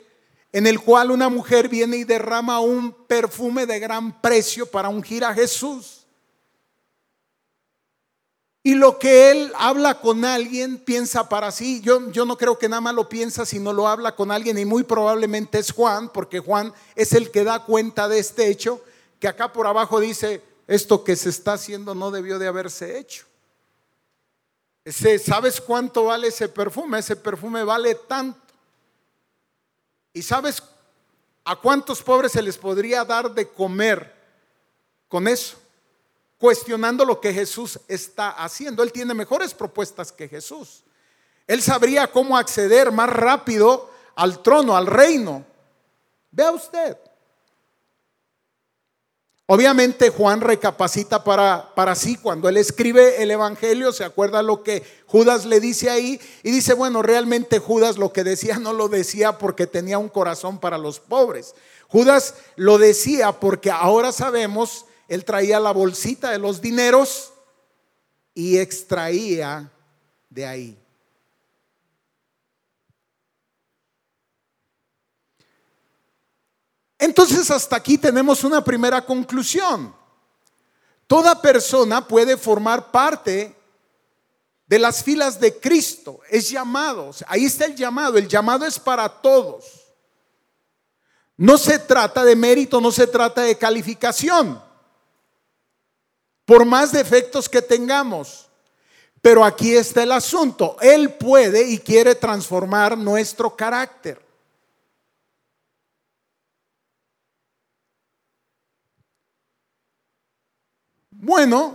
en 0.50 0.66
el 0.66 0.80
cual 0.80 1.10
una 1.10 1.28
mujer 1.28 1.68
viene 1.68 1.98
y 1.98 2.04
derrama 2.04 2.60
un 2.60 2.92
perfume 3.06 3.66
de 3.66 3.78
gran 3.78 4.22
precio 4.22 4.64
para 4.64 4.88
ungir 4.88 5.22
a 5.22 5.34
Jesús. 5.34 6.06
Y 8.62 8.74
lo 8.74 8.98
que 8.98 9.30
él 9.30 9.52
habla 9.58 10.00
con 10.00 10.24
alguien 10.24 10.78
piensa 10.78 11.28
para 11.28 11.52
sí. 11.52 11.82
Yo, 11.82 12.10
yo 12.10 12.24
no 12.24 12.38
creo 12.38 12.58
que 12.58 12.70
nada 12.70 12.80
más 12.80 12.94
lo 12.94 13.06
piensa, 13.06 13.44
sino 13.44 13.74
lo 13.74 13.86
habla 13.86 14.16
con 14.16 14.30
alguien 14.30 14.56
y 14.56 14.64
muy 14.64 14.82
probablemente 14.82 15.58
es 15.58 15.72
Juan, 15.72 16.08
porque 16.10 16.40
Juan 16.40 16.72
es 16.94 17.12
el 17.12 17.30
que 17.30 17.44
da 17.44 17.64
cuenta 17.64 18.08
de 18.08 18.18
este 18.18 18.48
hecho, 18.48 18.82
que 19.18 19.28
acá 19.28 19.52
por 19.52 19.66
abajo 19.66 20.00
dice, 20.00 20.42
esto 20.70 21.02
que 21.02 21.16
se 21.16 21.30
está 21.30 21.54
haciendo 21.54 21.94
no 21.94 22.10
debió 22.10 22.38
de 22.38 22.46
haberse 22.46 22.98
hecho. 22.98 23.26
¿Sabes 25.24 25.60
cuánto 25.60 26.04
vale 26.04 26.28
ese 26.28 26.48
perfume? 26.48 27.00
Ese 27.00 27.16
perfume 27.16 27.64
vale 27.64 27.94
tanto. 27.94 28.40
¿Y 30.12 30.22
sabes 30.22 30.62
a 31.44 31.56
cuántos 31.56 32.02
pobres 32.02 32.32
se 32.32 32.42
les 32.42 32.56
podría 32.56 33.04
dar 33.04 33.34
de 33.34 33.48
comer 33.48 34.14
con 35.08 35.26
eso? 35.26 35.58
cuestionando 36.40 37.04
lo 37.04 37.20
que 37.20 37.34
Jesús 37.34 37.78
está 37.86 38.30
haciendo. 38.30 38.82
Él 38.82 38.92
tiene 38.92 39.12
mejores 39.12 39.52
propuestas 39.52 40.10
que 40.10 40.26
Jesús. 40.26 40.82
Él 41.46 41.60
sabría 41.60 42.10
cómo 42.10 42.34
acceder 42.34 42.90
más 42.90 43.10
rápido 43.10 43.90
al 44.14 44.42
trono, 44.42 44.74
al 44.74 44.86
reino. 44.86 45.44
Vea 46.30 46.50
usted. 46.50 46.96
Obviamente 49.52 50.10
Juan 50.10 50.40
recapacita 50.40 51.24
para, 51.24 51.74
para 51.74 51.96
sí 51.96 52.14
cuando 52.14 52.48
él 52.48 52.56
escribe 52.56 53.20
el 53.20 53.32
Evangelio, 53.32 53.90
se 53.90 54.04
acuerda 54.04 54.44
lo 54.44 54.62
que 54.62 54.84
Judas 55.06 55.44
le 55.44 55.58
dice 55.58 55.90
ahí 55.90 56.20
y 56.44 56.52
dice, 56.52 56.72
bueno, 56.72 57.02
realmente 57.02 57.58
Judas 57.58 57.98
lo 57.98 58.12
que 58.12 58.22
decía 58.22 58.60
no 58.60 58.72
lo 58.72 58.88
decía 58.88 59.38
porque 59.38 59.66
tenía 59.66 59.98
un 59.98 60.08
corazón 60.08 60.60
para 60.60 60.78
los 60.78 61.00
pobres. 61.00 61.56
Judas 61.88 62.36
lo 62.54 62.78
decía 62.78 63.40
porque 63.40 63.72
ahora 63.72 64.12
sabemos 64.12 64.86
él 65.08 65.24
traía 65.24 65.58
la 65.58 65.72
bolsita 65.72 66.30
de 66.30 66.38
los 66.38 66.60
dineros 66.60 67.32
y 68.34 68.58
extraía 68.58 69.68
de 70.28 70.46
ahí. 70.46 70.78
Entonces 77.00 77.50
hasta 77.50 77.76
aquí 77.76 77.96
tenemos 77.96 78.44
una 78.44 78.62
primera 78.62 79.04
conclusión. 79.04 79.94
Toda 81.06 81.40
persona 81.40 82.06
puede 82.06 82.36
formar 82.36 82.92
parte 82.92 83.56
de 84.66 84.78
las 84.78 85.02
filas 85.02 85.40
de 85.40 85.58
Cristo. 85.58 86.20
Es 86.28 86.50
llamado. 86.50 87.10
Ahí 87.26 87.46
está 87.46 87.64
el 87.64 87.74
llamado. 87.74 88.18
El 88.18 88.28
llamado 88.28 88.66
es 88.66 88.78
para 88.78 89.08
todos. 89.08 89.64
No 91.38 91.56
se 91.56 91.78
trata 91.78 92.22
de 92.22 92.36
mérito, 92.36 92.82
no 92.82 92.92
se 92.92 93.06
trata 93.06 93.42
de 93.42 93.56
calificación. 93.56 94.62
por 96.44 96.64
más 96.64 96.90
defectos 96.90 97.48
que 97.48 97.62
tengamos. 97.62 98.48
Pero 99.22 99.44
aquí 99.44 99.74
está 99.74 100.02
el 100.02 100.12
asunto. 100.12 100.76
Él 100.80 101.14
puede 101.14 101.62
y 101.68 101.78
quiere 101.78 102.14
transformar 102.14 102.98
nuestro 102.98 103.54
carácter. 103.54 104.29
Bueno, 111.22 111.74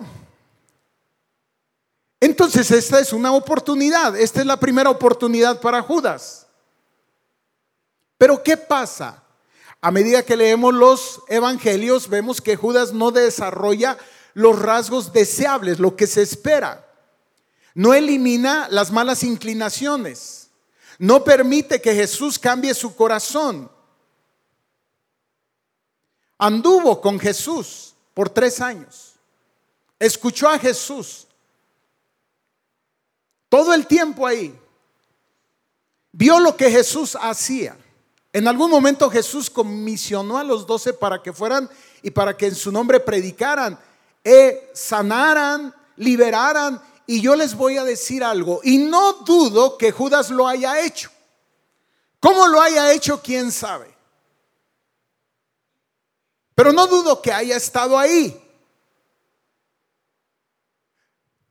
entonces 2.19 2.71
esta 2.71 2.99
es 2.99 3.13
una 3.13 3.31
oportunidad. 3.31 4.17
Esta 4.17 4.39
es 4.39 4.47
la 4.47 4.60
primera 4.60 4.89
oportunidad 4.89 5.62
para 5.62 5.84
Judas. 5.84 6.47
Pero 8.17 8.41
¿qué 8.41 8.58
pasa? 8.58 9.21
A 9.81 9.91
medida 9.91 10.23
que 10.23 10.36
leemos 10.36 10.73
los 10.73 11.21
evangelios, 11.27 12.10
vemos 12.10 12.41
que 12.41 12.55
Judas 12.55 12.91
no 12.91 13.12
desarrolla 13.12 13.99
los 14.34 14.60
rasgos 14.60 15.13
deseables, 15.13 15.77
lo 15.77 15.95
que 15.95 16.08
se 16.08 16.23
espera. 16.23 16.84
No 17.75 17.93
elimina 17.93 18.67
las 18.71 18.91
malas 18.91 19.23
inclinaciones. 19.23 20.49
No 20.97 21.23
permite 21.23 21.79
que 21.79 21.93
Jesús 21.93 22.39
cambie 22.39 22.73
su 22.73 22.95
corazón. 22.95 23.69
Anduvo 26.39 26.99
con 26.99 27.19
Jesús 27.19 27.93
por 28.15 28.29
tres 28.29 28.60
años. 28.60 29.14
Escuchó 29.99 30.49
a 30.49 30.60
Jesús. 30.60 31.27
Todo 33.49 33.73
el 33.73 33.88
tiempo 33.88 34.25
ahí. 34.25 34.58
Vio 36.12 36.39
lo 36.39 36.55
que 36.55 36.69
Jesús 36.71 37.17
hacía. 37.19 37.77
En 38.34 38.47
algún 38.47 38.69
momento 38.69 39.10
Jesús 39.10 39.49
comisionó 39.49 40.38
a 40.38 40.43
los 40.43 40.67
doce 40.67 40.93
para 40.93 41.21
que 41.23 41.31
fueran 41.31 41.69
y 42.01 42.12
para 42.12 42.36
que 42.36 42.47
en 42.47 42.55
su 42.55 42.71
nombre 42.71 42.99
predicaran, 42.99 43.79
e 44.23 44.71
sanaran, 44.73 45.73
liberaran. 45.95 46.81
Y 47.08 47.21
yo 47.21 47.36
les 47.36 47.55
voy 47.55 47.77
a 47.77 47.84
decir 47.84 48.23
algo, 48.23 48.60
y 48.63 48.77
no 48.77 49.13
dudo 49.13 49.77
que 49.77 49.91
Judas 49.91 50.31
lo 50.31 50.47
haya 50.47 50.81
hecho. 50.81 51.10
¿Cómo 52.19 52.47
lo 52.47 52.60
haya 52.60 52.91
hecho? 52.91 53.21
¿Quién 53.21 53.51
sabe? 53.51 53.95
Pero 56.55 56.73
no 56.73 56.88
dudo 56.88 57.21
que 57.21 57.31
haya 57.31 57.55
estado 57.55 57.97
ahí. 57.97 58.44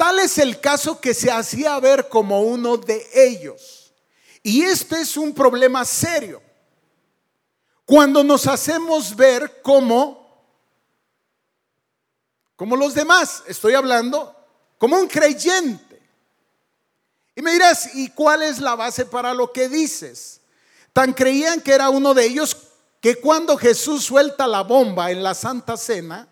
Tal 0.04 0.18
es 0.18 0.36
el 0.36 0.60
caso 0.60 1.00
que 1.00 1.14
se 1.14 1.30
hacía 1.30 1.80
ver 1.80 2.10
como 2.10 2.42
uno 2.42 2.76
de 2.76 3.08
ellos. 3.14 3.90
Y 4.42 4.60
este 4.60 5.00
es 5.00 5.16
un 5.16 5.32
problema 5.32 5.82
serio. 5.86 6.42
Cuando 7.86 8.22
nos 8.22 8.46
hacemos 8.46 9.16
ver 9.16 9.62
como 9.62 10.22
como 12.54 12.76
los 12.76 12.92
demás, 12.92 13.44
estoy 13.46 13.72
hablando 13.72 14.36
como 14.76 14.98
un 14.98 15.08
creyente. 15.08 16.02
Y 17.34 17.40
me 17.40 17.54
dirás, 17.54 17.94
¿y 17.94 18.10
cuál 18.10 18.42
es 18.42 18.60
la 18.60 18.74
base 18.74 19.06
para 19.06 19.32
lo 19.32 19.52
que 19.52 19.70
dices? 19.70 20.42
Tan 20.92 21.14
creían 21.14 21.62
que 21.62 21.72
era 21.72 21.88
uno 21.88 22.12
de 22.12 22.26
ellos 22.26 22.54
que 23.00 23.16
cuando 23.16 23.56
Jesús 23.56 24.04
suelta 24.04 24.46
la 24.46 24.64
bomba 24.64 25.10
en 25.10 25.22
la 25.22 25.32
Santa 25.32 25.78
Cena 25.78 26.28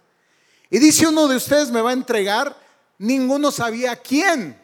y 0.68 0.78
dice 0.78 1.06
uno 1.06 1.26
de 1.26 1.36
ustedes 1.36 1.70
me 1.70 1.80
va 1.80 1.88
a 1.88 1.94
entregar, 1.94 2.61
ninguno 3.02 3.50
sabía 3.50 3.96
quién, 3.96 4.58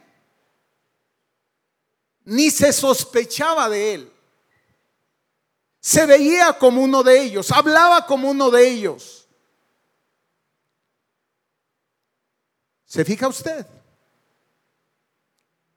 ni 2.24 2.50
se 2.50 2.72
sospechaba 2.72 3.68
de 3.68 3.94
él. 3.94 4.12
Se 5.80 6.06
veía 6.06 6.52
como 6.56 6.82
uno 6.82 7.02
de 7.02 7.20
ellos, 7.20 7.50
hablaba 7.50 8.06
como 8.06 8.30
uno 8.30 8.50
de 8.50 8.68
ellos. 8.68 9.26
¿Se 12.84 13.04
fija 13.04 13.28
usted? 13.28 13.66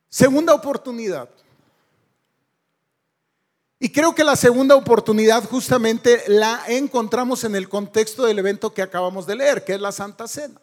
Segunda 0.08 0.54
oportunidad. 0.54 1.30
Y 3.80 3.91
creo 3.91 4.13
que 4.13 4.24
la 4.24 4.36
segunda 4.36 4.76
oportunidad 4.76 5.43
justamente 5.50 6.24
la 6.28 6.63
encontramos 6.67 7.43
en 7.43 7.56
el 7.56 7.67
contexto 7.67 8.24
del 8.26 8.38
evento 8.38 8.71
que 8.71 8.84
acabamos 8.84 9.26
de 9.26 9.36
leer, 9.36 9.63
que 9.65 9.74
es 9.74 9.82
la 9.82 9.91
Santa 9.91 10.28
Cena. 10.28 10.62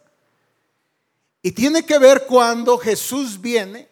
Y 1.41 1.51
tiene 1.51 1.85
que 1.85 1.97
ver 1.97 2.25
cuando 2.25 2.77
Jesús 2.77 3.39
viene, 3.39 3.87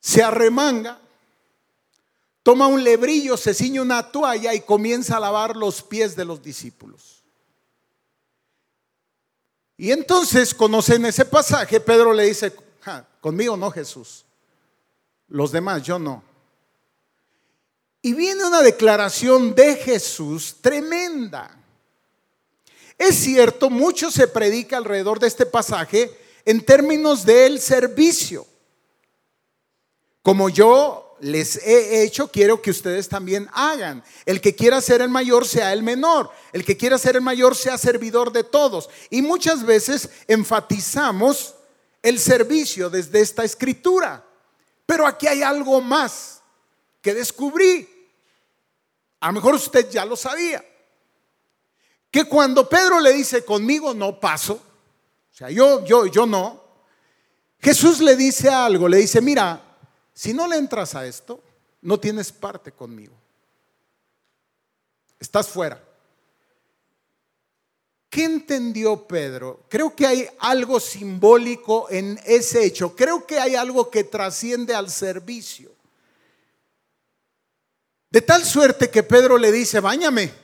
se 0.00 0.22
arremanga 0.22 1.00
toma 2.44 2.66
un 2.66 2.84
lebrillo, 2.84 3.36
se 3.36 3.54
ciñe 3.54 3.80
una 3.80 4.12
toalla 4.12 4.54
y 4.54 4.60
comienza 4.60 5.16
a 5.16 5.20
lavar 5.20 5.56
los 5.56 5.82
pies 5.82 6.14
de 6.14 6.26
los 6.26 6.42
discípulos. 6.42 7.24
Y 9.76 9.90
entonces, 9.90 10.54
conocen 10.54 11.06
ese 11.06 11.24
pasaje, 11.24 11.80
Pedro 11.80 12.12
le 12.12 12.24
dice, 12.24 12.54
conmigo 13.20 13.56
no 13.56 13.70
Jesús, 13.70 14.24
los 15.28 15.50
demás 15.50 15.82
yo 15.82 15.98
no. 15.98 16.22
Y 18.02 18.12
viene 18.12 18.44
una 18.44 18.60
declaración 18.60 19.54
de 19.54 19.76
Jesús 19.76 20.56
tremenda. 20.60 21.58
Es 22.98 23.16
cierto, 23.16 23.70
mucho 23.70 24.10
se 24.10 24.28
predica 24.28 24.76
alrededor 24.76 25.18
de 25.18 25.26
este 25.26 25.46
pasaje 25.46 26.10
en 26.44 26.64
términos 26.64 27.24
del 27.24 27.60
servicio. 27.60 28.46
Como 30.22 30.48
yo 30.48 31.16
les 31.20 31.56
he 31.56 32.02
hecho, 32.02 32.28
quiero 32.28 32.60
que 32.60 32.70
ustedes 32.70 33.08
también 33.08 33.48
hagan. 33.52 34.02
El 34.26 34.40
que 34.40 34.54
quiera 34.54 34.80
ser 34.80 35.00
el 35.00 35.08
mayor 35.08 35.46
sea 35.46 35.72
el 35.72 35.82
menor. 35.82 36.30
El 36.52 36.64
que 36.64 36.76
quiera 36.76 36.98
ser 36.98 37.16
el 37.16 37.22
mayor 37.22 37.56
sea 37.56 37.78
servidor 37.78 38.32
de 38.32 38.44
todos. 38.44 38.88
Y 39.10 39.22
muchas 39.22 39.64
veces 39.64 40.08
enfatizamos 40.28 41.54
el 42.02 42.18
servicio 42.18 42.90
desde 42.90 43.20
esta 43.20 43.44
escritura. 43.44 44.24
Pero 44.86 45.06
aquí 45.06 45.26
hay 45.26 45.42
algo 45.42 45.80
más 45.80 46.42
que 47.00 47.14
descubrí. 47.14 47.88
A 49.20 49.28
lo 49.28 49.34
mejor 49.34 49.54
usted 49.54 49.88
ya 49.90 50.04
lo 50.04 50.16
sabía. 50.16 50.64
Que 52.14 52.26
cuando 52.26 52.68
Pedro 52.68 53.00
le 53.00 53.12
dice, 53.12 53.44
conmigo 53.44 53.92
no 53.92 54.20
paso, 54.20 54.54
o 54.54 55.36
sea, 55.36 55.50
yo, 55.50 55.84
yo, 55.84 56.06
yo 56.06 56.26
no, 56.26 56.62
Jesús 57.58 57.98
le 57.98 58.14
dice 58.14 58.48
algo, 58.48 58.86
le 58.86 58.98
dice, 58.98 59.20
mira, 59.20 59.60
si 60.12 60.32
no 60.32 60.46
le 60.46 60.56
entras 60.56 60.94
a 60.94 61.04
esto, 61.04 61.42
no 61.82 61.98
tienes 61.98 62.30
parte 62.30 62.70
conmigo. 62.70 63.14
Estás 65.18 65.48
fuera. 65.48 65.82
¿Qué 68.08 68.22
entendió 68.22 69.08
Pedro? 69.08 69.64
Creo 69.68 69.96
que 69.96 70.06
hay 70.06 70.28
algo 70.38 70.78
simbólico 70.78 71.90
en 71.90 72.20
ese 72.24 72.64
hecho. 72.64 72.94
Creo 72.94 73.26
que 73.26 73.40
hay 73.40 73.56
algo 73.56 73.90
que 73.90 74.04
trasciende 74.04 74.72
al 74.72 74.88
servicio. 74.88 75.72
De 78.08 78.22
tal 78.22 78.44
suerte 78.44 78.88
que 78.88 79.02
Pedro 79.02 79.36
le 79.36 79.50
dice, 79.50 79.80
báñame. 79.80 80.43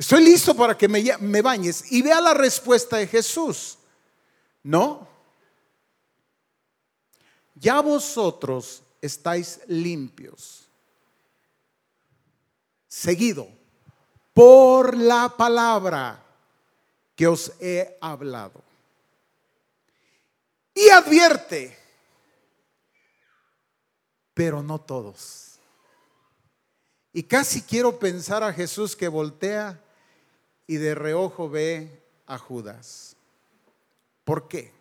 Estoy 0.00 0.24
listo 0.24 0.56
para 0.56 0.78
que 0.78 0.88
me, 0.88 1.04
me 1.18 1.42
bañes. 1.42 1.92
Y 1.92 2.00
vea 2.00 2.22
la 2.22 2.32
respuesta 2.32 2.96
de 2.96 3.06
Jesús. 3.06 3.76
No, 4.62 5.06
ya 7.54 7.82
vosotros 7.82 8.82
estáis 9.02 9.60
limpios. 9.66 10.70
Seguido, 12.88 13.46
por 14.32 14.96
la 14.96 15.34
palabra 15.36 16.24
que 17.14 17.26
os 17.26 17.52
he 17.60 17.98
hablado. 18.00 18.64
Y 20.72 20.88
advierte, 20.88 21.76
pero 24.32 24.62
no 24.62 24.80
todos. 24.80 25.58
Y 27.12 27.22
casi 27.24 27.60
quiero 27.60 27.98
pensar 27.98 28.42
a 28.42 28.54
Jesús 28.54 28.96
que 28.96 29.06
voltea 29.06 29.78
y 30.70 30.76
de 30.76 30.94
reojo 30.94 31.50
ve 31.50 32.00
a 32.28 32.38
Judas. 32.38 33.16
¿Por 34.22 34.46
qué? 34.46 34.72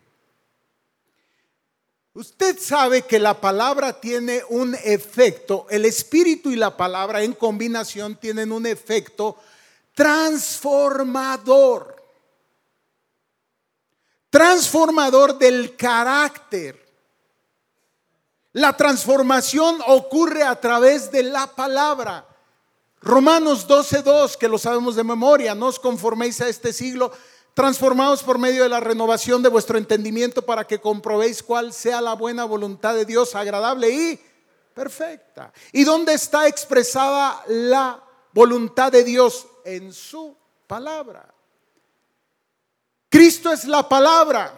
Usted 2.13 2.59
sabe 2.59 3.01
que 3.01 3.17
la 3.17 3.41
palabra 3.41 3.99
tiene 3.99 4.43
un 4.49 4.77
efecto, 4.83 5.65
el 5.67 5.85
espíritu 5.85 6.51
y 6.51 6.57
la 6.57 6.77
palabra 6.77 7.23
en 7.23 7.33
combinación 7.33 8.17
tienen 8.17 8.51
un 8.51 8.67
efecto 8.67 9.37
transformador. 9.95 11.95
Transformador 14.29 15.39
del 15.39 15.75
carácter. 15.75 16.87
La 18.51 18.77
transformación 18.77 19.79
ocurre 19.87 20.43
a 20.43 20.61
través 20.61 21.09
de 21.09 21.23
la 21.23 21.47
palabra. 21.47 22.28
Romanos 23.01 23.67
12:2, 23.67 24.37
que 24.37 24.49
lo 24.49 24.57
sabemos 24.57 24.95
de 24.95 25.03
memoria, 25.03 25.55
no 25.55 25.67
os 25.67 25.79
conforméis 25.79 26.41
a 26.41 26.49
este 26.49 26.73
siglo, 26.73 27.11
transformados 27.53 28.23
por 28.23 28.37
medio 28.37 28.63
de 28.63 28.69
la 28.69 28.79
renovación 28.79 29.41
de 29.41 29.49
vuestro 29.49 29.77
entendimiento 29.77 30.41
para 30.41 30.65
que 30.65 30.79
comprobéis 30.79 31.41
cuál 31.43 31.73
sea 31.73 32.01
la 32.01 32.13
buena 32.13 32.45
voluntad 32.45 32.95
de 32.95 33.05
Dios, 33.05 33.35
agradable 33.35 33.89
y 33.89 34.19
perfecta. 34.73 35.51
¿Y 35.71 35.83
dónde 35.83 36.13
está 36.13 36.47
expresada 36.47 37.43
la 37.47 38.03
voluntad 38.33 38.91
de 38.91 39.03
Dios? 39.03 39.47
En 39.65 39.93
su 39.93 40.35
palabra. 40.67 41.33
Cristo 43.09 43.51
es 43.51 43.65
la 43.65 43.87
palabra. 43.87 44.57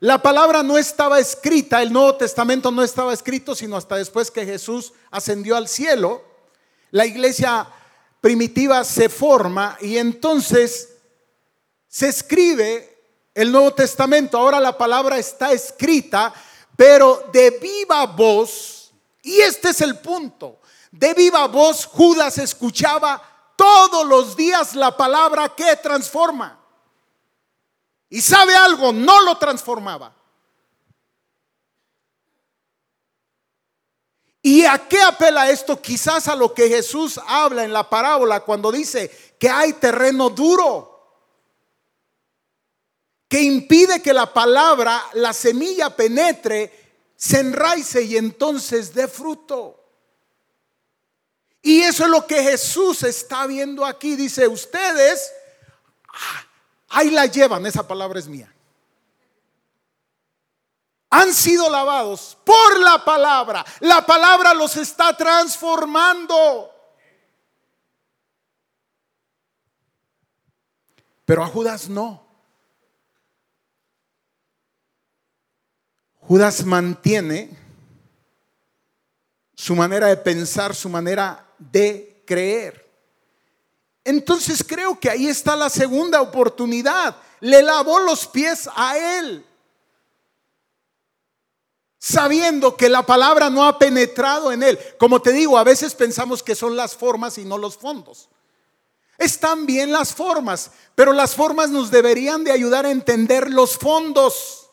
La 0.00 0.20
palabra 0.20 0.62
no 0.62 0.78
estaba 0.78 1.20
escrita, 1.20 1.80
el 1.80 1.92
Nuevo 1.92 2.16
Testamento 2.16 2.72
no 2.72 2.82
estaba 2.82 3.12
escrito, 3.12 3.54
sino 3.54 3.76
hasta 3.76 3.96
después 3.96 4.30
que 4.30 4.44
Jesús 4.44 4.92
ascendió 5.10 5.56
al 5.56 5.68
cielo. 5.68 6.31
La 6.92 7.06
iglesia 7.06 7.66
primitiva 8.20 8.84
se 8.84 9.08
forma 9.08 9.76
y 9.80 9.98
entonces 9.98 10.90
se 11.88 12.08
escribe 12.08 12.92
el 13.34 13.50
Nuevo 13.50 13.72
Testamento. 13.72 14.38
Ahora 14.38 14.60
la 14.60 14.76
palabra 14.76 15.18
está 15.18 15.52
escrita, 15.52 16.32
pero 16.76 17.28
de 17.32 17.58
viva 17.60 18.06
voz, 18.06 18.92
y 19.22 19.40
este 19.40 19.70
es 19.70 19.80
el 19.80 19.98
punto, 19.98 20.60
de 20.90 21.14
viva 21.14 21.46
voz 21.48 21.86
Judas 21.86 22.38
escuchaba 22.38 23.22
todos 23.56 24.06
los 24.06 24.36
días 24.36 24.74
la 24.74 24.96
palabra 24.96 25.48
que 25.54 25.76
transforma. 25.76 26.58
Y 28.10 28.20
sabe 28.20 28.54
algo, 28.54 28.92
no 28.92 29.22
lo 29.22 29.38
transformaba. 29.38 30.14
¿Y 34.42 34.64
a 34.64 34.76
qué 34.88 35.00
apela 35.00 35.48
esto? 35.50 35.80
Quizás 35.80 36.26
a 36.26 36.34
lo 36.34 36.52
que 36.52 36.68
Jesús 36.68 37.20
habla 37.26 37.64
en 37.64 37.72
la 37.72 37.88
parábola 37.88 38.40
cuando 38.40 38.72
dice 38.72 39.08
que 39.38 39.48
hay 39.48 39.74
terreno 39.74 40.30
duro, 40.30 40.88
que 43.28 43.40
impide 43.40 44.02
que 44.02 44.12
la 44.12 44.32
palabra, 44.32 45.02
la 45.14 45.32
semilla 45.32 45.94
penetre, 45.94 46.80
se 47.16 47.38
enraice 47.40 48.02
y 48.02 48.16
entonces 48.16 48.92
dé 48.92 49.06
fruto. 49.06 49.78
Y 51.62 51.80
eso 51.82 52.04
es 52.04 52.10
lo 52.10 52.26
que 52.26 52.42
Jesús 52.42 53.04
está 53.04 53.46
viendo 53.46 53.86
aquí. 53.86 54.16
Dice, 54.16 54.48
ustedes, 54.48 55.32
ah, 56.08 56.46
Ahí 56.94 57.10
la 57.10 57.24
llevan, 57.26 57.64
esa 57.64 57.86
palabra 57.86 58.18
es 58.18 58.28
mía. 58.28 58.51
Han 61.14 61.34
sido 61.34 61.68
lavados 61.68 62.38
por 62.42 62.80
la 62.80 63.04
palabra. 63.04 63.62
La 63.80 64.04
palabra 64.06 64.54
los 64.54 64.78
está 64.78 65.14
transformando. 65.14 66.70
Pero 71.26 71.44
a 71.44 71.48
Judas 71.48 71.90
no. 71.90 72.26
Judas 76.20 76.64
mantiene 76.64 77.58
su 79.54 79.76
manera 79.76 80.06
de 80.06 80.16
pensar, 80.16 80.74
su 80.74 80.88
manera 80.88 81.46
de 81.58 82.24
creer. 82.26 82.90
Entonces 84.02 84.64
creo 84.66 84.98
que 84.98 85.10
ahí 85.10 85.28
está 85.28 85.56
la 85.56 85.68
segunda 85.68 86.22
oportunidad. 86.22 87.16
Le 87.40 87.62
lavó 87.62 87.98
los 87.98 88.26
pies 88.26 88.66
a 88.74 88.96
él. 88.96 89.46
Sabiendo 92.04 92.76
que 92.76 92.88
la 92.88 93.06
palabra 93.06 93.48
no 93.48 93.64
ha 93.64 93.78
penetrado 93.78 94.50
en 94.50 94.64
él. 94.64 94.76
Como 94.98 95.22
te 95.22 95.30
digo, 95.30 95.56
a 95.56 95.62
veces 95.62 95.94
pensamos 95.94 96.42
que 96.42 96.56
son 96.56 96.74
las 96.74 96.96
formas 96.96 97.38
y 97.38 97.44
no 97.44 97.56
los 97.56 97.76
fondos. 97.76 98.28
Están 99.18 99.66
bien 99.66 99.92
las 99.92 100.12
formas, 100.12 100.72
pero 100.96 101.12
las 101.12 101.36
formas 101.36 101.70
nos 101.70 101.92
deberían 101.92 102.42
de 102.42 102.50
ayudar 102.50 102.86
a 102.86 102.90
entender 102.90 103.52
los 103.52 103.78
fondos. 103.78 104.68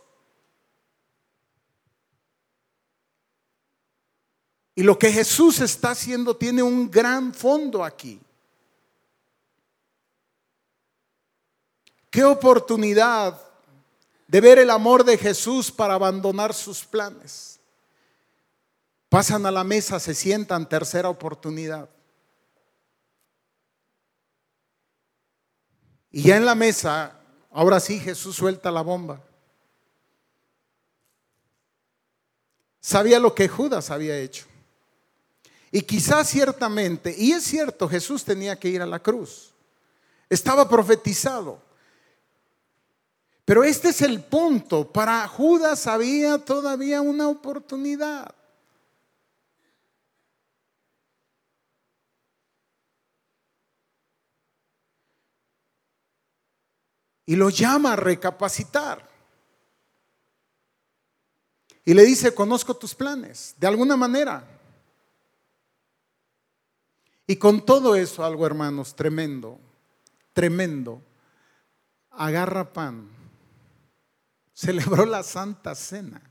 Y 4.73 4.81
lo 4.81 4.97
que 4.97 5.11
Jesús 5.11 5.59
está 5.59 5.91
haciendo 5.91 6.35
tiene 6.35 6.63
un 6.63 6.89
gran 6.89 7.31
fondo 7.31 7.83
aquí. 7.83 8.19
Qué 12.09 12.23
oportunidad 12.23 13.48
de 14.29 14.41
ver 14.41 14.59
el 14.59 14.69
amor 14.69 15.03
de 15.03 15.17
Jesús 15.17 15.71
para 15.71 15.95
abandonar 15.95 16.53
sus 16.53 16.85
planes. 16.85 17.59
Pasan 19.09 19.47
a 19.47 19.51
la 19.51 19.63
mesa, 19.63 19.99
se 19.99 20.13
sientan, 20.13 20.69
tercera 20.69 21.09
oportunidad. 21.09 21.89
Y 26.11 26.21
ya 26.21 26.37
en 26.37 26.45
la 26.45 26.53
mesa, 26.53 27.19
ahora 27.49 27.79
sí 27.79 27.99
Jesús 27.99 28.35
suelta 28.35 28.69
la 28.69 28.81
bomba. 28.81 29.19
Sabía 32.79 33.19
lo 33.19 33.33
que 33.33 33.47
Judas 33.47 33.89
había 33.89 34.15
hecho. 34.15 34.45
Y 35.71 35.81
quizás 35.81 36.29
ciertamente, 36.29 37.15
y 37.17 37.31
es 37.31 37.45
cierto, 37.45 37.89
Jesús 37.89 38.23
tenía 38.23 38.59
que 38.59 38.69
ir 38.69 38.83
a 38.83 38.85
la 38.85 38.99
cruz. 38.99 39.55
Estaba 40.29 40.69
profetizado. 40.69 41.68
Pero 43.49 43.63
este 43.63 43.89
es 43.89 44.03
el 44.03 44.21
punto. 44.21 44.93
Para 44.93 45.27
Judas 45.27 45.87
había 45.87 46.37
todavía 46.37 47.01
una 47.01 47.27
oportunidad. 47.27 48.35
Y 57.25 57.35
lo 57.35 57.49
llama 57.49 57.93
a 57.93 57.95
recapacitar. 57.95 59.09
Y 61.85 61.95
le 61.95 62.05
dice, 62.05 62.35
conozco 62.35 62.75
tus 62.75 62.93
planes, 62.93 63.55
de 63.57 63.65
alguna 63.65 63.97
manera. 63.97 64.47
Y 67.25 67.35
con 67.37 67.65
todo 67.65 67.95
eso, 67.95 68.23
algo 68.23 68.45
hermanos, 68.45 68.95
tremendo, 68.95 69.59
tremendo, 70.33 71.01
agarra 72.11 72.71
pan 72.71 73.17
celebró 74.59 75.05
la 75.05 75.23
Santa 75.23 75.73
Cena. 75.73 76.21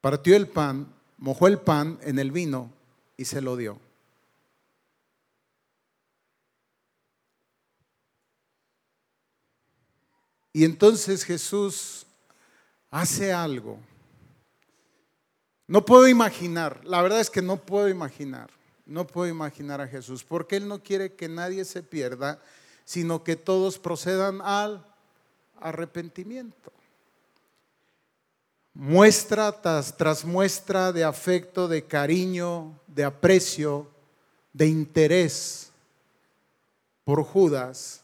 Partió 0.00 0.34
el 0.34 0.48
pan, 0.48 0.92
mojó 1.18 1.46
el 1.46 1.60
pan 1.60 2.00
en 2.02 2.18
el 2.18 2.32
vino 2.32 2.72
y 3.16 3.24
se 3.24 3.40
lo 3.40 3.56
dio. 3.56 3.78
Y 10.52 10.64
entonces 10.64 11.24
Jesús 11.24 12.04
hace 12.90 13.32
algo. 13.32 13.78
No 15.68 15.84
puedo 15.84 16.08
imaginar, 16.08 16.84
la 16.84 17.02
verdad 17.02 17.20
es 17.20 17.30
que 17.30 17.42
no 17.42 17.58
puedo 17.58 17.88
imaginar, 17.88 18.50
no 18.84 19.06
puedo 19.06 19.28
imaginar 19.28 19.80
a 19.80 19.86
Jesús, 19.86 20.24
porque 20.24 20.56
Él 20.56 20.66
no 20.66 20.82
quiere 20.82 21.14
que 21.14 21.28
nadie 21.28 21.64
se 21.64 21.84
pierda, 21.84 22.42
sino 22.88 23.22
que 23.22 23.36
todos 23.36 23.78
procedan 23.78 24.40
al 24.40 24.82
arrepentimiento. 25.60 26.72
Muestra 28.72 29.52
tras, 29.52 30.24
muestra 30.24 30.90
de 30.90 31.04
afecto, 31.04 31.68
de 31.68 31.84
cariño, 31.84 32.80
de 32.86 33.04
aprecio, 33.04 33.90
de 34.54 34.68
interés 34.68 35.70
por 37.04 37.22
Judas. 37.24 38.02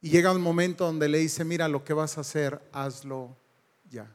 Y 0.00 0.10
llega 0.10 0.30
un 0.30 0.40
momento 0.40 0.84
donde 0.84 1.08
le 1.08 1.18
dice, 1.18 1.44
mira 1.44 1.66
lo 1.66 1.82
que 1.82 1.94
vas 1.94 2.16
a 2.16 2.20
hacer, 2.20 2.62
hazlo 2.70 3.36
ya. 3.90 4.08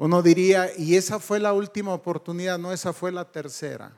Uno 0.00 0.22
diría, 0.22 0.74
y 0.78 0.96
esa 0.96 1.18
fue 1.18 1.38
la 1.38 1.52
última 1.52 1.92
oportunidad, 1.92 2.58
no, 2.58 2.72
esa 2.72 2.94
fue 2.94 3.12
la 3.12 3.30
tercera. 3.30 3.92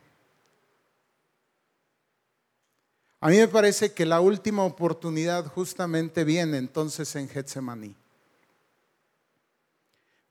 A 3.21 3.29
mí 3.29 3.37
me 3.37 3.47
parece 3.47 3.93
que 3.93 4.05
la 4.05 4.21
última 4.21 4.65
oportunidad 4.65 5.47
justamente 5.47 6.25
viene 6.25 6.59
entonces 6.59 7.15
en 7.15 7.29
Getsemaní. 7.29 7.95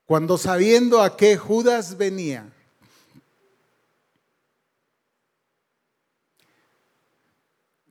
Cuando 0.04 0.36
sabiendo 0.36 1.00
a 1.00 1.16
qué 1.16 1.38
Judas 1.38 1.96
venía, 1.96 2.52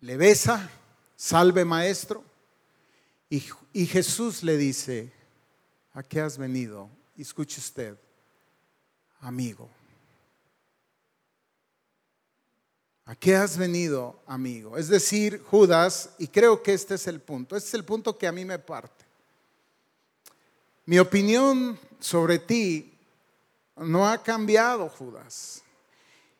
le 0.01 0.17
besa, 0.17 0.69
salve 1.15 1.65
maestro, 1.65 2.23
y, 3.27 3.43
y 3.73 3.87
Jesús 3.87 4.43
le 4.43 4.55
dice, 4.55 5.11
¿a 5.93 6.03
qué 6.03 6.21
has 6.21 6.37
venido? 6.37 7.00
Escuche 7.15 7.59
usted, 7.59 7.97
amigo. 9.19 9.69
¿A 13.05 13.15
qué 13.15 13.35
has 13.35 13.57
venido, 13.57 14.21
amigo? 14.25 14.77
Es 14.77 14.87
decir, 14.87 15.43
Judas, 15.49 16.11
y 16.17 16.27
creo 16.27 16.63
que 16.63 16.73
este 16.73 16.95
es 16.95 17.07
el 17.07 17.19
punto, 17.19 17.55
este 17.55 17.67
es 17.67 17.73
el 17.73 17.83
punto 17.83 18.17
que 18.17 18.27
a 18.27 18.31
mí 18.31 18.45
me 18.45 18.57
parte. 18.57 19.05
Mi 20.85 20.97
opinión 20.97 21.77
sobre 21.99 22.39
ti 22.39 22.97
no 23.75 24.07
ha 24.07 24.23
cambiado, 24.23 24.87
Judas. 24.89 25.61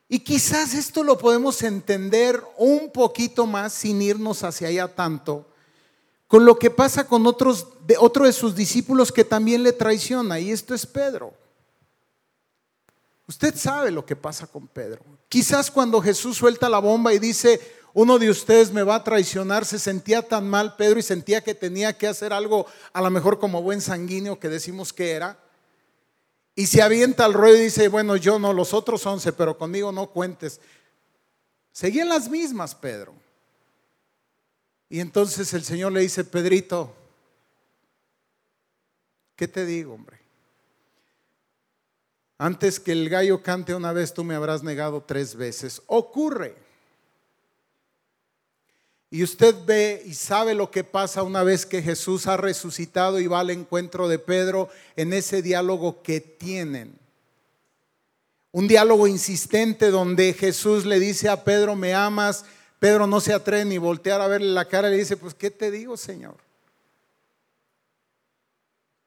Y 0.08 0.20
quizás 0.20 0.74
esto 0.74 1.04
lo 1.04 1.18
podemos 1.18 1.62
entender 1.64 2.42
un 2.58 2.92
poquito 2.92 3.46
más 3.46 3.74
sin 3.74 4.02
irnos 4.02 4.44
hacia 4.44 4.68
allá 4.68 4.88
tanto, 4.88 5.51
con 6.32 6.46
lo 6.46 6.58
que 6.58 6.70
pasa 6.70 7.06
con 7.06 7.28
otros 7.28 7.68
de 7.86 7.98
otro 7.98 8.26
de 8.26 8.32
sus 8.32 8.56
discípulos 8.56 9.12
que 9.12 9.26
también 9.26 9.64
le 9.64 9.74
traiciona, 9.74 10.40
y 10.40 10.50
esto 10.50 10.74
es 10.74 10.86
Pedro. 10.86 11.34
Usted 13.28 13.54
sabe 13.58 13.92
lo 13.92 14.06
que 14.06 14.16
pasa 14.16 14.48
con 14.48 14.66
Pedro. 14.66 15.04
Quizás 15.28 15.70
cuando 15.70 16.00
Jesús 16.00 16.38
suelta 16.38 16.70
la 16.70 16.80
bomba 16.80 17.14
y 17.14 17.20
dice, 17.20 17.60
uno 17.94 18.18
de 18.18 18.30
ustedes 18.30 18.72
me 18.72 18.84
va 18.84 18.96
a 18.96 19.04
traicionar, 19.04 19.66
se 19.66 19.78
sentía 19.78 20.26
tan 20.26 20.50
mal 20.50 20.78
Pedro 20.78 21.00
y 21.00 21.04
sentía 21.04 21.44
que 21.44 21.54
tenía 21.54 21.98
que 21.98 22.08
hacer 22.08 22.32
algo, 22.32 22.66
a 22.94 23.02
lo 23.02 23.10
mejor 23.10 23.38
como 23.38 23.62
buen 23.62 23.82
sanguíneo 23.82 24.40
que 24.40 24.48
decimos 24.48 24.94
que 24.94 25.12
era. 25.12 25.38
Y 26.56 26.68
se 26.68 26.82
avienta 26.82 27.26
al 27.26 27.34
ruedo 27.34 27.58
y 27.58 27.64
dice, 27.64 27.90
bueno, 27.90 28.16
yo 28.16 28.40
no, 28.40 28.54
los 28.54 28.74
otros 28.74 29.06
once, 29.06 29.34
pero 29.34 29.58
conmigo 29.58 29.92
no 29.92 30.08
cuentes. 30.08 30.62
Seguían 31.74 32.08
las 32.08 32.30
mismas, 32.30 32.74
Pedro. 32.74 33.21
Y 34.92 35.00
entonces 35.00 35.54
el 35.54 35.64
Señor 35.64 35.94
le 35.94 36.02
dice, 36.02 36.26
Pedrito, 36.26 36.94
¿qué 39.38 39.48
te 39.48 39.66
digo, 39.66 39.94
hombre? 39.94 40.20
Antes 42.38 42.78
que 42.78 42.92
el 42.92 43.08
gallo 43.08 43.42
cante 43.42 43.74
una 43.74 43.94
vez, 43.94 44.14
tú 44.14 44.26
me 44.26 44.36
habrás 44.36 44.64
negado 44.64 45.02
tres 45.02 45.38
veces. 45.38 45.82
Ocurre. 45.88 46.56
Y 49.10 49.24
usted 49.24 49.56
ve 49.66 50.04
y 50.06 50.14
sabe 50.14 50.56
lo 50.56 50.70
que 50.72 50.84
pasa 50.84 51.24
una 51.24 51.44
vez 51.44 51.66
que 51.66 51.82
Jesús 51.82 52.28
ha 52.28 52.36
resucitado 52.36 53.18
y 53.22 53.28
va 53.28 53.40
al 53.40 53.52
encuentro 53.52 54.10
de 54.10 54.20
Pedro 54.20 54.68
en 54.98 55.14
ese 55.14 55.42
diálogo 55.42 56.04
que 56.04 56.20
tienen. 56.20 57.00
Un 58.52 58.68
diálogo 58.68 59.08
insistente 59.08 59.90
donde 59.90 60.34
Jesús 60.34 60.86
le 60.86 61.00
dice 61.00 61.30
a 61.30 61.46
Pedro, 61.46 61.78
me 61.78 61.94
amas. 61.94 62.44
Pedro 62.82 63.06
no 63.06 63.22
se 63.22 63.32
atreve 63.32 63.64
ni 63.64 63.78
voltear 63.78 64.22
a 64.22 64.28
verle 64.28 64.48
la 64.48 64.68
cara 64.68 64.88
y 64.88 64.94
le 64.94 64.98
dice, 64.98 65.16
pues, 65.16 65.36
¿qué 65.36 65.52
te 65.52 65.70
digo, 65.70 65.96
Señor? 65.96 66.38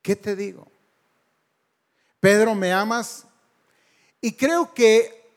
¿Qué 0.00 0.14
te 0.14 0.36
digo? 0.36 0.68
Pedro, 2.20 2.54
¿me 2.54 2.72
amas? 2.72 3.26
Y 4.20 4.30
creo 4.34 4.72
que, 4.72 5.28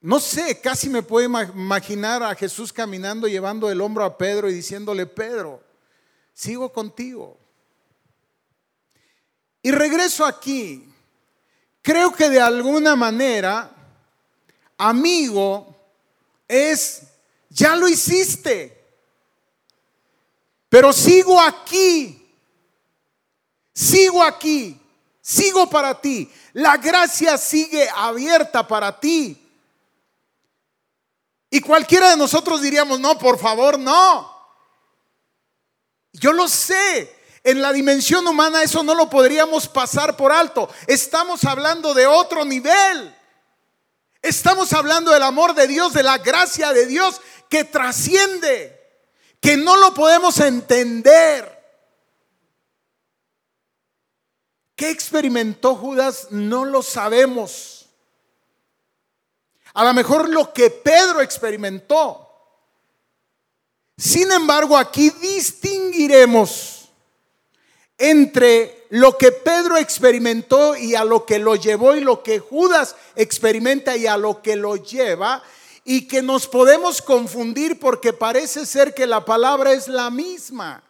no 0.00 0.18
sé, 0.18 0.60
casi 0.60 0.88
me 0.88 1.04
puedo 1.04 1.24
imaginar 1.24 2.24
a 2.24 2.34
Jesús 2.34 2.72
caminando, 2.72 3.28
llevando 3.28 3.70
el 3.70 3.80
hombro 3.80 4.02
a 4.02 4.18
Pedro 4.18 4.50
y 4.50 4.54
diciéndole, 4.54 5.06
Pedro, 5.06 5.62
sigo 6.34 6.72
contigo. 6.72 7.38
Y 9.62 9.70
regreso 9.70 10.24
aquí. 10.24 10.92
Creo 11.80 12.12
que 12.12 12.28
de 12.28 12.40
alguna 12.40 12.96
manera, 12.96 13.70
amigo 14.76 15.75
es, 16.48 17.02
ya 17.48 17.76
lo 17.76 17.88
hiciste, 17.88 18.84
pero 20.68 20.92
sigo 20.92 21.40
aquí, 21.40 22.32
sigo 23.72 24.22
aquí. 24.22 24.80
Sigo 25.26 25.68
para 25.68 26.00
ti. 26.00 26.30
La 26.52 26.76
gracia 26.76 27.36
sigue 27.36 27.88
abierta 27.96 28.64
para 28.64 29.00
ti. 29.00 29.36
Y 31.50 31.60
cualquiera 31.60 32.10
de 32.10 32.16
nosotros 32.16 32.62
diríamos, 32.62 33.00
no, 33.00 33.18
por 33.18 33.36
favor, 33.36 33.76
no. 33.76 34.32
Yo 36.12 36.32
lo 36.32 36.46
sé. 36.46 37.12
En 37.42 37.60
la 37.60 37.72
dimensión 37.72 38.24
humana 38.24 38.62
eso 38.62 38.84
no 38.84 38.94
lo 38.94 39.10
podríamos 39.10 39.66
pasar 39.66 40.16
por 40.16 40.30
alto. 40.30 40.68
Estamos 40.86 41.42
hablando 41.42 41.92
de 41.92 42.06
otro 42.06 42.44
nivel. 42.44 43.15
Estamos 44.26 44.72
hablando 44.72 45.12
del 45.12 45.22
amor 45.22 45.54
de 45.54 45.68
Dios, 45.68 45.92
de 45.92 46.02
la 46.02 46.18
gracia 46.18 46.72
de 46.72 46.86
Dios 46.86 47.20
que 47.48 47.62
trasciende, 47.62 48.76
que 49.40 49.56
no 49.56 49.76
lo 49.76 49.94
podemos 49.94 50.40
entender. 50.40 51.56
¿Qué 54.74 54.90
experimentó 54.90 55.76
Judas? 55.76 56.26
No 56.30 56.64
lo 56.64 56.82
sabemos. 56.82 57.88
A 59.74 59.84
lo 59.84 59.94
mejor 59.94 60.28
lo 60.28 60.52
que 60.52 60.70
Pedro 60.70 61.20
experimentó. 61.20 62.28
Sin 63.96 64.32
embargo, 64.32 64.76
aquí 64.76 65.10
distinguiremos 65.10 66.75
entre 67.98 68.86
lo 68.90 69.16
que 69.16 69.32
Pedro 69.32 69.76
experimentó 69.76 70.76
y 70.76 70.94
a 70.94 71.04
lo 71.04 71.24
que 71.24 71.38
lo 71.38 71.56
llevó 71.56 71.94
y 71.94 72.00
lo 72.00 72.22
que 72.22 72.38
Judas 72.38 72.94
experimenta 73.14 73.96
y 73.96 74.06
a 74.06 74.16
lo 74.16 74.42
que 74.42 74.56
lo 74.56 74.76
lleva 74.76 75.42
y 75.84 76.06
que 76.06 76.20
nos 76.20 76.46
podemos 76.46 77.00
confundir 77.00 77.78
porque 77.78 78.12
parece 78.12 78.66
ser 78.66 78.92
que 78.92 79.06
la 79.06 79.24
palabra 79.24 79.72
es 79.72 79.88
la 79.88 80.10
misma. 80.10 80.82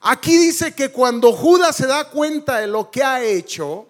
Aquí 0.00 0.36
dice 0.36 0.74
que 0.74 0.90
cuando 0.90 1.32
Judas 1.32 1.76
se 1.76 1.86
da 1.86 2.08
cuenta 2.10 2.60
de 2.60 2.66
lo 2.66 2.90
que 2.90 3.02
ha 3.02 3.22
hecho, 3.22 3.88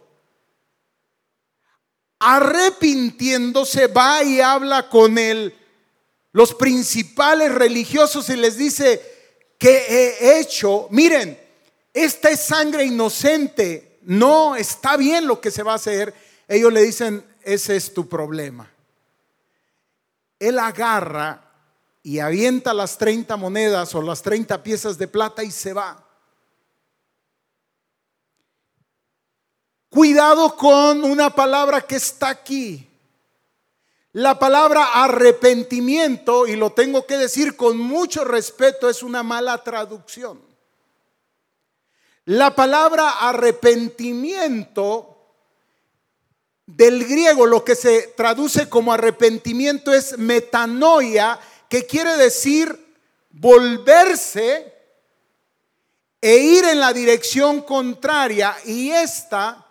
arrepintiéndose, 2.19 3.89
va 3.89 4.23
y 4.23 4.41
habla 4.41 4.89
con 4.89 5.19
él, 5.19 5.55
los 6.33 6.55
principales 6.55 7.55
religiosos 7.55 8.29
y 8.31 8.37
les 8.37 8.57
dice 8.57 9.01
que 9.59 9.71
he 9.71 10.39
hecho, 10.41 10.87
miren, 10.91 11.46
esta 11.97 12.29
es 12.29 12.41
sangre 12.41 12.85
inocente, 12.85 14.01
no 14.03 14.55
está 14.55 14.99
bien 14.99 15.27
lo 15.27 15.41
que 15.41 15.51
se 15.51 15.63
va 15.63 15.73
a 15.73 15.77
hacer. 15.77 16.13
Ellos 16.47 16.71
le 16.71 16.83
dicen, 16.83 17.25
ese 17.43 17.75
es 17.75 17.95
tu 17.95 18.07
problema. 18.07 18.71
Él 20.39 20.59
agarra 20.59 21.41
y 22.03 22.19
avienta 22.19 22.75
las 22.75 22.99
30 22.99 23.39
monedas 23.39 23.95
o 23.95 24.03
las 24.03 24.21
30 24.21 24.63
piezas 24.63 24.99
de 24.99 25.09
plata 25.09 25.43
y 25.43 25.51
se 25.51 25.73
va. 25.73 26.07
Cuidado 29.89 30.55
con 30.55 31.03
una 31.03 31.35
palabra 31.35 31.81
que 31.81 31.97
está 31.97 32.29
aquí. 32.29 32.87
La 34.13 34.39
palabra 34.39 35.03
arrepentimiento, 35.03 36.47
y 36.47 36.57
lo 36.57 36.73
tengo 36.73 37.07
que 37.07 37.17
decir 37.17 37.57
con 37.57 37.79
mucho 37.79 38.23
respeto, 38.23 38.91
es 38.91 39.03
una 39.03 39.23
mala 39.23 39.65
traducción. 39.65 40.46
La 42.27 42.57
palabra 42.57 43.29
arrepentimiento 43.29 45.17
del 46.67 47.05
griego, 47.05 47.47
lo 47.47 47.65
que 47.65 47.77
se 47.77 48.15
traduce 48.17 48.69
como 48.69 48.93
arrepentimiento 48.93 49.95
es 49.95 50.19
metanoia, 50.19 51.39
que 51.69 51.87
quiere 51.87 52.17
decir 52.17 52.85
volverse 53.31 54.75
e 56.21 56.37
ir 56.37 56.65
en 56.65 56.81
la 56.81 56.93
dirección 56.93 57.63
contraria 57.63 58.57
y 58.65 58.91
esta 58.91 59.65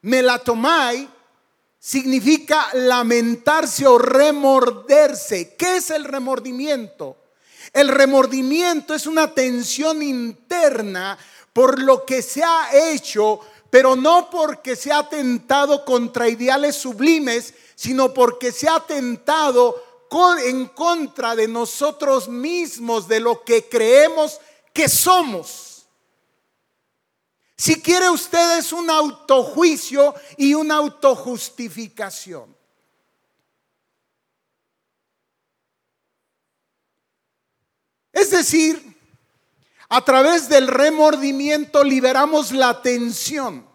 melatomai 0.00 1.06
significa 1.78 2.68
lamentarse 2.72 3.86
o 3.86 3.98
remorderse. 3.98 5.54
¿Qué 5.54 5.76
es 5.76 5.90
el 5.90 6.04
remordimiento? 6.04 7.18
El 7.74 7.88
remordimiento 7.88 8.94
es 8.94 9.06
una 9.06 9.34
tensión 9.34 10.02
interna 10.02 11.18
por 11.52 11.80
lo 11.80 12.04
que 12.04 12.22
se 12.22 12.42
ha 12.42 12.68
hecho, 12.72 13.40
pero 13.70 13.96
no 13.96 14.30
porque 14.30 14.76
se 14.76 14.92
ha 14.92 14.98
atentado 14.98 15.84
contra 15.84 16.28
ideales 16.28 16.76
sublimes, 16.76 17.54
sino 17.74 18.12
porque 18.12 18.52
se 18.52 18.68
ha 18.68 18.76
atentado 18.76 19.90
en 20.44 20.66
contra 20.66 21.36
de 21.36 21.46
nosotros 21.46 22.28
mismos, 22.28 23.06
de 23.06 23.20
lo 23.20 23.44
que 23.44 23.68
creemos 23.68 24.40
que 24.72 24.88
somos. 24.88 25.86
Si 27.56 27.80
quiere 27.80 28.10
usted 28.10 28.58
es 28.58 28.72
un 28.72 28.90
autojuicio 28.90 30.14
y 30.36 30.54
una 30.54 30.76
autojustificación. 30.76 32.56
Es 38.12 38.30
decir, 38.30 38.99
a 39.90 40.04
través 40.04 40.48
del 40.48 40.68
remordimiento 40.68 41.82
liberamos 41.82 42.52
la 42.52 42.80
tensión. 42.80 43.68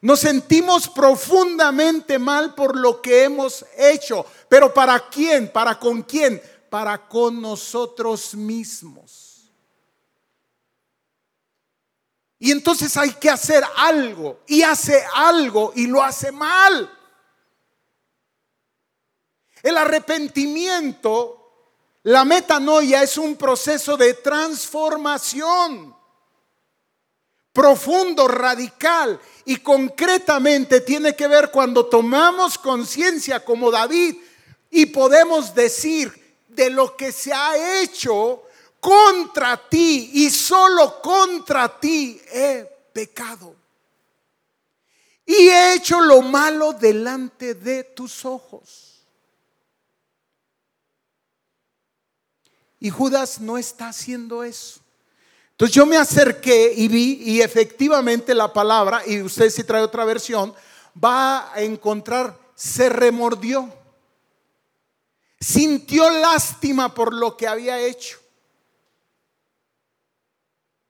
Nos 0.00 0.20
sentimos 0.20 0.88
profundamente 0.88 2.18
mal 2.18 2.54
por 2.54 2.76
lo 2.76 3.02
que 3.02 3.24
hemos 3.24 3.64
hecho. 3.76 4.24
Pero 4.48 4.72
¿para 4.72 5.08
quién? 5.08 5.50
¿Para 5.50 5.78
con 5.80 6.02
quién? 6.02 6.40
Para 6.70 7.08
con 7.08 7.42
nosotros 7.42 8.34
mismos. 8.34 9.50
Y 12.38 12.52
entonces 12.52 12.96
hay 12.96 13.14
que 13.14 13.30
hacer 13.30 13.64
algo. 13.76 14.42
Y 14.46 14.62
hace 14.62 15.04
algo 15.14 15.72
y 15.74 15.88
lo 15.88 16.04
hace 16.04 16.30
mal. 16.30 16.88
El 19.60 19.76
arrepentimiento, 19.76 21.43
la 22.04 22.24
metanoia 22.24 23.02
es 23.02 23.16
un 23.16 23.34
proceso 23.36 23.96
de 23.96 24.14
transformación 24.14 25.94
profundo, 27.50 28.28
radical 28.28 29.18
y 29.46 29.56
concretamente 29.56 30.82
tiene 30.82 31.16
que 31.16 31.26
ver 31.26 31.50
cuando 31.50 31.86
tomamos 31.86 32.58
conciencia 32.58 33.42
como 33.42 33.70
David 33.70 34.16
y 34.70 34.86
podemos 34.86 35.54
decir 35.54 36.12
de 36.48 36.68
lo 36.68 36.94
que 36.94 37.10
se 37.10 37.32
ha 37.32 37.80
hecho 37.80 38.42
contra 38.80 39.56
ti 39.68 40.10
y 40.12 40.28
solo 40.28 41.00
contra 41.00 41.80
ti 41.80 42.20
he 42.30 42.68
pecado. 42.92 43.56
y 45.24 45.48
he 45.48 45.74
hecho 45.74 46.02
lo 46.02 46.20
malo 46.20 46.74
delante 46.74 47.54
de 47.54 47.84
tus 47.84 48.26
ojos. 48.26 48.93
Y 52.84 52.90
Judas 52.90 53.40
no 53.40 53.56
está 53.56 53.88
haciendo 53.88 54.44
eso. 54.44 54.78
Entonces 55.52 55.74
yo 55.74 55.86
me 55.86 55.96
acerqué 55.96 56.74
y 56.76 56.86
vi, 56.86 57.14
y 57.14 57.40
efectivamente 57.40 58.34
la 58.34 58.52
palabra, 58.52 59.00
y 59.06 59.22
usted 59.22 59.48
si 59.48 59.64
trae 59.64 59.80
otra 59.80 60.04
versión, 60.04 60.54
va 61.02 61.50
a 61.54 61.62
encontrar, 61.62 62.38
se 62.54 62.90
remordió. 62.90 63.72
Sintió 65.40 66.10
lástima 66.10 66.92
por 66.92 67.14
lo 67.14 67.38
que 67.38 67.48
había 67.48 67.80
hecho. 67.80 68.18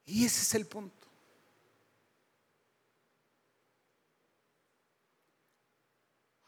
Y 0.05 0.25
ese 0.25 0.43
es 0.43 0.55
el 0.57 0.67
punto. 0.67 1.07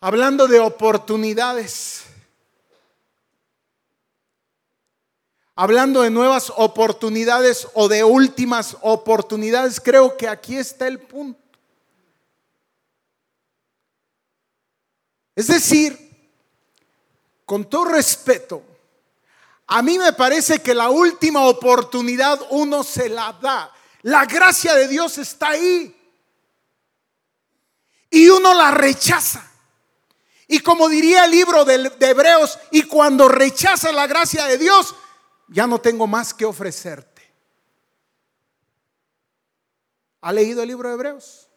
Hablando 0.00 0.48
de 0.48 0.58
oportunidades. 0.58 2.15
Hablando 5.58 6.02
de 6.02 6.10
nuevas 6.10 6.52
oportunidades 6.54 7.66
o 7.72 7.88
de 7.88 8.04
últimas 8.04 8.76
oportunidades, 8.82 9.80
creo 9.80 10.16
que 10.16 10.28
aquí 10.28 10.56
está 10.56 10.86
el 10.86 11.00
punto. 11.00 11.40
Es 15.34 15.46
decir, 15.46 15.98
con 17.46 17.64
todo 17.64 17.86
respeto, 17.86 18.62
a 19.66 19.82
mí 19.82 19.98
me 19.98 20.12
parece 20.12 20.60
que 20.60 20.74
la 20.74 20.90
última 20.90 21.46
oportunidad 21.46 22.38
uno 22.50 22.84
se 22.84 23.08
la 23.08 23.32
da. 23.40 23.72
La 24.02 24.26
gracia 24.26 24.74
de 24.74 24.88
Dios 24.88 25.16
está 25.16 25.48
ahí. 25.48 25.94
Y 28.10 28.28
uno 28.28 28.52
la 28.52 28.70
rechaza. 28.70 29.50
Y 30.48 30.60
como 30.60 30.88
diría 30.88 31.24
el 31.24 31.32
libro 31.32 31.64
de, 31.64 31.92
Hebreos, 31.98 32.58
y 32.70 32.82
cuando 32.82 33.28
rechaza 33.28 33.90
la 33.90 34.06
gracia 34.06 34.44
de 34.46 34.58
Dios, 34.58 34.94
ya 35.48 35.66
no 35.66 35.80
tengo 35.80 36.06
más 36.06 36.34
que 36.34 36.44
ofrecerte. 36.44 37.22
¿Ha 40.20 40.32
leído 40.32 40.62
el 40.62 40.68
libro 40.68 40.88
de 40.88 40.94
Hebreos? 40.94 41.48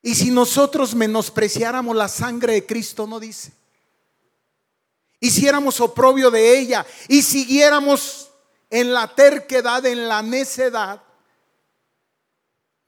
Y 0.00 0.14
si 0.14 0.30
nosotros 0.30 0.94
menospreciáramos 0.94 1.96
la 1.96 2.08
sangre 2.08 2.54
de 2.54 2.66
Cristo, 2.66 3.06
no 3.06 3.18
dice. 3.18 3.52
Hiciéramos 5.18 5.80
oprobio 5.80 6.30
de 6.30 6.58
ella 6.58 6.84
y 7.08 7.22
siguiéramos 7.22 8.30
en 8.68 8.92
la 8.92 9.14
terquedad, 9.14 9.86
en 9.86 10.08
la 10.08 10.20
necedad, 10.20 11.02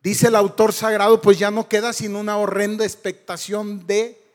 dice 0.03 0.29
el 0.29 0.37
autor 0.37 0.73
sagrado, 0.73 1.23
pues 1.23 1.39
ya 1.39 1.51
no 1.51 1.69
queda 1.69 1.93
sino 1.93 2.21
una 2.21 2.37
horrenda 2.37 2.85
expectación 2.85 3.87
de 3.87 4.26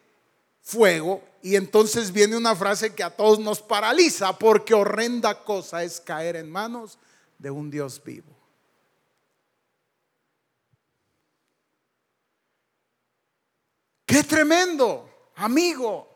fuego. 0.61 1.23
Y 1.41 1.55
entonces 1.55 2.11
viene 2.11 2.37
una 2.37 2.55
frase 2.55 2.93
que 2.93 3.03
a 3.03 3.09
todos 3.09 3.39
nos 3.39 3.61
paraliza, 3.61 4.37
porque 4.37 4.73
horrenda 4.73 5.43
cosa 5.43 5.83
es 5.83 5.99
caer 5.99 6.35
en 6.35 6.49
manos 6.49 6.99
de 7.37 7.49
un 7.49 7.71
Dios 7.71 8.01
vivo. 8.03 8.31
Qué 14.05 14.23
tremendo, 14.23 15.09
amigo. 15.35 16.07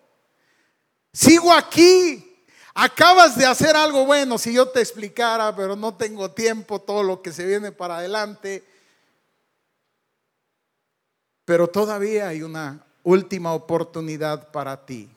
Sigo 1.14 1.52
aquí. 1.52 2.46
Acabas 2.74 3.38
de 3.38 3.46
hacer 3.46 3.74
algo 3.74 4.06
bueno. 4.06 4.38
Si 4.38 4.54
yo 4.54 4.68
te 4.68 4.82
explicara, 4.82 5.56
pero 5.56 5.78
no 5.78 5.96
tengo 5.96 6.30
tiempo, 6.32 6.82
todo 6.82 7.04
lo 7.04 7.22
que 7.22 7.32
se 7.32 7.46
viene 7.46 7.72
para 7.72 7.98
adelante. 7.98 8.68
Pero 11.46 11.70
todavía 11.70 12.28
hay 12.28 12.44
una 12.44 12.86
última 13.06 13.54
oportunidad 13.54 14.52
para 14.52 14.86
ti. 14.86 15.10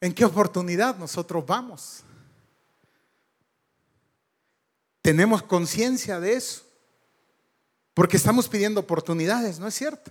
¿En 0.00 0.14
qué 0.14 0.24
oportunidad 0.24 0.96
nosotros 0.96 1.44
vamos? 1.46 2.02
Tenemos 5.02 5.42
conciencia 5.42 6.18
de 6.18 6.32
eso. 6.32 6.64
Porque 7.92 8.16
estamos 8.16 8.48
pidiendo 8.48 8.80
oportunidades, 8.80 9.58
¿no 9.58 9.68
es 9.68 9.74
cierto? 9.74 10.10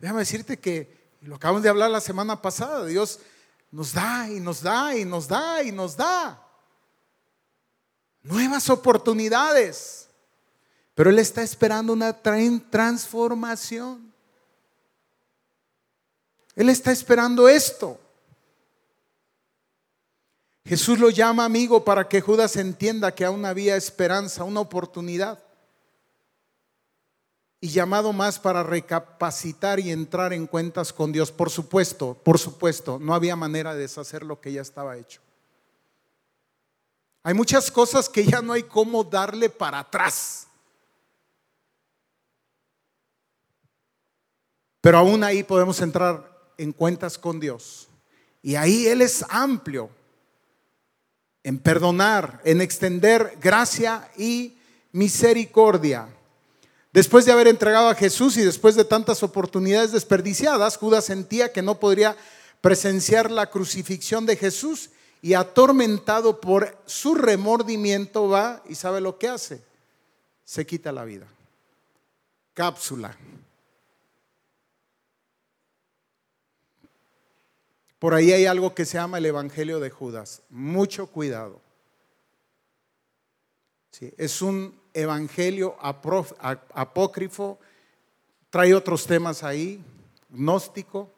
Déjame 0.00 0.20
decirte 0.20 0.58
que, 0.58 0.98
lo 1.20 1.36
acabamos 1.36 1.62
de 1.62 1.68
hablar 1.68 1.90
la 1.90 2.00
semana 2.00 2.42
pasada, 2.42 2.84
Dios 2.84 3.20
nos 3.70 3.92
da 3.92 4.28
y 4.28 4.40
nos 4.40 4.62
da 4.62 4.96
y 4.96 5.04
nos 5.04 5.28
da 5.28 5.62
y 5.62 5.70
nos 5.70 5.96
da. 5.96 6.44
Nuevas 8.22 8.68
oportunidades. 8.70 10.07
Pero 10.98 11.10
Él 11.10 11.20
está 11.20 11.44
esperando 11.44 11.92
una 11.92 12.12
transformación. 12.12 14.12
Él 16.56 16.68
está 16.68 16.90
esperando 16.90 17.48
esto. 17.48 18.00
Jesús 20.64 20.98
lo 20.98 21.10
llama 21.10 21.44
amigo 21.44 21.84
para 21.84 22.08
que 22.08 22.20
Judas 22.20 22.56
entienda 22.56 23.14
que 23.14 23.24
aún 23.24 23.44
había 23.44 23.76
esperanza, 23.76 24.42
una 24.42 24.58
oportunidad 24.58 25.38
y 27.60 27.68
llamado 27.68 28.12
más 28.12 28.40
para 28.40 28.64
recapacitar 28.64 29.78
y 29.78 29.92
entrar 29.92 30.32
en 30.32 30.48
cuentas 30.48 30.92
con 30.92 31.12
Dios. 31.12 31.30
Por 31.30 31.48
supuesto, 31.48 32.14
por 32.24 32.40
supuesto, 32.40 32.98
no 33.00 33.14
había 33.14 33.36
manera 33.36 33.72
de 33.72 33.82
deshacer 33.82 34.24
lo 34.24 34.40
que 34.40 34.52
ya 34.52 34.62
estaba 34.62 34.96
hecho. 34.96 35.20
Hay 37.22 37.34
muchas 37.34 37.70
cosas 37.70 38.08
que 38.08 38.24
ya 38.24 38.42
no 38.42 38.52
hay 38.52 38.64
cómo 38.64 39.04
darle 39.04 39.48
para 39.48 39.78
atrás. 39.78 40.47
Pero 44.80 44.98
aún 44.98 45.24
ahí 45.24 45.42
podemos 45.42 45.80
entrar 45.80 46.30
en 46.56 46.72
cuentas 46.72 47.18
con 47.18 47.40
Dios. 47.40 47.88
Y 48.42 48.54
ahí 48.54 48.86
Él 48.86 49.02
es 49.02 49.24
amplio 49.28 49.90
en 51.42 51.58
perdonar, 51.58 52.40
en 52.44 52.60
extender 52.60 53.38
gracia 53.40 54.10
y 54.16 54.58
misericordia. 54.92 56.08
Después 56.92 57.24
de 57.24 57.32
haber 57.32 57.48
entregado 57.48 57.88
a 57.88 57.94
Jesús 57.94 58.36
y 58.36 58.42
después 58.42 58.74
de 58.74 58.84
tantas 58.84 59.22
oportunidades 59.22 59.92
desperdiciadas, 59.92 60.76
Judas 60.76 61.04
sentía 61.04 61.52
que 61.52 61.62
no 61.62 61.78
podría 61.78 62.16
presenciar 62.60 63.30
la 63.30 63.50
crucifixión 63.50 64.26
de 64.26 64.36
Jesús 64.36 64.90
y 65.20 65.34
atormentado 65.34 66.40
por 66.40 66.76
su 66.86 67.14
remordimiento 67.14 68.28
va 68.28 68.62
y 68.68 68.74
sabe 68.74 69.00
lo 69.00 69.18
que 69.18 69.28
hace. 69.28 69.62
Se 70.44 70.66
quita 70.66 70.92
la 70.92 71.04
vida. 71.04 71.26
Cápsula. 72.54 73.16
Por 77.98 78.14
ahí 78.14 78.32
hay 78.32 78.46
algo 78.46 78.74
que 78.74 78.84
se 78.84 78.98
llama 78.98 79.18
el 79.18 79.26
Evangelio 79.26 79.80
de 79.80 79.90
Judas. 79.90 80.42
Mucho 80.50 81.08
cuidado. 81.08 81.60
Es 84.16 84.42
un 84.42 84.80
evangelio 84.92 85.76
apócrifo, 85.80 87.58
trae 88.50 88.74
otros 88.74 89.06
temas 89.06 89.42
ahí, 89.42 89.82
gnóstico. 90.28 91.12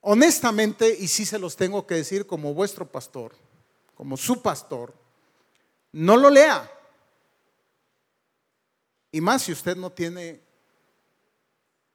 Honestamente, 0.00 0.96
y 0.98 1.08
sí 1.08 1.24
se 1.24 1.38
los 1.38 1.56
tengo 1.56 1.86
que 1.86 1.94
decir 1.94 2.26
como 2.26 2.54
vuestro 2.54 2.86
pastor, 2.86 3.34
como 3.94 4.16
su 4.16 4.42
pastor, 4.42 4.94
no 5.92 6.16
lo 6.16 6.30
lea. 6.30 6.70
Y 9.10 9.20
más 9.20 9.42
si 9.42 9.52
usted 9.52 9.76
no 9.76 9.90
tiene 9.90 10.40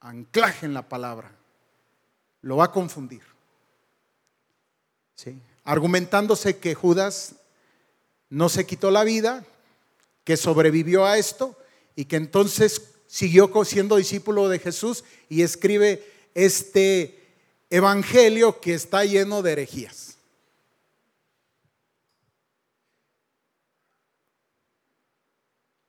anclaje 0.00 0.66
en 0.66 0.74
la 0.74 0.88
palabra, 0.88 1.30
lo 2.42 2.56
va 2.56 2.64
a 2.64 2.72
confundir. 2.72 3.29
Argumentándose 5.64 6.58
que 6.58 6.74
Judas 6.74 7.34
no 8.28 8.48
se 8.48 8.66
quitó 8.66 8.90
la 8.90 9.04
vida, 9.04 9.44
que 10.24 10.36
sobrevivió 10.36 11.04
a 11.04 11.18
esto 11.18 11.56
y 11.96 12.04
que 12.04 12.16
entonces 12.16 12.82
siguió 13.06 13.50
siendo 13.64 13.96
discípulo 13.96 14.48
de 14.48 14.58
Jesús 14.58 15.04
y 15.28 15.42
escribe 15.42 16.06
este 16.34 17.20
evangelio 17.68 18.60
que 18.60 18.74
está 18.74 19.04
lleno 19.04 19.42
de 19.42 19.52
herejías. 19.52 20.16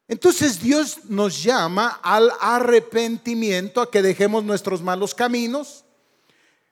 Entonces 0.07 0.61
Dios 0.61 1.05
nos 1.05 1.41
llama 1.41 1.99
al 2.03 2.31
arrepentimiento, 2.41 3.79
a 3.79 3.89
que 3.89 4.01
dejemos 4.01 4.43
nuestros 4.43 4.81
malos 4.81 5.15
caminos, 5.15 5.85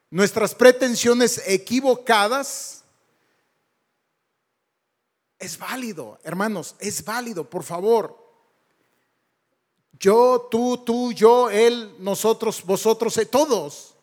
nuestras 0.10 0.56
pretensiones 0.56 1.42
equivocadas, 1.46 2.84
es 5.38 5.58
válido, 5.58 6.20
hermanos, 6.24 6.76
es 6.80 7.04
válido, 7.04 7.50
por 7.50 7.64
favor. 7.64 8.18
Yo, 9.94 10.48
tú, 10.52 10.78
tú, 10.78 11.12
yo, 11.14 11.50
él, 11.50 11.96
nosotros, 12.00 12.64
vosotros, 12.64 13.18
eh, 13.18 13.26
todos. 13.26 13.96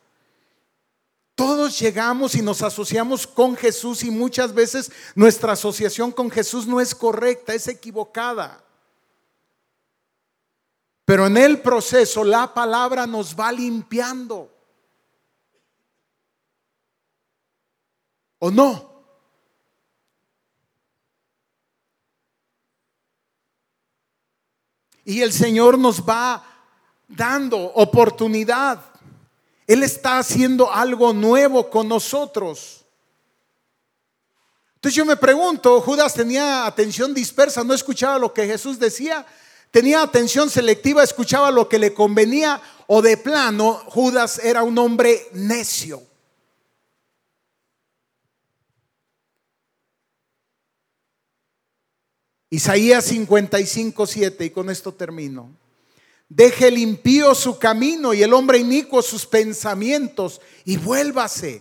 Todos 1.35 1.79
llegamos 1.79 2.35
y 2.35 2.41
nos 2.41 2.63
asociamos 2.63 3.27
con 3.27 3.57
Jesús 3.57 4.03
y 4.03 4.11
muchas 4.11 4.55
veces 4.55 4.91
nuestra 5.15 5.53
asociación 5.53 6.11
con 6.11 6.31
Jesús 6.31 6.67
no 6.67 6.81
es 6.81 6.95
correcta, 6.95 7.53
es 7.53 7.69
equivocada. 7.69 8.65
Pero 11.05 11.27
en 11.27 11.37
el 11.37 11.61
proceso 11.61 12.25
la 12.25 12.55
palabra 12.55 13.07
nos 13.07 13.39
va 13.39 13.53
limpiando. 13.53 14.56
¿O 18.39 18.51
no? 18.51 18.97
Y 25.05 25.23
el 25.23 25.33
Señor 25.33 25.79
nos 25.79 26.03
va 26.03 26.45
dando 27.09 27.59
oportunidad. 27.59 28.81
Él 29.67 29.83
está 29.83 30.19
haciendo 30.19 30.71
algo 30.71 31.13
nuevo 31.13 31.71
con 31.71 31.89
nosotros. 31.89 32.85
Entonces 34.75 34.97
yo 34.97 35.05
me 35.05 35.17
pregunto, 35.17 35.81
Judas 35.81 36.15
tenía 36.15 36.67
atención 36.67 37.15
dispersa, 37.15 37.65
no 37.65 37.73
escuchaba 37.73 38.19
lo 38.19 38.33
que 38.35 38.47
Jesús 38.47 38.79
decía, 38.79 39.27
tenía 39.71 40.03
atención 40.03 40.51
selectiva, 40.51 41.03
escuchaba 41.03 41.51
lo 41.51 41.69
que 41.69 41.79
le 41.79 41.95
convenía 41.95 42.61
o 42.87 43.03
de 43.03 43.17
plano 43.17 43.83
Judas 43.87 44.39
era 44.39 44.63
un 44.63 44.79
hombre 44.79 45.29
necio. 45.33 46.03
Isaías 52.57 53.05
55, 53.05 54.07
7, 54.07 54.47
y 54.47 54.51
con 54.51 54.71
esto 54.71 54.95
termino. 54.95 55.51
Deje 56.27 56.69
el 56.69 56.79
impío 56.79 57.35
su 57.35 57.59
camino 57.59 58.15
y 58.15 58.23
el 58.23 58.33
hombre 58.33 58.57
inicuo 58.57 59.03
sus 59.03 59.27
pensamientos 59.27 60.41
y 60.65 60.79
vuélvase. 60.79 61.61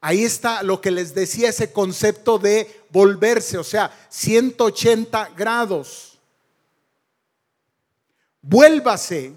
Ahí 0.00 0.24
está 0.24 0.62
lo 0.62 0.80
que 0.80 0.90
les 0.90 1.14
decía 1.14 1.50
ese 1.50 1.74
concepto 1.74 2.38
de 2.38 2.84
volverse, 2.88 3.58
o 3.58 3.64
sea, 3.64 3.94
180 4.08 5.32
grados. 5.36 6.18
Vuélvase 8.40 9.34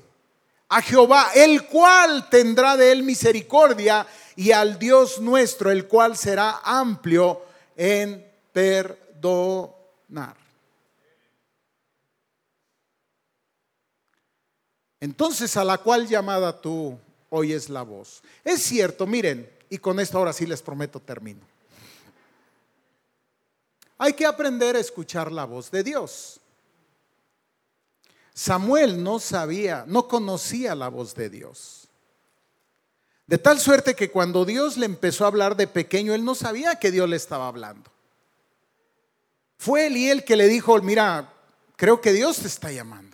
a 0.70 0.82
Jehová, 0.82 1.32
el 1.36 1.66
cual 1.66 2.30
tendrá 2.30 2.78
de 2.78 2.94
él 2.94 3.04
misericordia, 3.04 4.08
y 4.38 4.54
al 4.54 4.80
Dios 4.80 5.20
nuestro, 5.20 5.70
el 5.70 5.90
cual 5.90 6.16
será 6.16 6.62
amplio 6.64 7.42
en 7.76 8.26
perdonar. 8.54 10.41
Entonces, 15.02 15.58
a 15.58 15.66
la 15.66 15.80
cual 15.80 16.08
llamada 16.08 16.62
tú 16.62 16.98
oyes 17.30 17.70
la 17.70 17.82
voz. 17.82 18.22
Es 18.44 18.62
cierto, 18.62 19.08
miren, 19.08 19.52
y 19.70 19.80
con 19.80 20.00
esto 20.00 20.20
ahora 20.20 20.32
sí 20.32 20.46
les 20.46 20.62
prometo 20.62 21.00
termino. 21.00 21.42
Hay 23.98 24.14
que 24.14 24.26
aprender 24.26 24.76
a 24.76 24.80
escuchar 24.80 25.32
la 25.32 25.46
voz 25.46 25.70
de 25.72 25.84
Dios. 25.84 26.40
Samuel 28.34 29.04
no 29.04 29.20
sabía, 29.20 29.84
no 29.88 30.08
conocía 30.08 30.76
la 30.76 30.88
voz 30.88 31.16
de 31.16 31.30
Dios. 31.30 31.88
De 33.28 33.38
tal 33.38 33.60
suerte 33.60 33.96
que 33.96 34.12
cuando 34.12 34.46
Dios 34.46 34.78
le 34.78 34.86
empezó 34.86 35.24
a 35.24 35.28
hablar 35.28 35.56
de 35.56 35.68
pequeño, 35.68 36.14
él 36.14 36.24
no 36.24 36.36
sabía 36.36 36.76
que 36.76 36.92
Dios 36.92 37.10
le 37.10 37.16
estaba 37.16 37.48
hablando. 37.48 37.90
Fue 39.58 39.88
él 39.88 39.98
y 39.98 40.10
él 40.10 40.26
que 40.26 40.36
le 40.36 40.48
dijo, 40.48 40.80
mira, 40.82 41.34
creo 41.76 42.02
que 42.02 42.14
Dios 42.14 42.38
te 42.38 42.48
está 42.48 42.72
llamando. 42.72 43.11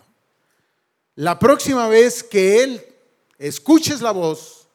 La 1.18 1.36
próxima 1.36 1.88
vez 1.88 2.22
que 2.22 2.62
Él 2.62 2.94
escuches 3.40 4.00
la 4.00 4.12
voz, 4.12 4.68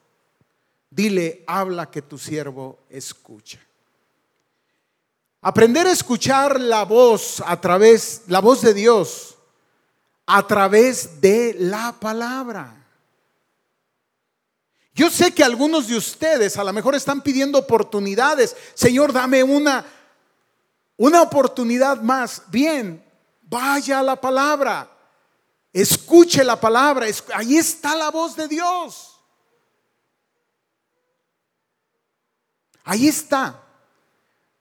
dile, 0.90 1.42
habla 1.48 1.90
que 1.90 2.02
tu 2.02 2.18
siervo 2.18 2.80
escucha. 2.90 3.62
Aprender 5.42 5.88
a 5.88 5.94
escuchar 5.94 6.60
la 6.60 6.84
voz 6.84 7.42
a 7.46 7.62
través, 7.62 8.24
la 8.28 8.42
voz 8.42 8.62
de 8.62 8.74
Dios, 8.74 9.38
a 10.26 10.46
través 10.46 11.22
de 11.22 11.56
la 11.60 11.96
palabra. 11.98 12.76
Yo 14.94 15.10
sé 15.10 15.34
que 15.34 15.46
algunos 15.46 15.88
de 15.88 15.96
ustedes 15.96 16.58
a 16.58 16.66
lo 16.66 16.74
mejor 16.74 16.94
están 16.94 17.22
pidiendo 17.22 17.58
oportunidades. 17.58 18.54
Señor, 18.74 19.14
dame 19.14 19.44
una, 19.44 19.86
una 20.98 21.22
oportunidad 21.22 22.02
más. 22.02 22.42
Bien, 22.48 23.02
vaya 23.44 24.00
a 24.00 24.04
la 24.04 24.20
palabra. 24.20 24.93
Escuche 25.74 26.44
la 26.44 26.62
palabra, 26.62 27.08
ahí 27.34 27.58
está 27.58 27.96
la 27.96 28.12
voz 28.12 28.36
de 28.36 28.48
Dios. 28.48 29.20
Ahí 32.84 33.08
está 33.08 33.64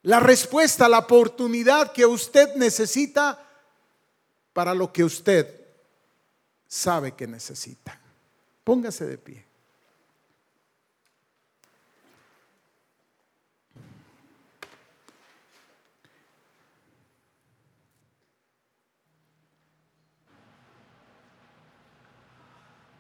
la 0.02 0.20
respuesta, 0.20 0.88
la 0.88 1.00
oportunidad 1.00 1.92
que 1.92 2.06
usted 2.06 2.54
necesita 2.56 3.38
para 4.52 4.74
lo 4.74 4.92
que 4.92 5.04
usted 5.04 5.60
sabe 6.66 7.12
que 7.12 7.26
necesita. 7.26 8.00
Póngase 8.64 9.06
de 9.06 9.18
pie. 9.18 9.51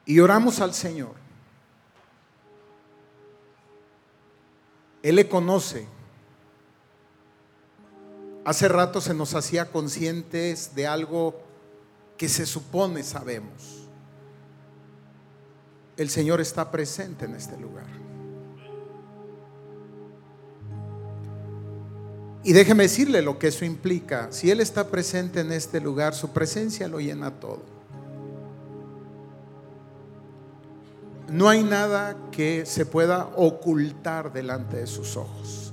Y 0.04 0.20
oramos 0.20 0.60
al 0.60 0.74
Señor. 0.74 1.14
Él 5.02 5.16
le 5.16 5.28
conoce. 5.28 5.86
Hace 8.44 8.68
rato 8.68 9.00
se 9.00 9.14
nos 9.14 9.34
hacía 9.34 9.70
conscientes 9.70 10.74
de 10.74 10.86
algo 10.86 11.40
que 12.16 12.28
se 12.28 12.46
supone 12.46 13.02
sabemos. 13.02 13.88
El 15.96 16.08
Señor 16.10 16.40
está 16.40 16.70
presente 16.70 17.24
en 17.24 17.34
este 17.34 17.56
lugar. 17.56 17.86
Y 22.44 22.52
déjeme 22.52 22.84
decirle 22.84 23.22
lo 23.22 23.38
que 23.38 23.48
eso 23.48 23.64
implica. 23.64 24.32
Si 24.32 24.50
Él 24.50 24.60
está 24.60 24.88
presente 24.88 25.40
en 25.40 25.52
este 25.52 25.80
lugar, 25.80 26.14
su 26.14 26.30
presencia 26.30 26.88
lo 26.88 26.98
llena 26.98 27.38
todo. 27.38 27.71
No 31.32 31.48
hay 31.48 31.64
nada 31.64 32.14
que 32.30 32.66
se 32.66 32.84
pueda 32.84 33.30
ocultar 33.36 34.34
delante 34.34 34.76
de 34.76 34.86
sus 34.86 35.16
ojos. 35.16 35.72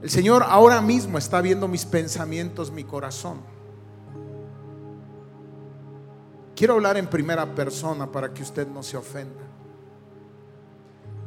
El 0.00 0.08
Señor 0.08 0.44
ahora 0.46 0.80
mismo 0.80 1.18
está 1.18 1.40
viendo 1.40 1.66
mis 1.66 1.84
pensamientos, 1.84 2.70
mi 2.70 2.84
corazón. 2.84 3.40
Quiero 6.54 6.74
hablar 6.74 6.96
en 6.96 7.08
primera 7.08 7.54
persona 7.56 8.10
para 8.10 8.32
que 8.32 8.44
usted 8.44 8.68
no 8.68 8.84
se 8.84 8.96
ofenda. 8.96 9.42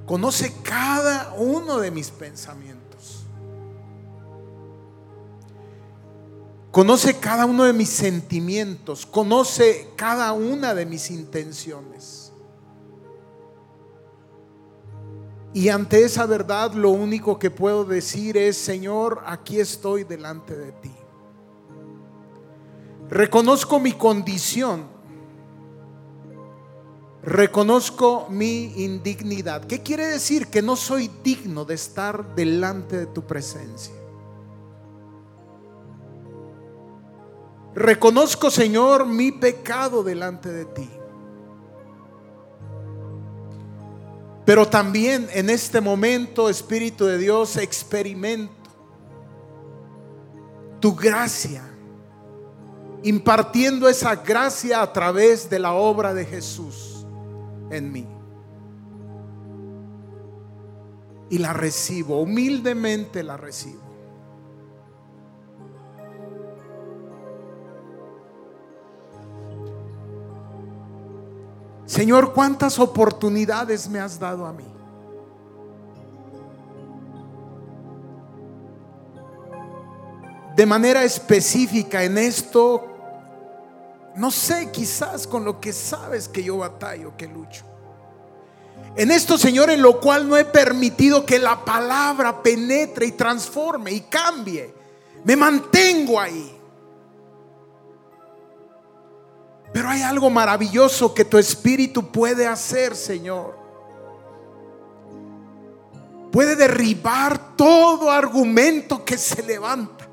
Conoce 0.05 0.53
cada 0.63 1.34
uno 1.38 1.78
de 1.78 1.91
mis 1.91 2.09
pensamientos. 2.09 3.26
Conoce 6.72 7.19
cada 7.19 7.45
uno 7.45 7.65
de 7.65 7.74
mis 7.74 7.89
sentimientos. 7.89 9.05
Conoce 9.05 9.89
cada 9.97 10.32
una 10.32 10.74
de 10.74 10.86
mis 10.86 11.11
intenciones. 11.11 12.20
Y 15.54 15.70
ante 15.70 16.04
esa 16.04 16.26
verdad 16.26 16.74
lo 16.74 16.91
único 16.91 17.38
que 17.38 17.52
puedo 17.52 17.84
decir 17.84 18.38
es, 18.38 18.58
Señor, 18.58 19.22
aquí 19.26 19.60
estoy 19.60 20.06
delante 20.06 20.56
de 20.56 20.72
ti. 20.72 20.91
Reconozco 23.10 23.80
mi 23.80 23.91
condición. 23.91 24.86
Reconozco 27.24 28.28
mi 28.30 28.84
indignidad. 28.84 29.66
¿Qué 29.66 29.82
quiere 29.84 30.08
decir? 30.08 30.47
Que 30.47 30.62
no 30.62 30.78
soy 30.78 31.12
digno 31.24 31.66
de 31.66 31.76
estar 31.76 32.34
delante 32.36 32.97
de 32.97 33.06
tu 33.08 33.24
presencia. 33.28 33.93
Reconozco, 37.76 38.49
Señor, 38.49 39.06
mi 39.06 39.34
pecado 39.34 40.04
delante 40.04 40.49
de 40.49 40.66
ti. 40.66 40.89
Pero 44.52 44.68
también 44.68 45.30
en 45.32 45.49
este 45.49 45.80
momento, 45.80 46.49
Espíritu 46.49 47.06
de 47.06 47.18
Dios, 47.18 47.56
experimento 47.56 48.54
tu 50.82 50.93
gracia, 50.93 51.64
impartiendo 53.02 53.88
esa 53.88 54.14
gracia 54.18 54.82
a 54.82 54.91
través 54.91 55.49
de 55.49 55.58
la 55.58 55.72
obra 55.72 56.14
de 56.14 56.26
Jesús 56.26 57.06
en 57.70 57.93
mí. 57.93 58.06
Y 61.30 61.38
la 61.38 61.54
recibo, 61.54 62.20
humildemente 62.20 63.24
la 63.24 63.38
recibo. 63.38 63.91
Señor, 71.92 72.32
¿cuántas 72.32 72.80
oportunidades 72.80 73.89
me 73.89 74.00
has 74.00 74.18
dado 74.18 74.46
a 74.46 74.54
mí? 74.54 74.64
De 80.56 80.66
manera 80.66 81.04
específica 81.04 82.02
en 82.06 82.18
esto, 82.18 82.88
no 84.16 84.32
sé, 84.32 84.72
quizás 84.72 85.28
con 85.28 85.44
lo 85.44 85.60
que 85.60 85.74
sabes 85.74 86.30
que 86.30 86.42
yo 86.42 86.60
batallo, 86.60 87.18
que 87.18 87.28
lucho. 87.28 87.66
En 88.96 89.12
esto, 89.12 89.38
Señor, 89.38 89.70
en 89.70 89.82
lo 89.82 90.00
cual 90.00 90.30
no 90.30 90.38
he 90.38 90.46
permitido 90.46 91.26
que 91.26 91.39
la 91.39 91.66
palabra 91.66 92.42
penetre 92.42 93.08
y 93.08 93.12
transforme 93.12 93.92
y 93.92 94.00
cambie. 94.00 94.74
Me 95.26 95.36
mantengo 95.36 96.22
ahí. 96.22 96.58
Pero 99.74 99.89
hay 99.89 100.01
algo 100.01 100.30
maravilloso 100.30 101.13
que 101.13 101.24
tu 101.24 101.38
espíritu 101.38 102.11
puede 102.11 102.45
hacer, 102.45 102.95
Señor. 102.95 103.57
Puede 106.32 106.55
derribar 106.55 107.55
todo 107.55 108.09
argumento 108.09 109.03
que 109.05 109.17
se 109.17 109.43
levanta. 109.43 110.07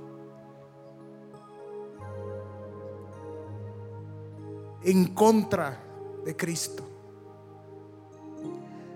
En 4.83 5.13
contra 5.15 5.81
de 6.25 6.37
Cristo. 6.37 6.85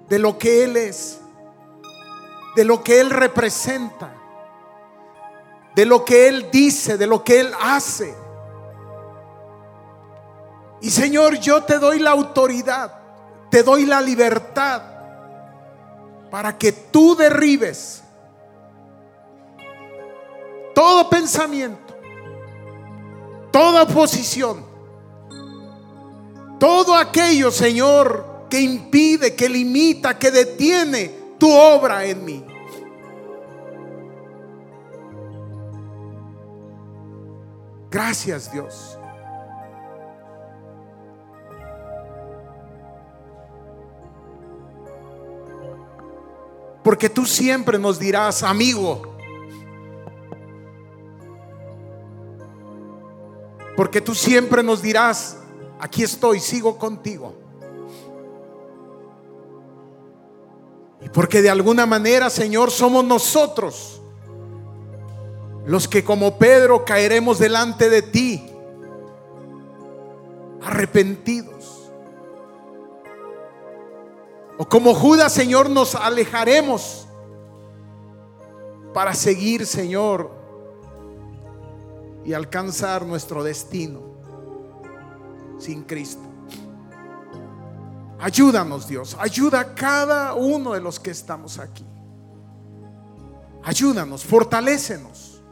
De 0.08 0.18
lo 0.18 0.38
que 0.38 0.64
Él 0.64 0.76
es. 0.76 1.20
De 2.54 2.64
lo 2.64 2.84
que 2.84 3.00
Él 3.00 3.10
representa. 3.10 4.14
De 5.74 5.86
lo 5.86 6.04
que 6.04 6.28
Él 6.28 6.50
dice. 6.52 6.98
De 6.98 7.06
lo 7.06 7.24
que 7.24 7.40
Él 7.40 7.52
hace. 7.60 8.14
Y 10.82 10.90
Señor, 10.90 11.38
yo 11.38 11.62
te 11.62 11.78
doy 11.78 12.00
la 12.00 12.10
autoridad, 12.10 12.92
te 13.50 13.62
doy 13.62 13.86
la 13.86 14.00
libertad 14.00 14.82
para 16.28 16.58
que 16.58 16.72
tú 16.72 17.14
derribes 17.14 18.02
todo 20.74 21.08
pensamiento, 21.08 21.94
toda 23.52 23.84
oposición, 23.84 24.66
todo 26.58 26.96
aquello, 26.96 27.52
Señor, 27.52 28.46
que 28.50 28.60
impide, 28.60 29.36
que 29.36 29.48
limita, 29.48 30.18
que 30.18 30.32
detiene 30.32 31.36
tu 31.38 31.48
obra 31.48 32.04
en 32.04 32.24
mí. 32.24 32.44
Gracias 37.88 38.50
Dios. 38.50 38.98
Porque 46.82 47.08
tú 47.08 47.26
siempre 47.26 47.78
nos 47.78 47.98
dirás, 47.98 48.42
amigo. 48.42 49.16
Porque 53.76 54.00
tú 54.00 54.14
siempre 54.14 54.62
nos 54.62 54.82
dirás, 54.82 55.38
aquí 55.80 56.02
estoy, 56.02 56.40
sigo 56.40 56.78
contigo. 56.78 57.34
Y 61.00 61.08
porque 61.08 61.42
de 61.42 61.50
alguna 61.50 61.86
manera, 61.86 62.30
Señor, 62.30 62.70
somos 62.70 63.04
nosotros 63.04 64.00
los 65.66 65.86
que 65.88 66.04
como 66.04 66.38
Pedro 66.38 66.84
caeremos 66.84 67.38
delante 67.38 67.88
de 67.88 68.02
ti, 68.02 68.44
arrepentidos. 70.62 71.81
O 74.62 74.68
como 74.68 74.94
Judas, 74.94 75.32
Señor, 75.32 75.68
nos 75.68 75.96
alejaremos 75.96 77.08
para 78.94 79.12
seguir, 79.12 79.66
Señor, 79.66 80.30
y 82.24 82.32
alcanzar 82.32 83.04
nuestro 83.04 83.42
destino 83.42 84.02
sin 85.58 85.82
Cristo. 85.82 86.22
Ayúdanos, 88.20 88.86
Dios. 88.86 89.16
Ayuda 89.18 89.58
a 89.58 89.74
cada 89.74 90.34
uno 90.34 90.74
de 90.74 90.80
los 90.80 91.00
que 91.00 91.10
estamos 91.10 91.58
aquí. 91.58 91.84
Ayúdanos, 93.64 94.22
fortalécenos. 94.22 95.42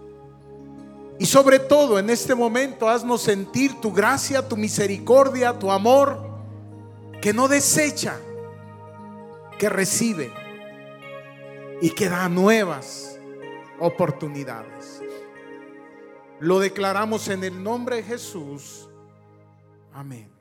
Y 1.19 1.27
sobre 1.27 1.59
todo 1.59 1.99
en 1.99 2.11
este 2.11 2.37
momento, 2.37 2.89
haznos 2.89 3.23
sentir 3.23 3.81
tu 3.81 3.93
gracia, 3.93 4.49
tu 4.49 4.57
misericordia, 4.57 5.59
tu 5.59 5.73
amor, 5.73 6.31
que 7.21 7.33
no 7.33 7.49
desecha 7.49 8.17
que 9.61 9.69
recibe 9.69 10.33
y 11.83 11.91
que 11.91 12.09
da 12.09 12.31
nuevas 12.31 13.21
oportunidades. 13.79 15.03
Lo 16.41 16.61
declaramos 16.61 17.29
en 17.29 17.45
el 17.45 17.63
nombre 17.63 17.97
de 17.97 18.03
Jesús. 18.03 18.89
Amén. 19.93 20.40